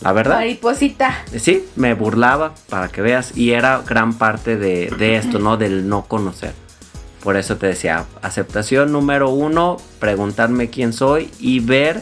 la 0.00 0.12
verdad, 0.12 0.36
Mariposita. 0.36 1.24
sí, 1.36 1.66
me 1.76 1.94
burlaba 1.94 2.54
para 2.68 2.88
que 2.88 3.02
veas. 3.02 3.36
Y 3.36 3.50
era 3.50 3.82
gran 3.86 4.14
parte 4.14 4.56
de, 4.56 4.90
de 4.98 5.16
esto, 5.16 5.38
¿no? 5.38 5.56
Del 5.56 5.88
no 5.88 6.04
conocer. 6.04 6.54
Por 7.22 7.36
eso 7.36 7.56
te 7.56 7.66
decía, 7.66 8.06
aceptación 8.22 8.92
número 8.92 9.30
uno, 9.30 9.76
preguntarme 9.98 10.70
quién 10.70 10.92
soy 10.92 11.30
y 11.40 11.58
ver 11.60 12.00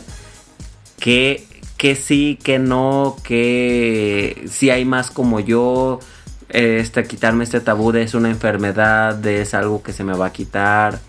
que, 1.01 1.47
que 1.79 1.97
sí, 1.97 2.39
que 2.43 2.59
no, 2.59 3.17
que 3.25 4.45
si 4.49 4.71
hay 4.71 4.85
más 4.85 5.11
como 5.11 5.41
yo. 5.41 6.01
Este, 6.49 7.03
quitarme 7.05 7.43
este 7.43 7.61
tabú 7.61 7.91
de 7.91 8.03
es 8.03 8.15
una 8.15 8.31
enfermedad, 8.31 9.17
de 9.17 9.41
es 9.41 9.53
algo 9.53 9.83
que 9.83 9.93
se 9.93 10.05
me 10.05 10.17
va 10.17 10.27
a 10.27 10.33
quitar. 10.33 11.01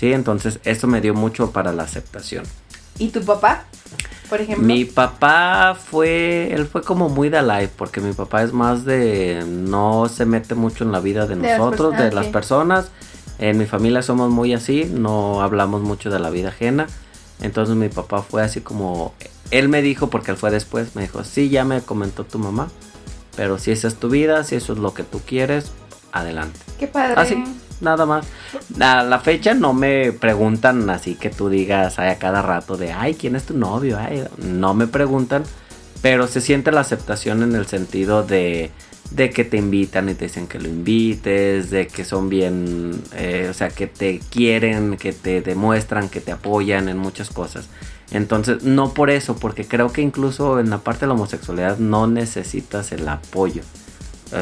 Sí, 0.00 0.14
entonces 0.14 0.60
eso 0.64 0.86
me 0.86 1.02
dio 1.02 1.12
mucho 1.12 1.50
para 1.50 1.74
la 1.74 1.82
aceptación. 1.82 2.44
¿Y 2.98 3.08
tu 3.08 3.20
papá? 3.20 3.64
Por 4.30 4.40
ejemplo. 4.40 4.66
Mi 4.66 4.86
papá 4.86 5.74
fue, 5.78 6.54
él 6.54 6.66
fue 6.66 6.82
como 6.82 7.10
muy 7.10 7.28
de 7.28 7.68
porque 7.76 8.00
mi 8.00 8.14
papá 8.14 8.42
es 8.42 8.54
más 8.54 8.86
de, 8.86 9.44
no 9.46 10.08
se 10.08 10.24
mete 10.24 10.54
mucho 10.54 10.84
en 10.84 10.92
la 10.92 11.00
vida 11.00 11.26
de 11.26 11.36
nosotros, 11.36 11.98
de 11.98 12.12
las 12.12 12.28
personas. 12.28 12.90
En 13.38 13.58
mi 13.58 13.66
familia 13.66 14.00
somos 14.00 14.30
muy 14.30 14.54
así, 14.54 14.90
no 14.90 15.42
hablamos 15.42 15.82
mucho 15.82 16.08
de 16.08 16.18
la 16.18 16.30
vida 16.30 16.48
ajena. 16.48 16.86
Entonces 17.42 17.76
mi 17.76 17.90
papá 17.90 18.22
fue 18.22 18.42
así 18.42 18.62
como, 18.62 19.12
él 19.50 19.68
me 19.68 19.82
dijo, 19.82 20.08
porque 20.08 20.30
él 20.30 20.38
fue 20.38 20.50
después, 20.50 20.96
me 20.96 21.02
dijo, 21.02 21.24
sí, 21.24 21.50
ya 21.50 21.66
me 21.66 21.82
comentó 21.82 22.24
tu 22.24 22.38
mamá, 22.38 22.70
pero 23.36 23.58
si 23.58 23.70
esa 23.70 23.88
es 23.88 23.96
tu 23.96 24.08
vida, 24.08 24.44
si 24.44 24.54
eso 24.56 24.72
es 24.72 24.78
lo 24.78 24.94
que 24.94 25.02
tú 25.02 25.20
quieres, 25.26 25.72
adelante. 26.10 26.58
Qué 26.78 26.86
padre. 26.86 27.20
Así, 27.20 27.44
nada 27.80 28.06
más. 28.06 28.26
A 28.80 29.02
la 29.02 29.20
fecha 29.20 29.54
no 29.54 29.72
me 29.72 30.12
preguntan 30.12 30.88
así 30.90 31.14
que 31.14 31.30
tú 31.30 31.48
digas 31.48 31.98
ay, 31.98 32.10
a 32.10 32.18
cada 32.18 32.42
rato 32.42 32.76
de, 32.76 32.92
ay, 32.92 33.14
¿quién 33.14 33.36
es 33.36 33.44
tu 33.44 33.56
novio? 33.56 33.98
Ay, 33.98 34.24
no 34.38 34.74
me 34.74 34.86
preguntan, 34.86 35.44
pero 36.02 36.26
se 36.26 36.40
siente 36.40 36.72
la 36.72 36.80
aceptación 36.80 37.42
en 37.42 37.54
el 37.54 37.66
sentido 37.66 38.22
de, 38.22 38.70
de 39.10 39.30
que 39.30 39.44
te 39.44 39.56
invitan 39.56 40.08
y 40.08 40.14
te 40.14 40.26
dicen 40.26 40.46
que 40.46 40.58
lo 40.58 40.68
invites, 40.68 41.70
de 41.70 41.86
que 41.86 42.04
son 42.04 42.28
bien, 42.28 43.02
eh, 43.14 43.48
o 43.50 43.54
sea, 43.54 43.68
que 43.68 43.86
te 43.86 44.20
quieren, 44.20 44.96
que 44.96 45.12
te 45.12 45.42
demuestran, 45.42 46.08
que 46.08 46.20
te 46.20 46.32
apoyan 46.32 46.88
en 46.88 46.98
muchas 46.98 47.30
cosas. 47.30 47.68
Entonces, 48.12 48.62
no 48.62 48.92
por 48.92 49.10
eso, 49.10 49.36
porque 49.36 49.66
creo 49.66 49.92
que 49.92 50.02
incluso 50.02 50.58
en 50.58 50.70
la 50.70 50.78
parte 50.78 51.02
de 51.02 51.08
la 51.08 51.14
homosexualidad 51.14 51.78
no 51.78 52.06
necesitas 52.06 52.92
el 52.92 53.08
apoyo. 53.08 53.62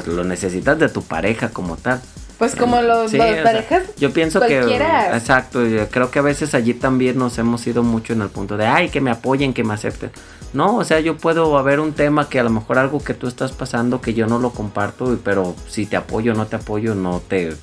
Lo 0.06 0.24
necesitas 0.24 0.78
de 0.78 0.88
tu 0.88 1.02
pareja 1.02 1.50
como 1.50 1.76
tal. 1.76 2.00
Pues 2.38 2.54
como 2.54 2.80
los, 2.82 3.10
Sí, 3.10 3.16
sea, 3.16 3.42
parejas. 3.42 3.82
yo 3.98 4.12
pienso 4.12 4.38
cualquiera. 4.38 5.10
que 5.10 5.16
exacto, 5.16 5.66
yo 5.66 5.88
creo 5.88 6.10
que 6.12 6.20
a 6.20 6.22
veces 6.22 6.54
allí 6.54 6.72
también 6.72 7.18
nos 7.18 7.36
hemos 7.38 7.66
ido 7.66 7.82
mucho 7.82 8.12
en 8.12 8.22
el 8.22 8.28
punto 8.28 8.56
de 8.56 8.64
ay 8.66 8.90
que 8.90 9.00
me 9.00 9.10
apoyen, 9.10 9.52
que 9.52 9.64
me 9.64 9.74
acepten. 9.74 10.12
No, 10.52 10.76
o 10.76 10.84
sea, 10.84 11.00
yo 11.00 11.16
puedo 11.16 11.58
haber 11.58 11.80
un 11.80 11.92
tema 11.94 12.28
que 12.28 12.38
a 12.38 12.44
lo 12.44 12.50
mejor 12.50 12.78
algo 12.78 13.02
que 13.02 13.12
tú 13.12 13.26
estás 13.26 13.50
pasando 13.52 14.00
que 14.00 14.14
yo 14.14 14.26
no 14.28 14.38
lo 14.38 14.50
comparto, 14.50 15.12
y- 15.12 15.16
pero 15.16 15.56
si 15.68 15.86
te 15.86 15.96
apoyo 15.96 16.32
o 16.32 16.36
no 16.36 16.46
te 16.46 16.56
apoyo 16.56 16.94
no 16.94 17.20
te 17.26 17.54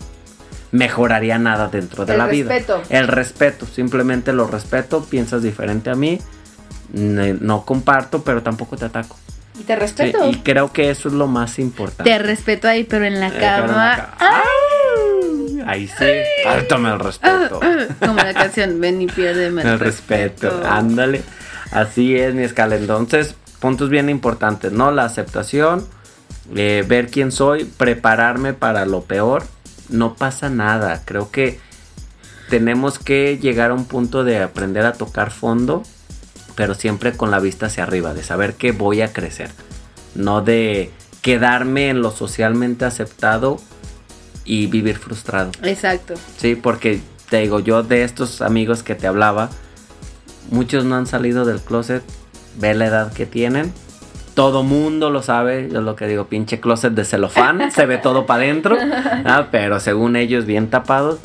mejoraría 0.71 1.37
nada 1.39 1.69
dentro 1.69 2.05
de 2.05 2.11
El 2.13 2.17
la 2.19 2.27
vida. 2.27 2.49
respeto. 2.49 2.81
El 2.89 3.07
respeto, 3.07 3.65
simplemente 3.65 4.33
lo 4.33 4.45
respeto, 4.45 5.05
piensas 5.05 5.41
diferente 5.41 5.89
a 5.89 5.95
mí, 5.95 6.19
no 6.93 7.65
comparto, 7.65 8.23
pero 8.23 8.43
tampoco 8.43 8.75
te 8.77 8.85
ataco. 8.85 9.15
Y 9.57 9.63
te 9.63 9.73
Sí, 9.73 9.79
respeto. 9.79 10.29
y 10.29 10.35
creo 10.39 10.73
que 10.73 10.89
eso 10.89 11.07
es 11.07 11.13
lo 11.13 11.27
más 11.27 11.59
importante. 11.59 12.03
Te 12.11 12.19
respeto 12.19 12.67
ahí, 12.67 12.83
pero 12.83 13.05
en 13.05 13.21
la 13.21 13.27
Eh, 13.29 13.31
pero 13.35 13.45
en 13.45 13.61
la 13.61 13.67
cama. 13.67 13.95
ca- 13.95 14.15
¡Ay! 14.19 14.41
Ahí 15.65 15.87
sí, 15.87 16.05
faltame 16.43 16.89
el 16.89 16.99
respeto. 16.99 17.59
Como 17.99 18.15
la 18.15 18.33
canción 18.33 18.79
Ven 18.79 19.01
y 19.01 19.07
piérdeme 19.07 19.63
El 19.63 19.79
respeto, 19.79 20.61
ándale. 20.63 21.23
Así 21.71 22.15
es, 22.15 22.35
mi 22.35 22.43
escala. 22.43 22.75
Entonces, 22.75 23.35
puntos 23.59 23.89
bien 23.89 24.09
importantes, 24.09 24.71
¿no? 24.71 24.91
La 24.91 25.05
aceptación, 25.05 25.85
eh, 26.55 26.85
ver 26.87 27.09
quién 27.09 27.31
soy, 27.31 27.65
prepararme 27.65 28.53
para 28.53 28.85
lo 28.85 29.01
peor. 29.01 29.43
No 29.89 30.13
pasa 30.13 30.49
nada. 30.49 31.01
Creo 31.03 31.31
que 31.31 31.59
tenemos 32.49 32.99
que 32.99 33.39
llegar 33.39 33.71
a 33.71 33.73
un 33.73 33.85
punto 33.85 34.23
de 34.23 34.43
aprender 34.43 34.85
a 34.85 34.93
tocar 34.93 35.31
fondo, 35.31 35.81
pero 36.55 36.75
siempre 36.75 37.13
con 37.13 37.31
la 37.31 37.39
vista 37.39 37.65
hacia 37.65 37.83
arriba, 37.83 38.13
de 38.13 38.21
saber 38.21 38.53
que 38.53 38.71
voy 38.71 39.01
a 39.01 39.11
crecer. 39.11 39.49
No 40.13 40.41
de 40.41 40.91
quedarme 41.23 41.89
en 41.89 42.03
lo 42.03 42.11
socialmente 42.11 42.85
aceptado 42.85 43.57
y 44.45 44.67
vivir 44.67 44.97
frustrado. 44.97 45.51
Exacto. 45.63 46.13
Sí, 46.37 46.55
porque 46.55 47.01
te 47.29 47.39
digo, 47.39 47.59
yo 47.59 47.83
de 47.83 48.03
estos 48.03 48.41
amigos 48.41 48.83
que 48.83 48.95
te 48.95 49.07
hablaba, 49.07 49.49
muchos 50.51 50.85
no 50.85 50.95
han 50.95 51.07
salido 51.07 51.43
del 51.43 51.59
closet, 51.59 52.03
ve 52.57 52.73
la 52.75 52.85
edad 52.85 53.13
que 53.13 53.25
tienen. 53.25 53.73
Todo 54.35 54.63
mundo 54.63 55.09
lo 55.09 55.21
sabe, 55.21 55.69
yo 55.71 55.81
lo 55.81 55.95
que 55.95 56.07
digo, 56.07 56.27
pinche 56.27 56.59
closet 56.59 56.93
de 56.93 57.05
celofán, 57.05 57.71
se 57.71 57.85
ve 57.85 57.97
todo 57.97 58.25
para 58.25 58.43
adentro, 58.43 58.77
¿ah? 59.25 59.47
pero 59.49 59.79
según 59.79 60.15
ellos 60.15 60.45
bien 60.45 60.69
tapados 60.69 61.19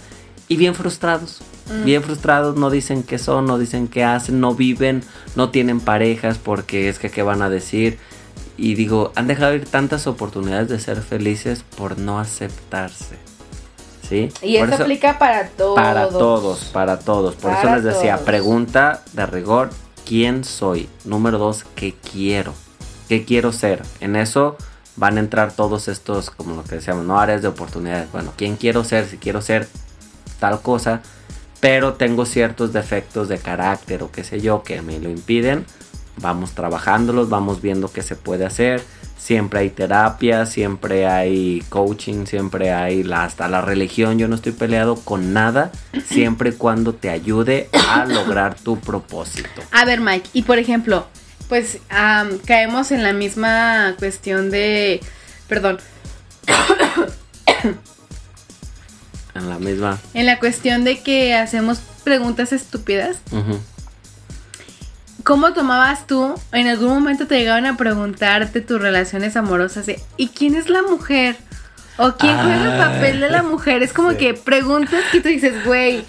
y 0.48 0.56
bien 0.56 0.74
frustrados. 0.74 1.42
Bien 1.84 2.02
frustrados, 2.02 2.56
no 2.56 2.68
dicen 2.68 3.04
qué 3.04 3.16
son, 3.16 3.46
no 3.46 3.56
dicen 3.56 3.86
qué 3.86 4.02
hacen, 4.02 4.40
no 4.40 4.56
viven, 4.56 5.04
no 5.36 5.50
tienen 5.50 5.78
parejas 5.78 6.36
porque 6.36 6.88
es 6.88 6.98
que 6.98 7.10
qué 7.10 7.22
van 7.22 7.42
a 7.42 7.48
decir. 7.48 7.98
Y 8.60 8.74
digo, 8.74 9.10
han 9.14 9.26
dejado 9.26 9.54
ir 9.54 9.64
tantas 9.64 10.06
oportunidades 10.06 10.68
de 10.68 10.78
ser 10.78 11.00
felices 11.00 11.64
por 11.78 11.98
no 11.98 12.20
aceptarse. 12.20 13.16
¿Sí? 14.06 14.30
Y 14.42 14.58
Por 14.58 14.68
eso, 14.68 14.82
aplica 14.82 15.18
para 15.18 15.48
todos. 15.48 15.76
para 15.76 16.08
todos, 16.10 16.64
para 16.66 16.98
todos. 16.98 17.36
Por 17.36 17.52
eso 17.52 17.74
les 17.74 17.84
decía, 17.84 18.16
todos. 18.16 18.26
pregunta 18.26 19.02
de 19.14 19.24
rigor, 19.24 19.70
¿quién 20.04 20.44
soy? 20.44 20.90
Número 21.06 21.38
dos, 21.38 21.64
¿qué 21.74 21.94
quiero? 22.12 22.52
¿Qué 23.08 23.24
quiero 23.24 23.50
ser? 23.52 23.82
En 24.00 24.14
eso 24.14 24.58
van 24.94 25.16
a 25.16 25.20
entrar 25.20 25.52
todos 25.52 25.88
estos, 25.88 26.30
como 26.30 26.54
lo 26.54 26.62
que 26.62 26.74
decíamos, 26.74 27.06
no 27.06 27.18
áreas 27.18 27.40
de 27.40 27.48
oportunidades. 27.48 28.12
Bueno, 28.12 28.34
¿quién 28.36 28.56
quiero 28.56 28.84
ser? 28.84 29.06
Si 29.06 29.16
quiero 29.16 29.40
ser 29.40 29.68
tal 30.38 30.60
cosa, 30.60 31.00
pero 31.60 31.94
tengo 31.94 32.26
ciertos 32.26 32.74
defectos 32.74 33.28
de 33.28 33.38
carácter 33.38 34.02
o 34.02 34.10
qué 34.10 34.22
sé 34.22 34.42
yo 34.42 34.62
que 34.62 34.82
me 34.82 34.98
lo 34.98 35.08
impiden, 35.08 35.64
vamos 36.20 36.52
trabajándolos, 36.52 37.28
vamos 37.28 37.62
viendo 37.62 37.92
qué 37.92 38.02
se 38.02 38.16
puede 38.16 38.46
hacer. 38.46 38.82
Siempre 39.18 39.60
hay 39.60 39.70
terapia, 39.70 40.46
siempre 40.46 41.06
hay 41.06 41.62
coaching, 41.68 42.24
siempre 42.24 42.72
hay 42.72 43.02
la, 43.02 43.24
hasta 43.24 43.48
la 43.48 43.60
religión. 43.60 44.18
Yo 44.18 44.28
no 44.28 44.34
estoy 44.34 44.52
peleado 44.52 44.96
con 44.96 45.32
nada, 45.32 45.72
siempre 46.06 46.50
y 46.50 46.52
cuando 46.52 46.94
te 46.94 47.10
ayude 47.10 47.68
a 47.88 48.04
lograr 48.08 48.54
tu 48.54 48.78
propósito. 48.78 49.62
A 49.72 49.84
ver, 49.84 50.00
Mike, 50.00 50.30
y 50.32 50.42
por 50.42 50.58
ejemplo, 50.58 51.06
pues 51.48 51.78
am, 51.90 52.38
caemos 52.38 52.92
en 52.92 53.02
la 53.02 53.12
misma 53.12 53.94
cuestión 53.98 54.50
de. 54.50 55.00
Perdón. 55.48 55.78
En 59.32 59.48
la 59.48 59.58
misma. 59.58 59.98
En 60.12 60.26
la 60.26 60.38
cuestión 60.40 60.82
de 60.82 61.00
que 61.00 61.34
hacemos 61.34 61.78
preguntas 62.04 62.52
estúpidas. 62.52 63.18
¿Cómo 65.24 65.52
tomabas 65.52 66.06
tú? 66.06 66.34
En 66.52 66.66
algún 66.68 66.88
momento 66.88 67.26
te 67.26 67.36
llegaban 67.38 67.66
a 67.66 67.76
preguntarte 67.76 68.60
tus 68.60 68.80
relaciones 68.80 69.36
amorosas 69.36 69.86
de 69.86 70.00
¿y 70.16 70.28
quién 70.28 70.54
es 70.54 70.68
la 70.70 70.82
mujer? 70.82 71.36
¿O 71.98 72.12
quién 72.12 72.34
juega 72.36 72.62
el 72.74 72.80
Ah. 72.80 72.92
papel 72.94 73.20
de 73.20 73.28
la 73.30 73.42
mujer? 73.42 73.82
Es 73.82 73.92
como 73.92 74.12
Sí. 74.12 74.16
que 74.16 74.34
preguntas 74.34 75.02
que 75.12 75.20
tú 75.20 75.28
dices, 75.28 75.64
güey. 75.64 76.04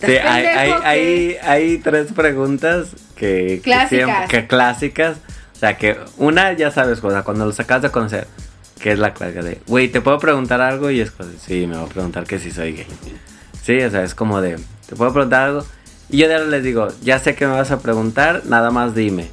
¿estás 0.00 0.10
Sí, 0.10 0.16
hay, 0.16 0.46
hay, 0.46 0.56
pendejo 0.56 0.76
o 0.78 0.80
qué?". 0.80 0.86
hay, 0.88 1.36
hay 1.42 1.78
tres 1.78 2.12
preguntas 2.12 2.88
que, 3.14 3.26
que 3.56 3.60
Clásicas. 3.62 4.06
siempre- 4.06 4.28
que 4.28 4.46
clásicas. 4.46 5.16
O 5.54 5.58
sea, 5.58 5.76
que 5.78 5.96
una 6.18 6.52
ya 6.52 6.70
sabes, 6.70 7.00
cuando 7.00 7.46
los 7.46 7.60
acabas 7.60 7.82
de 7.84 7.90
conocer, 7.90 8.26
que 8.80 8.92
es 8.92 8.98
la 8.98 9.14
clásica 9.14 9.42
de, 9.42 9.60
güey, 9.66 9.88
¿te 9.88 10.00
puedo 10.02 10.18
preguntar 10.18 10.60
algo? 10.60 10.90
Y 10.90 11.00
es 11.00 11.10
como, 11.12 11.28
de, 11.30 11.38
sí, 11.38 11.66
me 11.66 11.76
va 11.76 11.84
a 11.84 11.86
preguntar 11.86 12.24
que 12.24 12.38
si 12.38 12.50
soy 12.50 12.72
gay. 12.72 12.86
Sí, 13.62 13.80
o 13.80 13.90
sea, 13.90 14.02
es 14.02 14.14
como 14.14 14.40
de, 14.42 14.58
¿te 14.86 14.96
puedo 14.96 15.12
preguntar 15.12 15.42
algo? 15.44 15.66
Y 16.08 16.18
yo 16.18 16.28
de 16.28 16.34
ahora 16.36 16.46
les 16.46 16.62
digo, 16.62 16.88
ya 17.02 17.18
sé 17.18 17.34
que 17.34 17.46
me 17.46 17.52
vas 17.52 17.70
a 17.70 17.80
preguntar, 17.80 18.42
nada 18.46 18.70
más 18.70 18.94
dime. 18.94 19.28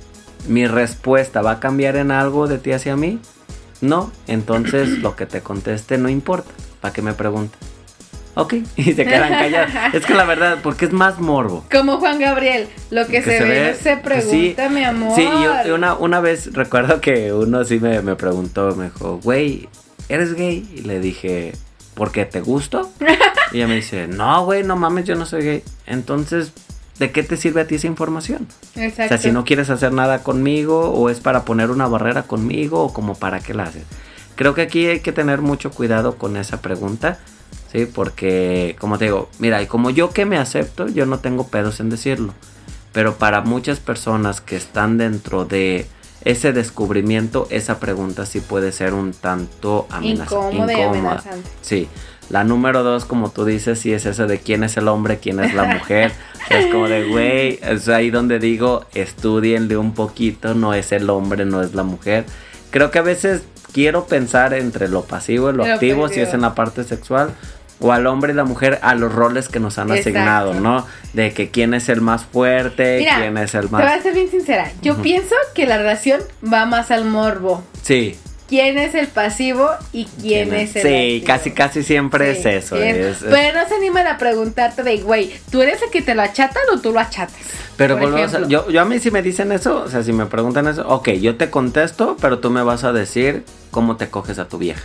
¿Mi 0.48 0.68
respuesta 0.68 1.42
va 1.42 1.52
a 1.52 1.60
cambiar 1.60 1.96
en 1.96 2.12
algo 2.12 2.48
de 2.48 2.58
ti 2.58 2.72
hacia 2.72 2.96
mí? 2.96 3.20
No, 3.82 4.12
entonces 4.28 5.00
lo 5.00 5.16
que 5.16 5.26
te 5.26 5.42
conteste 5.42 5.98
no 5.98 6.10
importa. 6.10 6.52
¿Para 6.82 6.94
qué 6.94 7.02
me 7.02 7.14
preguntas? 7.14 7.60
Ok, 8.36 8.56
y 8.76 8.94
se 8.94 9.06
quedan 9.06 9.30
callados. 9.32 9.72
es 9.94 10.06
que 10.06 10.14
la 10.16 10.24
verdad, 10.26 10.58
porque 10.64 10.86
es 10.86 10.92
más 10.92 11.20
morbo. 11.20 11.64
Como 11.72 11.98
Juan 12.00 12.20
Gabriel, 12.20 12.68
lo 12.90 13.06
que, 13.06 13.22
se, 13.22 13.44
ve, 13.44 13.72
no 13.72 13.78
se 13.78 13.98
pues 13.98 14.24
pregunta, 14.26 14.68
sí. 14.68 14.74
mi 14.74 14.84
amor. 14.84 15.16
Sí, 15.16 15.24
yo- 15.66 15.76
una, 15.76 15.94
una 15.94 16.20
vez 16.20 16.52
recuerdo 16.54 17.00
que 17.00 17.32
uno 17.32 17.64
sí 17.64 17.80
me, 17.80 18.02
me 18.02 18.16
preguntó, 18.16 18.76
me 18.76 18.86
dijo, 18.86 19.20
güey, 19.24 19.70
¿eres 20.10 20.34
gay? 20.34 20.68
Y 20.76 20.82
le 20.82 21.00
dije, 21.00 21.54
¿por 21.94 22.12
qué 22.12 22.26
te 22.26 22.42
gusto? 22.42 22.92
y 23.52 23.58
ella 23.58 23.68
me 23.68 23.76
dice, 23.76 24.08
no, 24.08 24.46
güey, 24.46 24.64
no 24.64 24.76
mames, 24.76 25.06
yo 25.06 25.16
no 25.16 25.26
soy 25.26 25.44
gay. 25.44 25.64
Entonces, 25.86 26.52
¿de 27.00 27.12
qué 27.12 27.24
te 27.24 27.38
sirve 27.38 27.62
a 27.62 27.68
ti 27.68 27.76
esa 27.76 27.88
información? 27.88 28.48
Exacto. 28.76 29.04
O 29.04 29.08
sea, 29.08 29.18
si 29.18 29.32
no 29.32 29.46
quieres 29.46 29.70
hacer 29.70 29.94
nada 29.94 30.24
conmigo, 30.24 30.92
o 30.92 31.10
es 31.10 31.20
para 31.20 31.46
poner 31.46 31.72
una 31.72 31.88
barrera 31.88 32.24
conmigo, 32.24 32.84
o 32.84 32.94
como 32.94 33.16
para 33.16 33.40
qué 33.40 33.54
la 33.54 33.64
haces. 33.64 33.84
Creo 34.36 34.54
que 34.54 34.62
aquí 34.62 34.88
hay 34.88 35.00
que 35.02 35.12
tener 35.12 35.42
mucho 35.42 35.72
cuidado 35.72 36.18
con 36.18 36.38
esa 36.38 36.62
pregunta, 36.62 37.20
¿sí? 37.72 37.86
Porque, 37.86 38.76
como 38.80 38.98
te 38.98 39.06
digo, 39.06 39.30
mira, 39.40 39.62
y 39.62 39.68
como 39.68 39.90
yo 39.90 40.10
que 40.12 40.26
me 40.26 40.38
acepto, 40.38 40.88
yo 40.88 41.06
no 41.06 41.20
tengo 41.20 41.48
pedos 41.48 41.80
en 41.80 41.90
decirlo. 41.90 42.34
Pero 42.92 43.16
para 43.16 43.42
muchas 43.42 43.80
personas 43.80 44.42
que 44.42 44.56
están 44.56 44.98
dentro 44.98 45.46
de 45.46 45.88
ese 46.26 46.54
descubrimiento, 46.54 47.48
esa 47.50 47.80
pregunta 47.80 48.26
sí 48.26 48.40
puede 48.40 48.72
ser 48.72 48.94
un 48.94 49.12
tanto 49.14 49.88
amenaza- 49.90 50.24
Incómoda 50.24 50.90
amenazante. 50.90 51.50
Sí. 51.62 51.88
La 52.30 52.44
número 52.46 52.84
dos, 52.84 53.04
como 53.06 53.30
tú 53.32 53.44
dices, 53.46 53.80
sí 53.80 53.92
es 53.94 54.06
eso 54.06 54.28
de 54.28 54.40
quién 54.40 54.64
es 54.64 54.78
el 54.78 54.88
hombre, 54.88 55.20
quién 55.20 55.40
es 55.42 55.54
la 55.54 55.66
mujer. 55.66 56.12
es 56.50 56.68
como 56.68 56.88
de, 56.88 57.06
güey, 57.10 57.60
es 57.62 57.90
ahí 57.90 58.10
donde 58.10 58.40
digo, 58.40 58.86
estudienle 58.94 59.76
un 59.78 59.94
poquito, 59.94 60.54
no 60.56 60.74
es 60.74 60.92
el 60.94 61.10
hombre, 61.10 61.46
no 61.46 61.62
es 61.62 61.74
la 61.76 61.84
mujer. 61.84 62.26
Creo 62.72 62.92
que 62.92 63.00
a 63.00 63.04
veces 63.04 63.44
quiero 63.74 64.06
pensar 64.06 64.54
entre 64.54 64.88
lo 64.88 65.04
pasivo 65.04 65.50
y 65.50 65.54
lo 65.54 65.66
Lo 65.66 65.74
activo, 65.74 66.08
si 66.08 66.22
es 66.22 66.34
en 66.34 66.42
la 66.42 66.56
parte 66.56 66.84
sexual, 66.86 67.32
o 67.80 67.92
al 67.92 68.08
hombre 68.08 68.32
y 68.34 68.36
la 68.36 68.44
mujer 68.46 68.80
a 68.82 68.96
los 68.96 69.14
roles 69.14 69.50
que 69.50 69.60
nos 69.60 69.78
han 69.78 69.90
Exacto. 69.90 70.10
asignado, 70.10 70.54
¿no? 70.54 70.86
De 71.14 71.34
que 71.34 71.50
quién 71.52 71.74
es 71.74 71.90
el 71.90 72.02
más 72.02 72.24
fuerte, 72.26 72.98
Mira, 73.00 73.18
quién 73.20 73.38
es 73.38 73.54
el 73.56 73.62
Te 73.62 73.68
voy 73.68 73.82
a 73.82 73.86
más... 73.86 74.04
ser 74.04 74.14
bien 74.14 74.30
sincera. 74.32 74.72
Yo 74.82 74.98
pienso 75.02 75.36
que 75.54 75.66
la 75.66 75.78
relación 75.78 76.22
va 76.52 76.66
más 76.66 76.92
al 76.92 77.06
morbo. 77.06 77.64
Sí. 77.82 78.18
¿Quién 78.48 78.78
es 78.78 78.94
el 78.94 79.08
pasivo 79.08 79.68
y 79.94 80.06
quién, 80.22 80.54
es 80.54 80.76
el 80.76 80.82
Sí, 80.84 80.88
activo? 81.16 81.26
casi, 81.26 81.52
casi 81.52 81.84
siempre 81.84 82.36
Sí, 82.36 82.42
es 82.42 82.66
eso. 82.66 82.76
bien. 82.76 82.96
es- 82.98 83.22
es- 83.22 83.24
Pero 83.30 83.60
no 83.60 83.68
se 83.68 83.76
animan 83.76 84.06
a 84.06 84.18
preguntarte 84.18 84.84
de, 84.84 84.98
güey, 84.98 85.34
¿tú 85.50 85.62
eres 85.62 85.82
el 85.82 85.90
que 85.90 86.02
te 86.04 86.14
lo 86.14 86.22
achatan 86.22 86.62
o 86.74 86.80
tú 86.80 86.92
lo 86.92 87.00
achatas? 87.00 87.34
Pero 87.78 87.98
volvemos 87.98 88.34
a- 88.36 88.48
yo, 88.48 88.70
yo 88.70 88.82
a 88.82 88.86
mí 88.86 89.00
si 89.00 89.10
me 89.10 89.24
dicen 89.24 89.52
eso, 89.52 89.82
o 89.86 89.90
sea, 89.90 90.04
si 90.04 90.14
me 90.14 90.28
preguntan 90.28 90.68
eso, 90.68 90.88
ok, 90.88 91.10
yo 91.14 91.36
te 91.38 91.50
contesto, 91.50 92.16
pero 92.22 92.38
tú 92.40 92.52
me 92.52 92.62
vas 92.62 92.84
a 92.84 92.94
decir 92.94 93.44
cómo 93.72 93.96
te 93.98 94.10
coges 94.10 94.38
a 94.38 94.48
tu 94.48 94.60
vieja. 94.60 94.84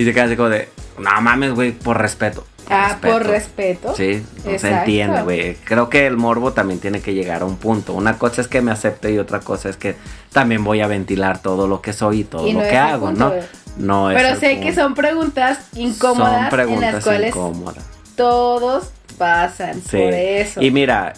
Y 0.00 0.04
se 0.06 0.14
queda 0.14 0.24
así 0.24 0.36
como 0.36 0.48
de, 0.48 0.66
no 0.98 1.20
mames, 1.20 1.52
güey, 1.52 1.72
por 1.72 2.00
respeto. 2.00 2.46
Ah, 2.70 2.96
por 3.02 3.26
respeto. 3.26 3.94
Sí, 3.94 4.24
no 4.46 4.58
se 4.58 4.70
entiende, 4.70 5.20
güey. 5.22 5.56
Creo 5.56 5.90
que 5.90 6.06
el 6.06 6.16
morbo 6.16 6.52
también 6.52 6.80
tiene 6.80 7.00
que 7.02 7.12
llegar 7.12 7.42
a 7.42 7.44
un 7.44 7.56
punto. 7.56 7.92
Una 7.92 8.16
cosa 8.16 8.40
es 8.40 8.48
que 8.48 8.62
me 8.62 8.70
acepte 8.70 9.12
y 9.12 9.18
otra 9.18 9.40
cosa 9.40 9.68
es 9.68 9.76
que 9.76 9.96
también 10.32 10.64
voy 10.64 10.80
a 10.80 10.86
ventilar 10.86 11.42
todo 11.42 11.68
lo 11.68 11.82
que 11.82 11.92
soy 11.92 12.20
y 12.20 12.24
todo 12.24 12.46
Y 12.46 12.52
lo 12.52 12.60
que 12.60 12.78
hago, 12.78 13.06
punto, 13.08 13.20
¿no? 13.24 13.28
güey. 13.30 13.42
No 13.76 14.10
es 14.10 14.16
Pero 14.22 14.38
sé 14.40 14.60
que 14.60 14.74
son 14.74 14.94
preguntas 14.94 15.58
incómodas 15.74 16.40
Son 16.42 16.50
preguntas 16.50 16.88
en 16.88 16.94
las 16.94 17.04
cuales 17.04 17.28
incómodas. 17.28 17.84
todos 18.16 18.90
pasan 19.18 19.74
Sí. 19.82 19.98
por 19.98 20.14
eso. 20.14 20.62
Y 20.62 20.70
mira, 20.70 21.12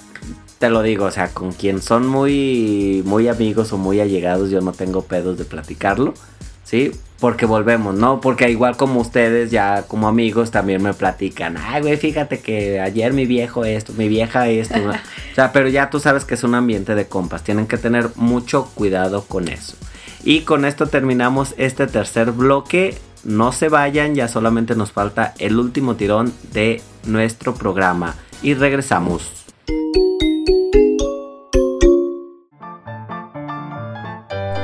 te 0.58 0.70
lo 0.70 0.82
digo, 0.82 1.04
o 1.04 1.10
sea, 1.12 1.28
con 1.28 1.52
quien 1.52 1.80
son 1.82 2.06
muy, 2.08 3.02
muy 3.04 3.28
amigos 3.28 3.72
o 3.72 3.78
muy 3.78 4.00
allegados, 4.00 4.50
yo 4.50 4.60
no 4.60 4.72
tengo 4.72 5.02
pedos 5.02 5.38
de 5.38 5.44
platicarlo, 5.44 6.14
¿sí? 6.64 6.92
Porque 7.22 7.46
volvemos, 7.46 7.94
¿no? 7.94 8.20
Porque 8.20 8.50
igual 8.50 8.76
como 8.76 9.00
ustedes, 9.00 9.52
ya 9.52 9.84
como 9.86 10.08
amigos, 10.08 10.50
también 10.50 10.82
me 10.82 10.92
platican, 10.92 11.56
ay, 11.56 11.80
güey, 11.80 11.96
fíjate 11.96 12.40
que 12.40 12.80
ayer 12.80 13.12
mi 13.12 13.26
viejo 13.26 13.64
esto, 13.64 13.92
mi 13.92 14.08
vieja 14.08 14.48
esto, 14.48 14.80
¿no? 14.80 14.90
o 14.90 15.34
sea, 15.36 15.52
pero 15.52 15.68
ya 15.68 15.88
tú 15.88 16.00
sabes 16.00 16.24
que 16.24 16.34
es 16.34 16.42
un 16.42 16.56
ambiente 16.56 16.96
de 16.96 17.06
compas, 17.06 17.44
tienen 17.44 17.68
que 17.68 17.78
tener 17.78 18.10
mucho 18.16 18.68
cuidado 18.74 19.22
con 19.22 19.46
eso. 19.46 19.76
Y 20.24 20.40
con 20.40 20.64
esto 20.64 20.88
terminamos 20.88 21.54
este 21.58 21.86
tercer 21.86 22.32
bloque. 22.32 22.98
No 23.22 23.52
se 23.52 23.68
vayan, 23.68 24.16
ya 24.16 24.26
solamente 24.26 24.74
nos 24.74 24.90
falta 24.90 25.32
el 25.38 25.60
último 25.60 25.94
tirón 25.94 26.32
de 26.52 26.82
nuestro 27.04 27.54
programa. 27.54 28.16
Y 28.42 28.54
regresamos. 28.54 29.30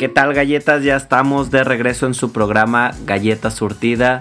¿Qué 0.00 0.08
tal 0.08 0.32
galletas? 0.32 0.82
Ya 0.82 0.96
estamos 0.96 1.50
de 1.50 1.62
regreso 1.62 2.06
en 2.06 2.14
su 2.14 2.32
programa 2.32 2.92
Galleta 3.04 3.50
Surtida. 3.50 4.20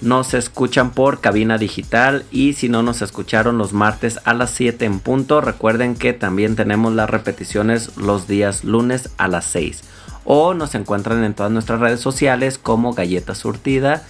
Nos 0.00 0.34
escuchan 0.34 0.90
por 0.90 1.20
cabina 1.20 1.56
digital 1.56 2.24
y 2.32 2.54
si 2.54 2.68
no 2.68 2.82
nos 2.82 3.00
escucharon 3.00 3.56
los 3.56 3.72
martes 3.72 4.18
a 4.24 4.34
las 4.34 4.50
7 4.50 4.84
en 4.86 4.98
punto, 4.98 5.40
recuerden 5.40 5.94
que 5.94 6.12
también 6.14 6.56
tenemos 6.56 6.94
las 6.94 7.08
repeticiones 7.08 7.96
los 7.96 8.26
días 8.26 8.64
lunes 8.64 9.10
a 9.18 9.28
las 9.28 9.44
6. 9.44 9.84
O 10.24 10.52
nos 10.52 10.74
encuentran 10.74 11.22
en 11.22 11.34
todas 11.34 11.52
nuestras 11.52 11.78
redes 11.78 12.00
sociales 12.00 12.58
como 12.58 12.92
Galleta 12.92 13.36
Surtida 13.36 14.02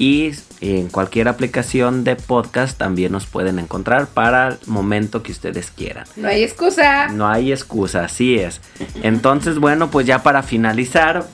y 0.00 0.32
en 0.62 0.88
cualquier 0.88 1.28
aplicación 1.28 2.04
de 2.04 2.16
podcast 2.16 2.78
también 2.78 3.12
nos 3.12 3.26
pueden 3.26 3.58
encontrar 3.58 4.06
para 4.06 4.48
el 4.48 4.58
momento 4.66 5.22
que 5.22 5.30
ustedes 5.30 5.70
quieran. 5.70 6.06
No 6.16 6.28
hay 6.28 6.42
excusa. 6.42 7.08
No 7.08 7.28
hay 7.28 7.52
excusa, 7.52 8.06
así 8.06 8.38
es. 8.38 8.62
Entonces, 9.02 9.58
bueno, 9.58 9.90
pues 9.90 10.06
ya 10.06 10.22
para 10.22 10.42
finalizar, 10.42 11.26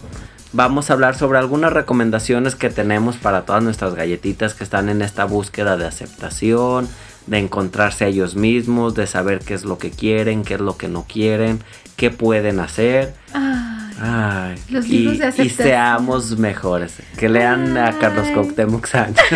vamos 0.52 0.90
a 0.90 0.94
hablar 0.94 1.16
sobre 1.16 1.38
algunas 1.38 1.72
recomendaciones 1.72 2.56
que 2.56 2.68
tenemos 2.68 3.16
para 3.16 3.42
todas 3.42 3.62
nuestras 3.62 3.94
galletitas 3.94 4.54
que 4.54 4.64
están 4.64 4.88
en 4.88 5.00
esta 5.00 5.26
búsqueda 5.26 5.76
de 5.76 5.86
aceptación, 5.86 6.88
de 7.28 7.38
encontrarse 7.38 8.04
a 8.04 8.08
ellos 8.08 8.34
mismos, 8.34 8.96
de 8.96 9.06
saber 9.06 9.38
qué 9.38 9.54
es 9.54 9.64
lo 9.64 9.78
que 9.78 9.92
quieren, 9.92 10.42
qué 10.42 10.54
es 10.54 10.60
lo 10.60 10.76
que 10.76 10.88
no 10.88 11.04
quieren, 11.04 11.60
qué 11.94 12.10
pueden 12.10 12.58
hacer. 12.58 13.14
Ay, 13.32 13.75
Ay, 14.00 14.56
Los 14.68 14.86
y, 14.86 14.98
libros 14.98 15.18
de 15.18 15.24
y 15.24 15.28
aceptación. 15.28 15.66
seamos 15.68 16.38
mejores. 16.38 16.94
Que 17.16 17.28
lean 17.28 17.76
a 17.78 17.98
Carlos. 17.98 18.26
Cuauhtémoc 18.34 18.86
Sánchez. 18.86 19.24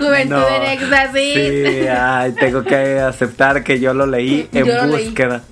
Juventud 0.00 0.34
No, 0.36 0.48
en 0.48 0.62
éxtasis. 0.64 1.34
Sí, 1.34 1.86
ay, 1.88 2.32
tengo 2.32 2.62
que 2.64 2.98
aceptar 3.00 3.62
que 3.64 3.80
yo 3.80 3.94
lo 3.94 4.06
leí 4.06 4.48
en 4.52 4.66
Yo 4.66 4.74
lo 4.74 4.86
leí. 4.96 5.06
búsqueda. 5.06 5.42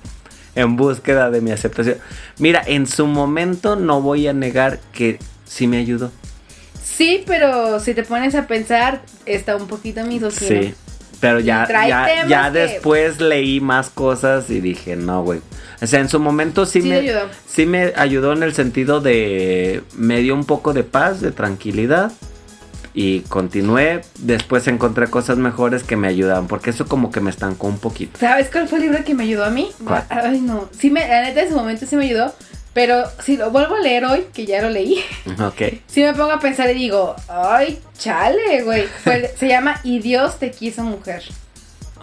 En 0.55 0.75
búsqueda 0.75 1.29
de 1.29 1.41
mi 1.41 1.51
aceptación. 1.51 1.97
Mira, 2.39 2.63
en 2.65 2.87
su 2.87 3.05
momento 3.05 3.75
no 3.75 4.01
voy 4.01 4.27
a 4.27 4.33
negar 4.33 4.79
que 4.91 5.19
sí 5.45 5.67
me 5.67 5.77
ayudó. 5.77 6.11
Sí, 6.83 7.23
pero 7.27 7.79
si 7.79 7.93
te 7.93 8.01
pones 8.03 8.33
a 8.33 8.47
pensar, 8.47 9.01
está 9.27 9.55
un 9.55 9.67
poquito 9.67 10.03
misógino. 10.03 10.61
Sí. 10.61 10.73
Pero 11.19 11.39
ya, 11.39 11.67
ya, 11.87 12.27
ya 12.27 12.51
que- 12.51 12.59
después 12.59 13.19
leí 13.19 13.59
más 13.59 13.89
cosas 13.89 14.49
y 14.49 14.59
dije, 14.61 14.95
no, 14.95 15.23
güey. 15.23 15.39
O 15.81 15.87
sea, 15.87 15.99
en 15.99 16.09
su 16.09 16.19
momento 16.19 16.65
sí, 16.65 16.81
Sí 16.81 16.89
me 16.89 16.95
ayudó. 16.97 17.21
sí 17.47 17.65
me 17.65 17.93
ayudó 17.95 18.33
en 18.33 18.43
el 18.43 18.53
sentido 18.53 18.99
de 19.01 19.83
me 19.95 20.19
dio 20.21 20.33
un 20.35 20.45
poco 20.45 20.73
de 20.73 20.83
paz, 20.83 21.21
de 21.21 21.31
tranquilidad 21.31 22.11
y 22.93 23.19
continué. 23.21 24.01
Después 24.19 24.67
encontré 24.67 25.07
cosas 25.07 25.37
mejores 25.37 25.83
que 25.83 25.95
me 25.95 26.07
ayudaban, 26.07 26.47
porque 26.47 26.71
eso 26.71 26.87
como 26.87 27.11
que 27.11 27.19
me 27.19 27.29
estancó 27.29 27.67
un 27.67 27.77
poquito. 27.77 28.17
¿Sabes 28.19 28.49
cuál 28.51 28.67
fue 28.67 28.79
el 28.79 28.85
libro 28.85 29.03
que 29.03 29.13
me 29.13 29.23
ayudó 29.23 29.45
a 29.45 29.49
mí? 29.51 29.69
¿Cuál? 29.85 30.03
Ay, 30.09 30.41
no. 30.41 30.67
Sí, 30.77 30.89
me, 30.89 31.07
la 31.07 31.21
neta, 31.23 31.41
en 31.43 31.49
su 31.49 31.55
momento 31.55 31.85
sí 31.85 31.95
me 31.95 32.05
ayudó. 32.05 32.33
Pero 32.77 33.05
si 33.23 33.37
lo 33.37 33.49
vuelvo 33.49 33.73
a 33.73 33.79
leer 33.79 34.05
hoy, 34.05 34.25
que 34.35 34.45
ya 34.45 34.61
lo 34.61 34.69
leí, 34.69 35.03
Ok. 35.43 35.61
sí 35.87 36.03
me 36.03 36.13
pongo 36.13 36.33
a 36.33 36.39
pensar 36.39 36.69
y 36.69 36.75
digo, 36.75 37.15
ay, 37.27 37.79
chale, 37.97 38.61
güey. 38.61 38.83
Se 39.35 39.47
llama 39.47 39.79
Y 39.83 39.97
Dios 39.97 40.37
te 40.37 40.51
quiso 40.51 40.83
mujer. 40.83 41.23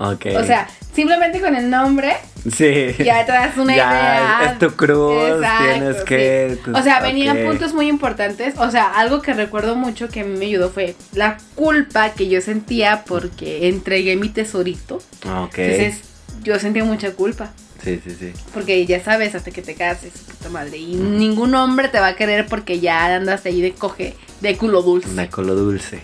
Ok. 0.01 0.27
O 0.37 0.43
sea, 0.43 0.67
simplemente 0.93 1.41
con 1.41 1.55
el 1.55 1.71
nombre 1.71 2.17
sí. 2.53 2.93
ya 2.99 3.25
te 3.25 3.31
das 3.31 3.57
una 3.57 3.77
Ya, 3.77 3.85
idea. 3.85 4.51
es 4.51 4.59
tu 4.59 4.75
cruz, 4.75 5.29
Exacto, 5.37 5.65
tienes 5.65 5.97
sí. 5.99 6.03
que. 6.07 6.59
O 6.75 6.83
sea, 6.83 6.99
venían 6.99 7.39
puntos 7.47 7.73
muy 7.73 7.87
importantes. 7.87 8.55
O 8.59 8.69
sea, 8.73 8.89
algo 8.99 9.23
que 9.23 9.33
recuerdo 9.33 9.77
mucho 9.77 10.09
que 10.09 10.23
a 10.23 10.25
mí 10.25 10.37
me 10.37 10.47
ayudó 10.47 10.71
fue 10.71 10.97
la 11.13 11.37
culpa 11.55 12.11
que 12.15 12.27
yo 12.29 12.41
sentía 12.41 13.05
porque 13.07 13.69
entregué 13.69 14.17
mi 14.17 14.29
tesorito. 14.29 14.97
Ok. 15.45 15.59
Entonces, 15.59 16.01
yo 16.43 16.59
sentía 16.59 16.83
mucha 16.83 17.13
culpa. 17.13 17.53
Sí, 17.85 18.01
sí, 18.03 18.17
sí. 18.19 18.33
Porque 18.53 18.85
ya 18.87 19.03
sabes, 19.05 19.35
hasta 19.35 19.51
que 19.51 19.61
te 19.61 19.75
cases, 19.75 20.13
puta 20.13 20.49
madre. 20.49 20.79
Y 20.79 20.95
ningún 20.95 21.55
hombre 21.55 21.89
te 21.89 22.01
va 22.01 22.09
a 22.09 22.17
querer 22.17 22.47
porque 22.47 22.81
ya 22.81 23.15
andas 23.15 23.45
ahí 23.45 23.61
de 23.61 23.73
coge, 23.73 24.15
de 24.41 24.57
culo 24.57 24.83
dulce. 24.83 25.11
Una 25.11 25.29
colo 25.29 25.55
dulce. 25.55 26.01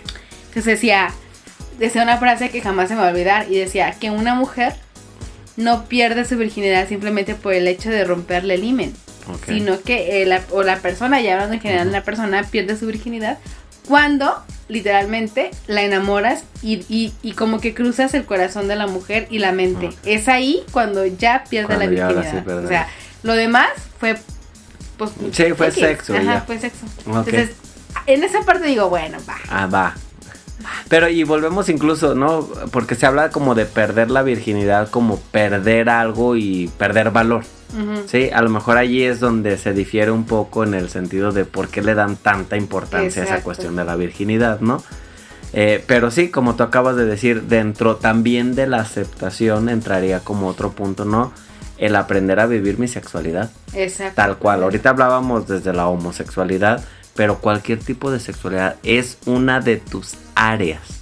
Entonces 0.47 0.65
decía, 0.65 1.11
decía 1.79 2.03
una 2.03 2.17
frase 2.17 2.49
que 2.49 2.61
jamás 2.61 2.89
se 2.89 2.95
me 2.95 3.01
va 3.01 3.07
a 3.07 3.11
olvidar. 3.11 3.51
Y 3.51 3.57
decía 3.57 3.91
que 3.99 4.11
una 4.11 4.35
mujer 4.35 4.73
no 5.57 5.85
pierde 5.85 6.25
su 6.25 6.37
virginidad 6.37 6.87
simplemente 6.87 7.35
por 7.35 7.53
el 7.53 7.67
hecho 7.67 7.89
de 7.89 8.03
romperle 8.03 8.55
el 8.55 8.63
himen. 8.63 8.93
Ok. 9.27 9.47
Sino 9.47 9.81
que 9.81 10.21
eh, 10.21 10.25
la, 10.25 10.41
o 10.51 10.63
la 10.63 10.77
persona, 10.79 11.19
ya 11.21 11.33
hablando 11.33 11.55
en 11.55 11.61
general, 11.61 11.91
la 11.91 12.03
persona 12.03 12.43
pierde 12.43 12.77
su 12.77 12.85
virginidad 12.85 13.39
cuando 13.87 14.43
literalmente 14.71 15.51
la 15.67 15.81
enamoras 15.83 16.43
y, 16.63 16.85
y- 16.89 17.13
y 17.21 17.33
como 17.33 17.59
que 17.59 17.73
cruzas 17.73 18.13
el 18.13 18.25
corazón 18.25 18.67
de 18.67 18.75
la 18.75 18.87
mujer 18.87 19.27
y 19.29 19.39
la 19.39 19.51
mente. 19.51 19.89
Es 20.05 20.27
ahí 20.27 20.63
cuando 20.71 21.05
ya 21.05 21.43
pierde 21.49 21.67
Cuando 21.75 21.85
la 21.85 21.89
virginidad. 21.91 22.43
sí 22.45 22.49
o 22.49 22.67
sea, 22.67 22.87
lo 23.23 23.33
demás 23.35 23.69
fue... 23.99 24.17
Pues, 24.97 25.11
Sí, 25.31 25.45
fue 25.57 25.71
sexo 25.71 26.13
Ajá, 26.13 26.23
ya. 26.23 26.41
fue 26.41 26.59
sexo. 26.59 26.85
Entonces, 27.05 27.51
en 28.05 28.23
esa 28.23 28.41
parte 28.41 28.65
digo, 28.67 28.87
bueno, 28.89 29.17
va. 29.27 29.35
Ah, 29.49 29.65
va. 29.67 29.95
Pero 30.89 31.09
y 31.09 31.23
volvemos 31.23 31.69
incluso, 31.69 32.15
¿no? 32.15 32.47
Porque 32.71 32.95
se 32.95 33.05
habla 33.05 33.29
como 33.29 33.55
de 33.55 33.65
perder 33.65 34.11
la 34.11 34.23
virginidad, 34.23 34.89
como 34.89 35.19
perder 35.19 35.89
algo 35.89 36.35
y 36.35 36.69
perder 36.77 37.11
valor. 37.11 37.43
Sí, 38.05 38.29
a 38.33 38.41
lo 38.41 38.49
mejor 38.49 38.77
allí 38.77 39.03
es 39.03 39.21
donde 39.21 39.57
se 39.57 39.73
difiere 39.73 40.11
un 40.11 40.25
poco 40.25 40.63
en 40.63 40.73
el 40.73 40.89
sentido 40.89 41.31
de 41.31 41.45
por 41.45 41.69
qué 41.69 41.81
le 41.81 41.95
dan 41.95 42.17
tanta 42.17 42.57
importancia 42.57 43.21
a 43.21 43.25
esa 43.25 43.43
cuestión 43.43 43.77
de 43.77 43.85
la 43.85 43.95
virginidad, 43.95 44.59
¿no? 44.59 44.83
Eh, 45.53 45.83
pero 45.85 46.11
sí, 46.11 46.29
como 46.29 46.55
tú 46.55 46.63
acabas 46.63 46.95
de 46.95 47.05
decir, 47.05 47.43
dentro 47.43 47.97
también 47.97 48.55
de 48.55 48.67
la 48.67 48.77
aceptación 48.77 49.69
entraría 49.69 50.19
como 50.19 50.47
otro 50.47 50.71
punto, 50.71 51.05
¿no? 51.05 51.33
El 51.77 51.95
aprender 51.95 52.39
a 52.39 52.45
vivir 52.45 52.77
mi 52.77 52.87
sexualidad. 52.87 53.51
Exacto. 53.73 54.15
Tal 54.15 54.37
cual. 54.37 54.63
Ahorita 54.63 54.89
hablábamos 54.89 55.47
desde 55.47 55.73
la 55.73 55.87
homosexualidad, 55.87 56.83
pero 57.15 57.39
cualquier 57.39 57.79
tipo 57.79 58.11
de 58.11 58.19
sexualidad 58.19 58.77
es 58.83 59.17
una 59.25 59.59
de 59.59 59.77
tus 59.77 60.15
áreas. 60.35 61.00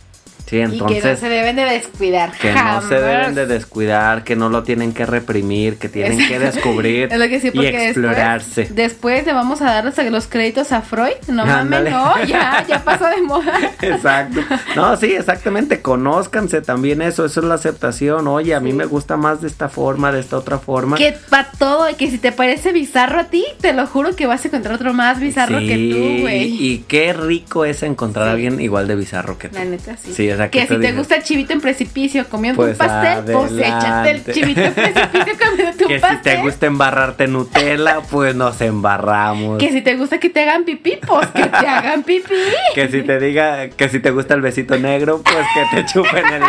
Sí, 0.50 0.58
y 0.58 0.62
que 0.62 0.68
no 0.68 0.74
entonces 0.74 1.20
se 1.20 1.30
deben 1.30 1.56
de 1.56 1.66
descuidar. 1.66 2.32
que 2.32 2.52
no 2.52 2.82
se 2.82 2.96
deben 2.96 3.36
de 3.36 3.46
descuidar, 3.46 4.24
que 4.24 4.36
no 4.36 4.50
lo 4.50 4.64
tienen 4.64 4.94
que 4.94 5.06
reprimir, 5.06 5.78
que 5.78 5.90
tienen 5.90 6.18
que 6.28 6.40
descubrir 6.40 7.10
Es 7.12 7.20
lo 7.20 7.28
que 7.28 7.40
sí, 7.40 7.52
y 7.54 7.66
explorarse. 7.66 8.62
Después, 8.62 8.76
después 8.76 9.26
le 9.26 9.34
vamos 9.34 9.62
a 9.62 9.66
dar 9.66 9.86
los, 9.86 9.98
los 9.98 10.28
créditos 10.28 10.72
a 10.72 10.82
Freud. 10.82 11.14
No 11.28 11.46
mames, 11.46 11.92
no, 11.92 12.24
ya, 12.26 12.66
ya 12.68 12.84
pasó 12.84 13.06
de 13.08 13.22
moda. 13.22 13.54
Exacto. 13.82 14.42
No, 14.76 14.96
sí, 14.98 15.14
exactamente. 15.14 15.82
Conózcanse 15.82 16.62
también 16.62 17.02
eso. 17.02 17.26
Eso 17.26 17.40
es 17.42 17.46
la 17.46 17.56
aceptación. 17.56 18.28
Oye, 18.28 18.56
a 18.56 18.60
mí 18.60 18.72
Sí. 18.72 18.76
me 18.76 18.86
gusta 18.86 19.18
más 19.18 19.42
de 19.42 19.48
esta 19.48 19.68
forma, 19.70 20.12
de 20.12 20.20
esta 20.20 20.38
otra 20.38 20.60
forma. 20.60 20.98
Que 20.98 21.16
para 21.30 21.50
todo, 21.58 21.90
y 21.90 21.96
que 21.96 22.10
si 22.10 22.18
te 22.18 22.32
parece 22.32 22.72
bizarro 22.72 23.20
a 23.20 23.24
ti, 23.26 23.46
te 23.62 23.74
lo 23.74 23.88
juro 23.88 24.16
que 24.16 24.26
vas 24.28 24.44
a 24.46 24.48
encontrar 24.48 24.76
otro 24.76 24.94
más 24.94 25.20
bizarro 25.20 25.60
que 25.60 25.92
tú, 25.92 26.22
güey. 26.22 26.44
Y 26.66 26.80
qué 26.88 27.14
rico 27.14 27.66
es 27.66 27.84
encontrar 27.84 28.28
a 28.28 28.32
alguien 28.32 28.60
igual 28.62 28.88
de 28.88 28.96
bizarro 28.96 29.38
que 29.38 29.50
tú. 29.50 29.56
La 29.56 29.66
neta, 29.66 29.96
sí. 29.98 30.14
Sí, 30.14 30.32
o 30.32 30.38
que 30.48 30.60
que 30.62 30.68
si 30.68 30.80
te 30.80 30.92
gusta 30.94 31.16
el 31.16 31.24
chivito 31.24 31.54
en 31.54 31.62
precipicio 31.62 32.28
comiendo 32.30 32.62
Pues 32.62 32.72
un 32.74 32.78
pastel, 32.78 33.24
pues 33.34 33.52
échate 33.54 34.12
el 34.12 34.24
chivito 34.26 34.62
en 34.62 34.74
precipicio 34.74 35.34
comiendo 35.46 35.78
tu 35.78 35.88
Que 35.90 35.96
si 35.96 36.00
pastel. 36.02 36.22
te 36.22 36.42
gusta 36.42 36.66
embarrarte 36.68 37.28
Nutella, 37.28 38.02
pues 38.10 38.36
nos 38.36 38.62
embarramos. 38.62 39.58
Que 39.60 39.72
si 39.72 39.82
te 39.82 39.96
gusta 39.96 40.20
que 40.20 40.30
te 40.30 40.42
hagan 40.44 40.64
pipí, 40.64 41.00
pues 41.06 41.28
que 41.28 41.44
te 41.44 41.68
hagan 41.68 42.04
pipí. 42.04 42.34
Que 42.76 42.88
si 42.88 43.02
te 43.02 43.20
diga, 43.20 43.70
que 43.70 43.90
si 43.90 44.00
te 44.00 44.12
gusta 44.12 44.36
el 44.36 44.42
besito 44.42 44.78
negro, 44.78 45.22
pues 45.24 45.46
que 45.54 45.76
te 45.76 45.86
chupen 45.86 46.26
el, 46.26 46.44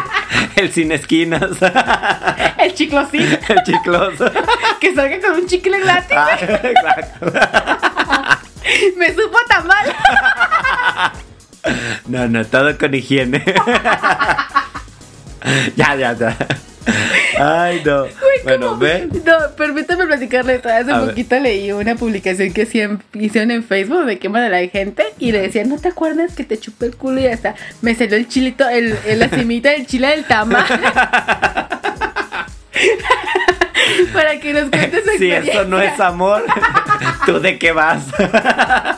el 0.57 0.73
sin 0.73 0.93
esquinas. 0.93 1.51
El 2.59 2.75
chiclosín. 2.75 3.23
el 3.49 3.63
chicloso. 3.65 4.31
que 4.81 4.95
salga 4.95 5.19
con 5.21 5.41
un 5.41 5.47
chicle 5.47 5.81
gratis. 5.81 6.17
Ah, 6.17 6.37
exacto. 6.41 7.33
Me 8.99 9.09
supo 9.15 9.39
tan 9.49 9.67
mal. 9.67 11.13
No, 12.09 12.27
no, 12.29 12.45
todo 12.45 12.77
con 12.79 12.95
higiene. 12.95 13.45
ya, 15.77 15.95
ya, 15.97 16.13
ya. 16.15 16.37
Ay, 17.39 17.83
no. 17.85 18.07
bueno, 18.45 18.77
ven. 18.77 19.11
No, 19.25 19.35
permítame 19.57 20.07
platicarle. 20.07 20.55
Hace 20.65 20.91
A 20.93 20.99
ver. 21.01 21.11
poquito 21.11 21.39
leí 21.39 21.71
una 21.73 21.95
publicación 21.95 22.53
que 22.53 22.63
hicieron 23.15 23.51
en 23.51 23.63
Facebook 23.65 24.05
de 24.07 24.19
quema 24.19 24.41
de 24.41 24.49
la 24.51 24.67
gente 24.69 25.05
y 25.19 25.33
le 25.33 25.41
decían, 25.43 25.69
¿no 25.69 25.79
te 25.79 25.89
acuerdas 25.89 26.35
que 26.35 26.45
te 26.45 26.59
chupé 26.59 26.87
el 26.87 26.97
culo 26.97 27.21
y 27.21 27.27
hasta 27.27 27.55
me 27.83 27.95
salió 27.95 28.17
el 28.17 28.27
chilito, 28.29 28.69
el, 28.69 28.97
el- 29.07 29.19
la 29.21 29.29
cimita 29.29 29.71
del 29.71 29.87
chile 29.87 30.09
del 30.09 30.25
tamal? 30.25 30.65
Para 34.13 34.39
que 34.41 34.53
nos 34.53 34.71
cuentes 34.71 35.05
Si 35.19 35.31
eso 35.31 35.65
no 35.65 35.79
es 35.81 35.89
experiencia. 35.89 36.07
amor, 36.07 36.45
¿tú 37.27 37.41
de 37.41 37.59
qué 37.59 37.73
vas? 37.73 38.03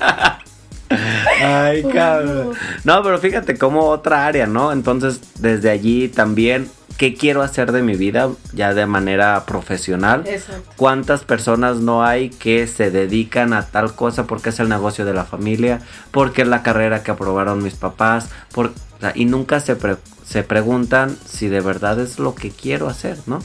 Ay, 1.72 1.82
cabrón. 1.92 2.52
No, 2.84 3.02
pero 3.02 3.18
fíjate 3.18 3.56
como 3.56 3.86
otra 3.88 4.26
área, 4.26 4.46
¿no? 4.46 4.72
Entonces, 4.72 5.20
desde 5.38 5.70
allí 5.70 6.08
también, 6.08 6.68
¿qué 6.98 7.14
quiero 7.14 7.42
hacer 7.42 7.72
de 7.72 7.82
mi 7.82 7.96
vida 7.96 8.30
ya 8.52 8.74
de 8.74 8.86
manera 8.86 9.44
profesional? 9.46 10.24
Exacto. 10.26 10.70
¿Cuántas 10.76 11.24
personas 11.24 11.78
no 11.78 12.04
hay 12.04 12.30
que 12.30 12.66
se 12.66 12.90
dedican 12.90 13.52
a 13.52 13.66
tal 13.66 13.94
cosa 13.94 14.26
porque 14.26 14.50
es 14.50 14.60
el 14.60 14.68
negocio 14.68 15.04
de 15.04 15.14
la 15.14 15.24
familia, 15.24 15.80
porque 16.10 16.42
es 16.42 16.48
la 16.48 16.62
carrera 16.62 17.02
que 17.02 17.10
aprobaron 17.10 17.62
mis 17.62 17.74
papás, 17.74 18.28
por, 18.52 18.72
y 19.14 19.24
nunca 19.24 19.60
se, 19.60 19.74
pre- 19.76 19.96
se 20.24 20.42
preguntan 20.42 21.16
si 21.26 21.48
de 21.48 21.60
verdad 21.60 21.98
es 22.00 22.18
lo 22.18 22.34
que 22.34 22.50
quiero 22.50 22.88
hacer, 22.88 23.18
¿no? 23.26 23.40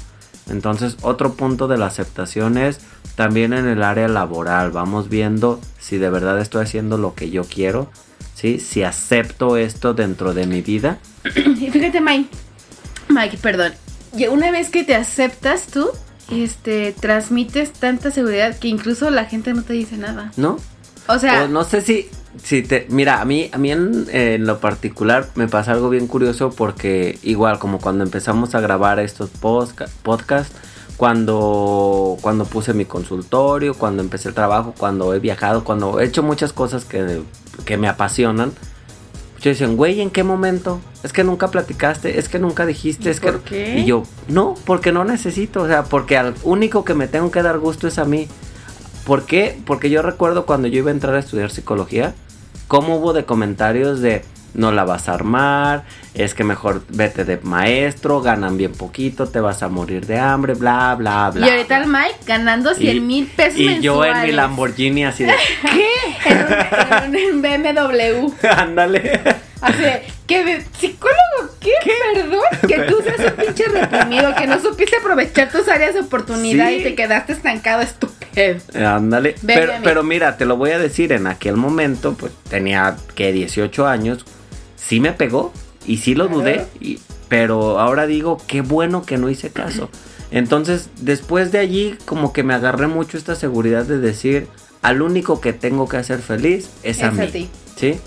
Entonces, 0.49 0.97
otro 1.01 1.33
punto 1.33 1.67
de 1.67 1.77
la 1.77 1.87
aceptación 1.87 2.57
es 2.57 2.79
también 3.15 3.51
en 3.51 3.67
el 3.67 3.83
área 3.83 4.07
laboral. 4.07 4.71
Vamos 4.71 5.09
viendo 5.09 5.59
si 5.79 5.97
de 5.97 6.09
verdad 6.09 6.39
estoy 6.39 6.63
haciendo 6.63 6.97
lo 6.97 7.15
que 7.15 7.29
yo 7.29 7.43
quiero, 7.43 7.89
¿sí? 8.37 8.59
Si 8.59 8.83
acepto 8.83 9.57
esto 9.57 9.93
dentro 9.93 10.33
de 10.33 10.45
mi 10.45 10.61
vida. 10.61 10.99
Y 11.35 11.71
fíjate, 11.71 12.01
Mike, 12.01 12.29
Mike, 13.09 13.37
perdón. 13.41 13.73
Una 14.31 14.51
vez 14.51 14.69
que 14.69 14.83
te 14.83 14.95
aceptas 14.95 15.67
tú, 15.67 15.89
este, 16.31 16.93
transmites 16.93 17.73
tanta 17.73 18.11
seguridad 18.11 18.57
que 18.57 18.67
incluso 18.67 19.09
la 19.09 19.25
gente 19.25 19.53
no 19.53 19.63
te 19.63 19.73
dice 19.73 19.97
nada. 19.97 20.31
¿No? 20.37 20.57
O 21.07 21.19
sea, 21.19 21.43
O 21.43 21.47
no 21.47 21.63
sé 21.63 21.81
si, 21.81 22.09
si 22.41 22.61
te, 22.61 22.85
mira, 22.89 23.21
a 23.21 23.25
mí, 23.25 23.49
a 23.51 23.57
mí 23.57 23.71
en, 23.71 24.05
en 24.11 24.45
lo 24.45 24.59
particular 24.59 25.29
me 25.35 25.47
pasa 25.47 25.71
algo 25.71 25.89
bien 25.89 26.07
curioso 26.07 26.51
porque 26.51 27.17
igual 27.23 27.59
como 27.59 27.79
cuando 27.79 28.03
empezamos 28.03 28.55
a 28.55 28.59
grabar 28.59 28.99
estos 28.99 29.29
podcasts, 29.29 30.55
cuando, 30.97 32.17
cuando 32.21 32.45
puse 32.45 32.73
mi 32.73 32.85
consultorio, 32.85 33.75
cuando 33.75 34.01
empecé 34.01 34.29
el 34.29 34.35
trabajo, 34.35 34.73
cuando 34.77 35.13
he 35.13 35.19
viajado, 35.19 35.63
cuando 35.63 35.99
he 35.99 36.05
hecho 36.05 36.23
muchas 36.23 36.53
cosas 36.53 36.85
que, 36.85 37.21
que 37.65 37.77
me 37.77 37.87
apasionan. 37.87 38.51
Muchos 39.35 39.51
dicen, 39.51 39.77
güey, 39.77 40.01
¿en 40.01 40.09
qué 40.09 40.23
momento? 40.23 40.81
Es 41.03 41.13
que 41.13 41.23
nunca 41.23 41.49
platicaste, 41.49 42.17
es 42.17 42.27
que 42.27 42.39
nunca 42.39 42.65
dijiste, 42.65 43.09
¿Y 43.09 43.11
es 43.11 43.19
que... 43.19 43.31
por 43.31 43.41
qué? 43.41 43.77
Y 43.77 43.85
yo, 43.85 44.01
no, 44.27 44.55
porque 44.65 44.91
no 44.91 45.05
necesito, 45.05 45.61
o 45.61 45.67
sea, 45.67 45.83
porque 45.83 46.17
al 46.17 46.33
único 46.43 46.83
que 46.83 46.95
me 46.95 47.07
tengo 47.07 47.29
que 47.29 47.43
dar 47.43 47.59
gusto 47.59 47.87
es 47.87 47.99
a 47.99 48.05
mí. 48.05 48.27
¿Por 49.05 49.25
qué? 49.25 49.61
Porque 49.65 49.91
yo 49.91 50.01
recuerdo 50.01 50.47
cuando 50.47 50.67
yo 50.67 50.79
iba 50.79 50.89
a 50.89 50.93
entrar 50.93 51.13
a 51.13 51.19
estudiar 51.19 51.51
psicología, 51.51 52.15
cómo 52.67 52.97
hubo 52.97 53.13
de 53.13 53.25
comentarios 53.25 54.01
de 54.01 54.25
no 54.53 54.71
la 54.71 54.83
vas 54.85 55.07
a 55.09 55.13
armar, 55.13 55.83
es 56.13 56.33
que 56.33 56.43
mejor 56.43 56.81
vete 56.89 57.25
de 57.25 57.37
maestro, 57.37 58.21
ganan 58.21 58.57
bien 58.57 58.71
poquito, 58.73 59.27
te 59.27 59.39
vas 59.39 59.61
a 59.63 59.67
morir 59.69 60.05
de 60.07 60.17
hambre, 60.19 60.53
bla, 60.53 60.95
bla, 60.95 61.29
bla. 61.31 61.45
y 61.47 61.49
ahorita 61.49 61.77
el 61.77 61.87
Mike 61.87 62.17
ganando 62.25 62.73
100 62.73 63.05
mil 63.05 63.27
pesos 63.27 63.59
Y 63.59 63.79
yo 63.81 64.03
en 64.03 64.21
mi. 64.23 64.31
Lamborghini 64.31 65.05
así 65.05 65.23
de, 65.25 65.33
en 66.25 67.07
un, 67.09 67.15
en 67.15 67.35
un 67.35 67.41
BMW. 67.41 68.47
ándale. 68.49 69.21
Así 69.61 69.81
de, 69.81 70.03
¿qué? 70.27 70.63
¿Psicólogo? 70.77 71.17
¿Qué? 71.59 71.71
Perdón. 72.13 72.41
Que 72.67 72.79
tú 72.91 72.97
seas 73.03 73.31
un 73.31 73.43
pinche 73.45 73.65
reprimido, 73.65 74.35
que 74.35 74.45
no 74.47 74.59
supiste 74.59 74.97
aprovechar 74.97 75.51
tus 75.51 75.67
áreas 75.67 75.93
de 75.95 76.01
oportunidad 76.01 76.69
Sí. 76.69 76.75
y 76.75 76.83
te 76.83 76.95
quedaste 76.95 77.33
estancado, 77.33 77.81
estúpido. 77.81 78.17
Ándale. 78.75 79.33
Pero, 79.47 79.73
pero 79.83 80.03
mira, 80.03 80.37
te 80.37 80.45
lo 80.45 80.57
voy 80.57 80.69
a 80.69 80.77
decir, 80.77 81.11
en 81.11 81.25
aquel 81.25 81.55
momento, 81.57 82.13
pues 82.13 82.31
tenía 82.49 82.95
que 83.15 83.31
18 83.31 83.87
años, 83.87 84.25
sí 84.87 84.99
me 84.99 85.11
pegó 85.13 85.51
y 85.85 85.97
sí 85.97 86.15
lo 86.15 86.27
dudé, 86.27 86.65
y- 86.79 86.99
pero 87.29 87.79
ahora 87.79 88.07
digo, 88.07 88.37
qué 88.47 88.61
bueno 88.61 89.03
que 89.03 89.17
no 89.17 89.29
hice 89.29 89.49
caso. 89.49 89.89
Entonces, 90.31 90.89
después 91.01 91.51
de 91.51 91.59
allí, 91.59 91.95
como 92.05 92.33
que 92.33 92.43
me 92.43 92.53
agarré 92.53 92.87
mucho 92.87 93.17
esta 93.17 93.35
seguridad 93.35 93.85
de 93.85 93.97
decir, 93.99 94.47
al 94.81 95.01
único 95.01 95.41
que 95.41 95.53
tengo 95.53 95.87
que 95.87 95.97
hacer 95.97 96.19
feliz 96.19 96.69
es, 96.83 97.01
a 97.03 97.07
Es 97.07 97.13
a 97.19 97.21
mí. 97.23 97.27
ti. 97.27 97.49
¿Sí? 97.75 97.99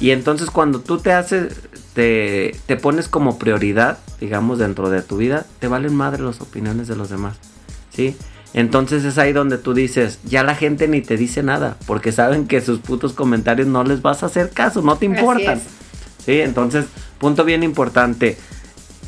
Y 0.00 0.10
entonces 0.12 0.50
cuando 0.50 0.80
tú 0.80 0.98
te 0.98 1.12
haces, 1.12 1.54
te, 1.94 2.54
te 2.66 2.76
pones 2.76 3.08
como 3.08 3.38
prioridad, 3.38 3.98
digamos, 4.20 4.58
dentro 4.58 4.90
de 4.90 5.02
tu 5.02 5.16
vida, 5.16 5.44
te 5.58 5.66
valen 5.68 5.94
madre 5.94 6.22
las 6.22 6.40
opiniones 6.40 6.86
de 6.88 6.94
los 6.96 7.10
demás. 7.10 7.36
¿Sí? 7.92 8.16
Entonces 8.54 9.04
es 9.04 9.18
ahí 9.18 9.32
donde 9.32 9.58
tú 9.58 9.74
dices, 9.74 10.20
ya 10.24 10.42
la 10.44 10.54
gente 10.54 10.86
ni 10.88 11.00
te 11.02 11.16
dice 11.16 11.42
nada, 11.42 11.76
porque 11.86 12.12
saben 12.12 12.46
que 12.46 12.60
sus 12.60 12.78
putos 12.78 13.12
comentarios 13.12 13.66
no 13.68 13.82
les 13.84 14.00
vas 14.02 14.22
a 14.22 14.26
hacer 14.26 14.50
caso, 14.50 14.82
no 14.82 14.96
te 14.96 15.06
Así 15.06 15.14
importan. 15.16 15.58
es. 15.58 15.64
Sí, 16.28 16.42
entonces, 16.42 16.84
punto 17.18 17.42
bien 17.46 17.62
importante, 17.62 18.36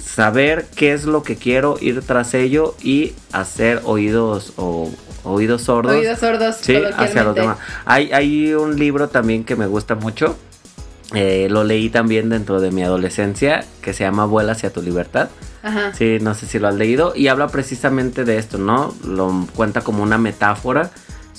saber 0.02 0.64
qué 0.74 0.94
es 0.94 1.04
lo 1.04 1.22
que 1.22 1.36
quiero, 1.36 1.76
ir 1.78 2.00
tras 2.00 2.32
ello 2.32 2.74
y 2.82 3.12
hacer 3.30 3.82
oídos 3.84 4.54
o 4.56 4.90
oídos 5.24 5.60
sordos. 5.60 5.92
Oídos 5.96 6.18
sordos, 6.18 6.56
Sí, 6.62 6.76
hacia 6.96 7.22
los 7.22 7.34
demás. 7.34 7.58
Hay, 7.84 8.10
hay 8.12 8.54
un 8.54 8.78
libro 8.78 9.10
también 9.10 9.44
que 9.44 9.54
me 9.54 9.66
gusta 9.66 9.96
mucho. 9.96 10.34
eh, 11.14 11.48
lo 11.50 11.62
leí 11.62 11.90
también 11.90 12.30
dentro 12.30 12.58
de 12.58 12.70
mi 12.70 12.82
adolescencia 12.84 13.66
que 13.82 13.92
se 13.92 14.04
llama 14.04 14.24
Vuela 14.24 14.52
hacia 14.52 14.72
tu 14.72 14.80
libertad. 14.80 15.28
Ajá. 15.62 15.92
Sí, 15.92 16.16
no 16.22 16.32
sé 16.34 16.46
si 16.46 16.58
lo 16.58 16.68
has 16.68 16.74
leído. 16.74 17.12
Y 17.14 17.28
habla 17.28 17.48
precisamente 17.48 18.24
de 18.24 18.38
esto, 18.38 18.56
¿no? 18.56 18.94
Lo 19.04 19.46
cuenta 19.54 19.82
como 19.82 20.02
una 20.02 20.16
metáfora 20.16 20.90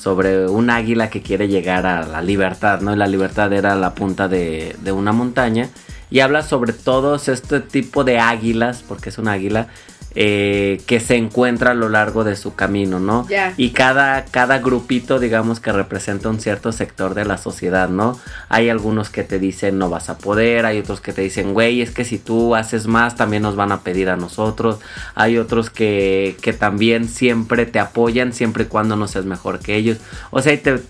sobre 0.01 0.47
un 0.47 0.71
águila 0.71 1.11
que 1.11 1.21
quiere 1.21 1.47
llegar 1.47 1.85
a 1.85 2.07
la 2.07 2.23
libertad, 2.23 2.81
¿no? 2.81 2.93
Y 2.93 2.97
la 2.97 3.05
libertad 3.05 3.53
era 3.53 3.75
la 3.75 3.93
punta 3.93 4.27
de, 4.27 4.75
de 4.81 4.91
una 4.91 5.11
montaña. 5.11 5.69
Y 6.09 6.21
habla 6.21 6.41
sobre 6.41 6.73
todos 6.73 7.27
este 7.27 7.59
tipo 7.59 8.03
de 8.03 8.17
águilas, 8.17 8.83
porque 8.87 9.09
es 9.09 9.19
un 9.19 9.27
águila, 9.27 9.67
eh, 10.13 10.81
que 10.87 10.99
se 10.99 11.15
encuentra 11.15 11.71
a 11.71 11.73
lo 11.73 11.87
largo 11.87 12.23
de 12.23 12.35
su 12.35 12.53
camino, 12.53 12.99
¿no? 12.99 13.25
Ya. 13.29 13.53
Y 13.55 13.69
cada, 13.69 14.25
cada 14.25 14.59
grupito, 14.59 15.19
digamos, 15.19 15.59
que 15.61 15.71
representa 15.71 16.27
un 16.29 16.39
cierto 16.41 16.71
sector 16.73 17.13
de 17.13 17.23
la 17.25 17.37
sociedad, 17.37 17.87
¿no? 17.87 18.19
Hay 18.49 18.69
algunos 18.69 19.09
que 19.09 19.23
te 19.23 19.39
dicen 19.39 19.77
no 19.77 19.89
vas 19.89 20.09
a 20.09 20.17
poder, 20.17 20.65
hay 20.65 20.79
otros 20.79 20.99
que 20.99 21.13
te 21.13 21.21
dicen, 21.21 21.53
güey, 21.53 21.81
es 21.81 21.91
que 21.91 22.03
si 22.03 22.17
tú 22.17 22.55
haces 22.55 22.87
más, 22.87 23.15
también 23.15 23.43
nos 23.43 23.55
van 23.55 23.71
a 23.71 23.81
pedir 23.81 24.09
a 24.09 24.17
nosotros. 24.17 24.79
Hay 25.15 25.37
otros 25.37 25.69
que, 25.69 26.35
que 26.41 26.51
también 26.51 27.07
siempre 27.07 27.65
te 27.65 27.79
apoyan, 27.79 28.33
siempre 28.33 28.63
y 28.63 28.67
cuando 28.67 28.95
no 28.97 29.07
seas 29.07 29.25
mejor 29.25 29.59
que 29.59 29.75
ellos. 29.75 29.97
O 30.31 30.41
sea, 30.41 30.51
y 30.51 30.57
te, 30.57 30.81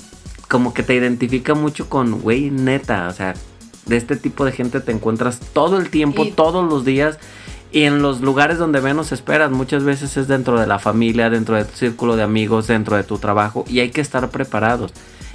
como 0.49 0.73
que 0.73 0.81
te 0.83 0.95
identifica 0.95 1.53
mucho 1.53 1.87
con, 1.89 2.21
güey, 2.21 2.49
neta, 2.49 3.07
o 3.07 3.13
sea, 3.13 3.35
de 3.85 3.97
este 3.97 4.15
tipo 4.15 4.45
de 4.45 4.51
gente 4.51 4.79
te 4.79 4.91
encuentras 4.91 5.39
todo 5.53 5.77
el 5.77 5.89
tiempo, 5.89 6.23
Y- 6.25 6.31
todos 6.31 6.67
los 6.67 6.85
días. 6.85 7.19
Y 7.71 7.83
en 7.83 8.01
los 8.01 8.19
lugares 8.21 8.57
donde 8.57 8.81
menos 8.81 9.11
esperas, 9.11 9.49
muchas 9.51 9.83
veces 9.83 10.17
es 10.17 10.27
dentro 10.27 10.59
de 10.59 10.67
la 10.67 10.77
familia, 10.79 11.29
dentro 11.29 11.55
de 11.55 11.63
tu 11.65 11.75
círculo 11.75 12.15
de 12.17 12.23
amigos, 12.23 12.67
dentro 12.67 12.97
de 12.97 13.03
tu 13.03 13.17
trabajo, 13.17 13.63
y 13.67 13.79
hay 13.79 13.91
que 13.91 14.01
estar 14.01 14.29
preparados. 14.29 14.91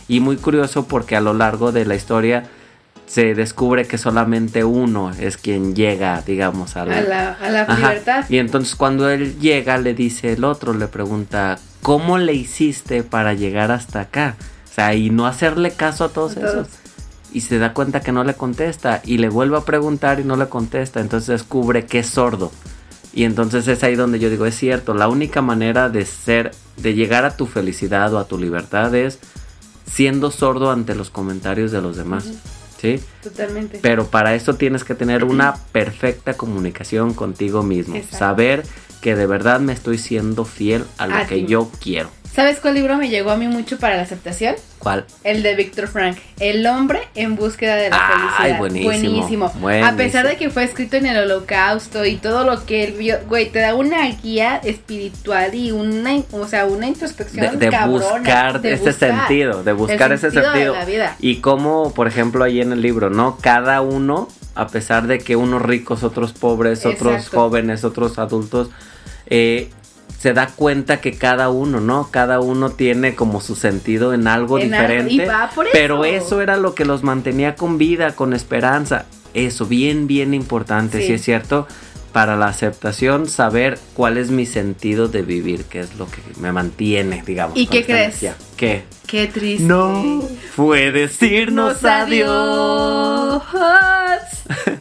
Y 0.09 0.20
muy 0.20 0.37
curioso 0.37 0.87
porque 0.87 1.16
a 1.16 1.20
lo 1.20 1.32
largo 1.32 1.72
de 1.72 1.87
la 1.87 1.95
historia 1.95 2.45
se 3.07 3.34
descubre 3.34 3.87
que 3.87 3.99
solamente 3.99 4.64
uno 4.64 5.11
es 5.18 5.37
quien 5.37 5.74
llega, 5.74 6.20
digamos, 6.26 6.76
a 6.76 6.84
la, 6.84 6.99
A 6.99 7.01
la, 7.03 7.32
a 7.41 7.51
la 7.51 7.62
Ajá. 7.62 7.76
libertad. 7.76 8.24
Y 8.28 8.39
entonces 8.39 8.74
cuando 8.76 9.09
él 9.09 9.39
llega, 9.41 9.78
le 9.78 9.95
dice 9.95 10.32
el 10.34 10.45
otro, 10.45 10.74
le 10.74 10.89
pregunta, 10.89 11.59
¿cómo 11.82 12.18
le 12.18 12.34
hiciste 12.34 13.03
para 13.03 13.32
llegar 13.32 13.70
hasta 13.70 14.01
acá? 14.01 14.37
O 14.70 14.74
sea, 14.74 14.95
y 14.95 15.09
no 15.11 15.26
hacerle 15.26 15.70
caso 15.70 16.05
a 16.05 16.09
todos 16.11 16.37
A 16.37 16.41
todos. 16.41 16.53
esos. 16.55 16.68
Y 17.33 17.43
se 17.43 17.59
da 17.59 17.74
cuenta 17.74 18.01
que 18.01 18.12
no 18.12 18.24
le 18.24 18.35
contesta. 18.35 19.03
Y 19.05 19.18
le 19.18 19.29
vuelve 19.29 19.59
a 19.59 19.62
preguntar 19.62 20.20
y 20.20 20.24
no 20.24 20.37
le 20.37 20.49
contesta. 20.49 21.01
Entonces 21.01 21.29
descubre 21.29 21.87
que 21.87 22.01
es 22.01 22.07
sordo. 22.07 22.51
Y 23.12 23.24
entonces 23.24 23.66
es 23.66 23.83
ahí 23.83 23.97
donde 23.97 24.18
yo 24.18 24.29
digo, 24.29 24.45
es 24.45 24.57
cierto, 24.57 24.93
la 24.93 25.09
única 25.09 25.41
manera 25.41 25.89
de 25.89 26.05
ser, 26.05 26.51
de 26.77 26.93
llegar 26.93 27.24
a 27.24 27.37
tu 27.37 27.47
felicidad 27.47 28.12
o 28.12 28.18
a 28.18 28.29
tu 28.29 28.39
libertad 28.39 28.95
es 28.95 29.18
siendo 29.91 30.31
sordo 30.31 30.70
ante 30.70 30.95
los 30.95 31.09
comentarios 31.09 31.72
de 31.72 31.81
los 31.81 31.97
demás. 31.97 32.31
¿Sí? 32.79 33.01
Totalmente. 33.22 33.79
Pero 33.81 34.09
para 34.09 34.35
eso 34.35 34.57
tienes 34.57 34.85
que 34.85 34.95
tener 34.95 35.24
una 35.24 35.55
perfecta 35.72 36.35
comunicación 36.35 37.14
contigo 37.14 37.62
mismo. 37.62 37.97
Exacto. 37.97 38.18
Saber 38.18 38.66
que 39.01 39.16
de 39.16 39.27
verdad 39.27 39.61
me 39.61 39.72
estoy 39.72 39.97
siendo 39.97 40.45
fiel 40.45 40.85
a 40.99 41.07
lo 41.07 41.27
que 41.27 41.47
yo 41.47 41.70
quiero. 41.81 42.11
¿Sabes 42.37 42.61
cuál 42.61 42.74
libro 42.74 42.99
me 42.99 43.09
llegó 43.09 43.30
a 43.30 43.37
mí 43.39 43.49
mucho 43.49 43.78
para 43.78 43.97
la 43.97 44.03
aceptación? 44.03 44.57
¿Cuál? 44.78 45.07
El 45.24 45.43
de 45.43 45.55
Víctor 45.55 45.89
Frank, 45.89 46.18
El 46.39 46.66
hombre 46.66 47.01
en 47.14 47.34
búsqueda 47.34 47.76
de 47.76 47.89
la 47.89 47.97
Ay, 47.99 48.53
felicidad. 48.53 48.59
buenísimo, 48.59 49.47
A 49.47 49.53
buenísimo. 49.59 49.97
pesar 49.97 50.28
de 50.28 50.37
que 50.37 50.51
fue 50.51 50.64
escrito 50.64 50.97
en 50.99 51.07
el 51.07 51.16
holocausto 51.16 52.05
y 52.05 52.16
todo 52.16 52.45
lo 52.45 52.66
que 52.66 52.84
él 52.84 52.93
vio, 52.93 53.16
güey, 53.26 53.49
te 53.51 53.61
da 53.61 53.74
una 53.74 54.07
guía 54.22 54.61
espiritual 54.62 55.55
y 55.55 55.72
una, 55.72 56.20
o 56.30 56.47
sea, 56.47 56.66
una 56.66 56.80
De, 56.80 56.89
introspección 56.89 57.59
de 57.59 57.70
cabrona, 57.70 58.18
buscar 58.18 58.61
de 58.61 58.72
ese 58.74 58.91
buscar 58.91 59.18
sentido, 59.26 59.64
de 59.64 59.72
buscar 59.72 60.11
el 60.11 60.18
ese 60.18 60.30
sentido 60.30 60.53
de 60.53 60.78
la 60.78 60.84
vida. 60.84 61.16
Y 61.20 61.37
como, 61.37 61.95
por 61.95 62.07
ejemplo, 62.07 62.45
ahí 62.45 62.61
en 62.61 62.70
el 62.70 62.82
libro, 62.82 63.09
¿no? 63.09 63.39
Cada 63.41 63.80
uno, 63.80 64.28
a 64.55 64.66
pesar 64.66 65.07
de 65.07 65.20
que 65.20 65.37
unos 65.37 65.62
ricos, 65.62 66.03
otros 66.03 66.34
pobres, 66.34 66.84
otros 66.84 67.14
Exacto. 67.14 67.41
jóvenes, 67.41 67.82
otros 67.82 68.18
adultos, 68.18 68.68
eh, 69.28 69.70
se 70.19 70.33
da 70.33 70.49
cuenta 70.49 71.01
que 71.01 71.12
cada 71.12 71.51
uno, 71.51 71.81
¿no? 71.81 72.09
Cada 72.11 72.41
uno 72.41 72.71
tiene 72.71 73.14
como 73.14 73.41
su 73.41 73.55
sentido 73.55 74.14
en 74.14 74.27
algo 74.29 74.59
En 74.59 74.73
algo, 74.75 74.87
diferente. 74.89 75.12
y 75.12 75.19
va 75.27 75.51
por 75.55 75.67
Pero 75.73 76.05
eso. 76.05 76.27
eso 76.27 76.41
era 76.41 76.57
lo 76.57 76.75
que 76.75 76.85
los 76.85 77.03
mantenía 77.03 77.55
con 77.55 77.79
vida, 77.79 78.14
con 78.17 78.33
esperanza. 78.33 79.05
Eso, 79.35 79.67
bien, 79.67 80.07
bien 80.07 80.33
importante, 80.35 81.01
Sí. 81.01 81.09
sí 81.09 81.12
es 81.14 81.23
cierto. 81.23 81.67
Para 82.17 82.35
la 82.35 82.47
aceptación, 82.47 83.29
saber 83.29 83.79
cuál 83.93 84.17
es 84.17 84.31
mi 84.31 84.47
sentido 84.47 85.07
de 85.07 85.21
vivir, 85.21 85.64
que 85.64 85.81
es 85.81 85.97
lo 85.97 86.07
que 86.07 86.23
me 86.41 86.51
mantiene, 86.51 87.23
digamos. 87.27 87.59
¿Y 87.59 87.67
qué 87.67 87.85
crees? 87.85 88.25
¿Qué? 88.57 88.85
Qué 89.07 89.27
triste. 89.27 89.62
No 89.62 90.23
fue 90.55 90.93
decirnos 90.93 91.85
adiós. 91.85 93.43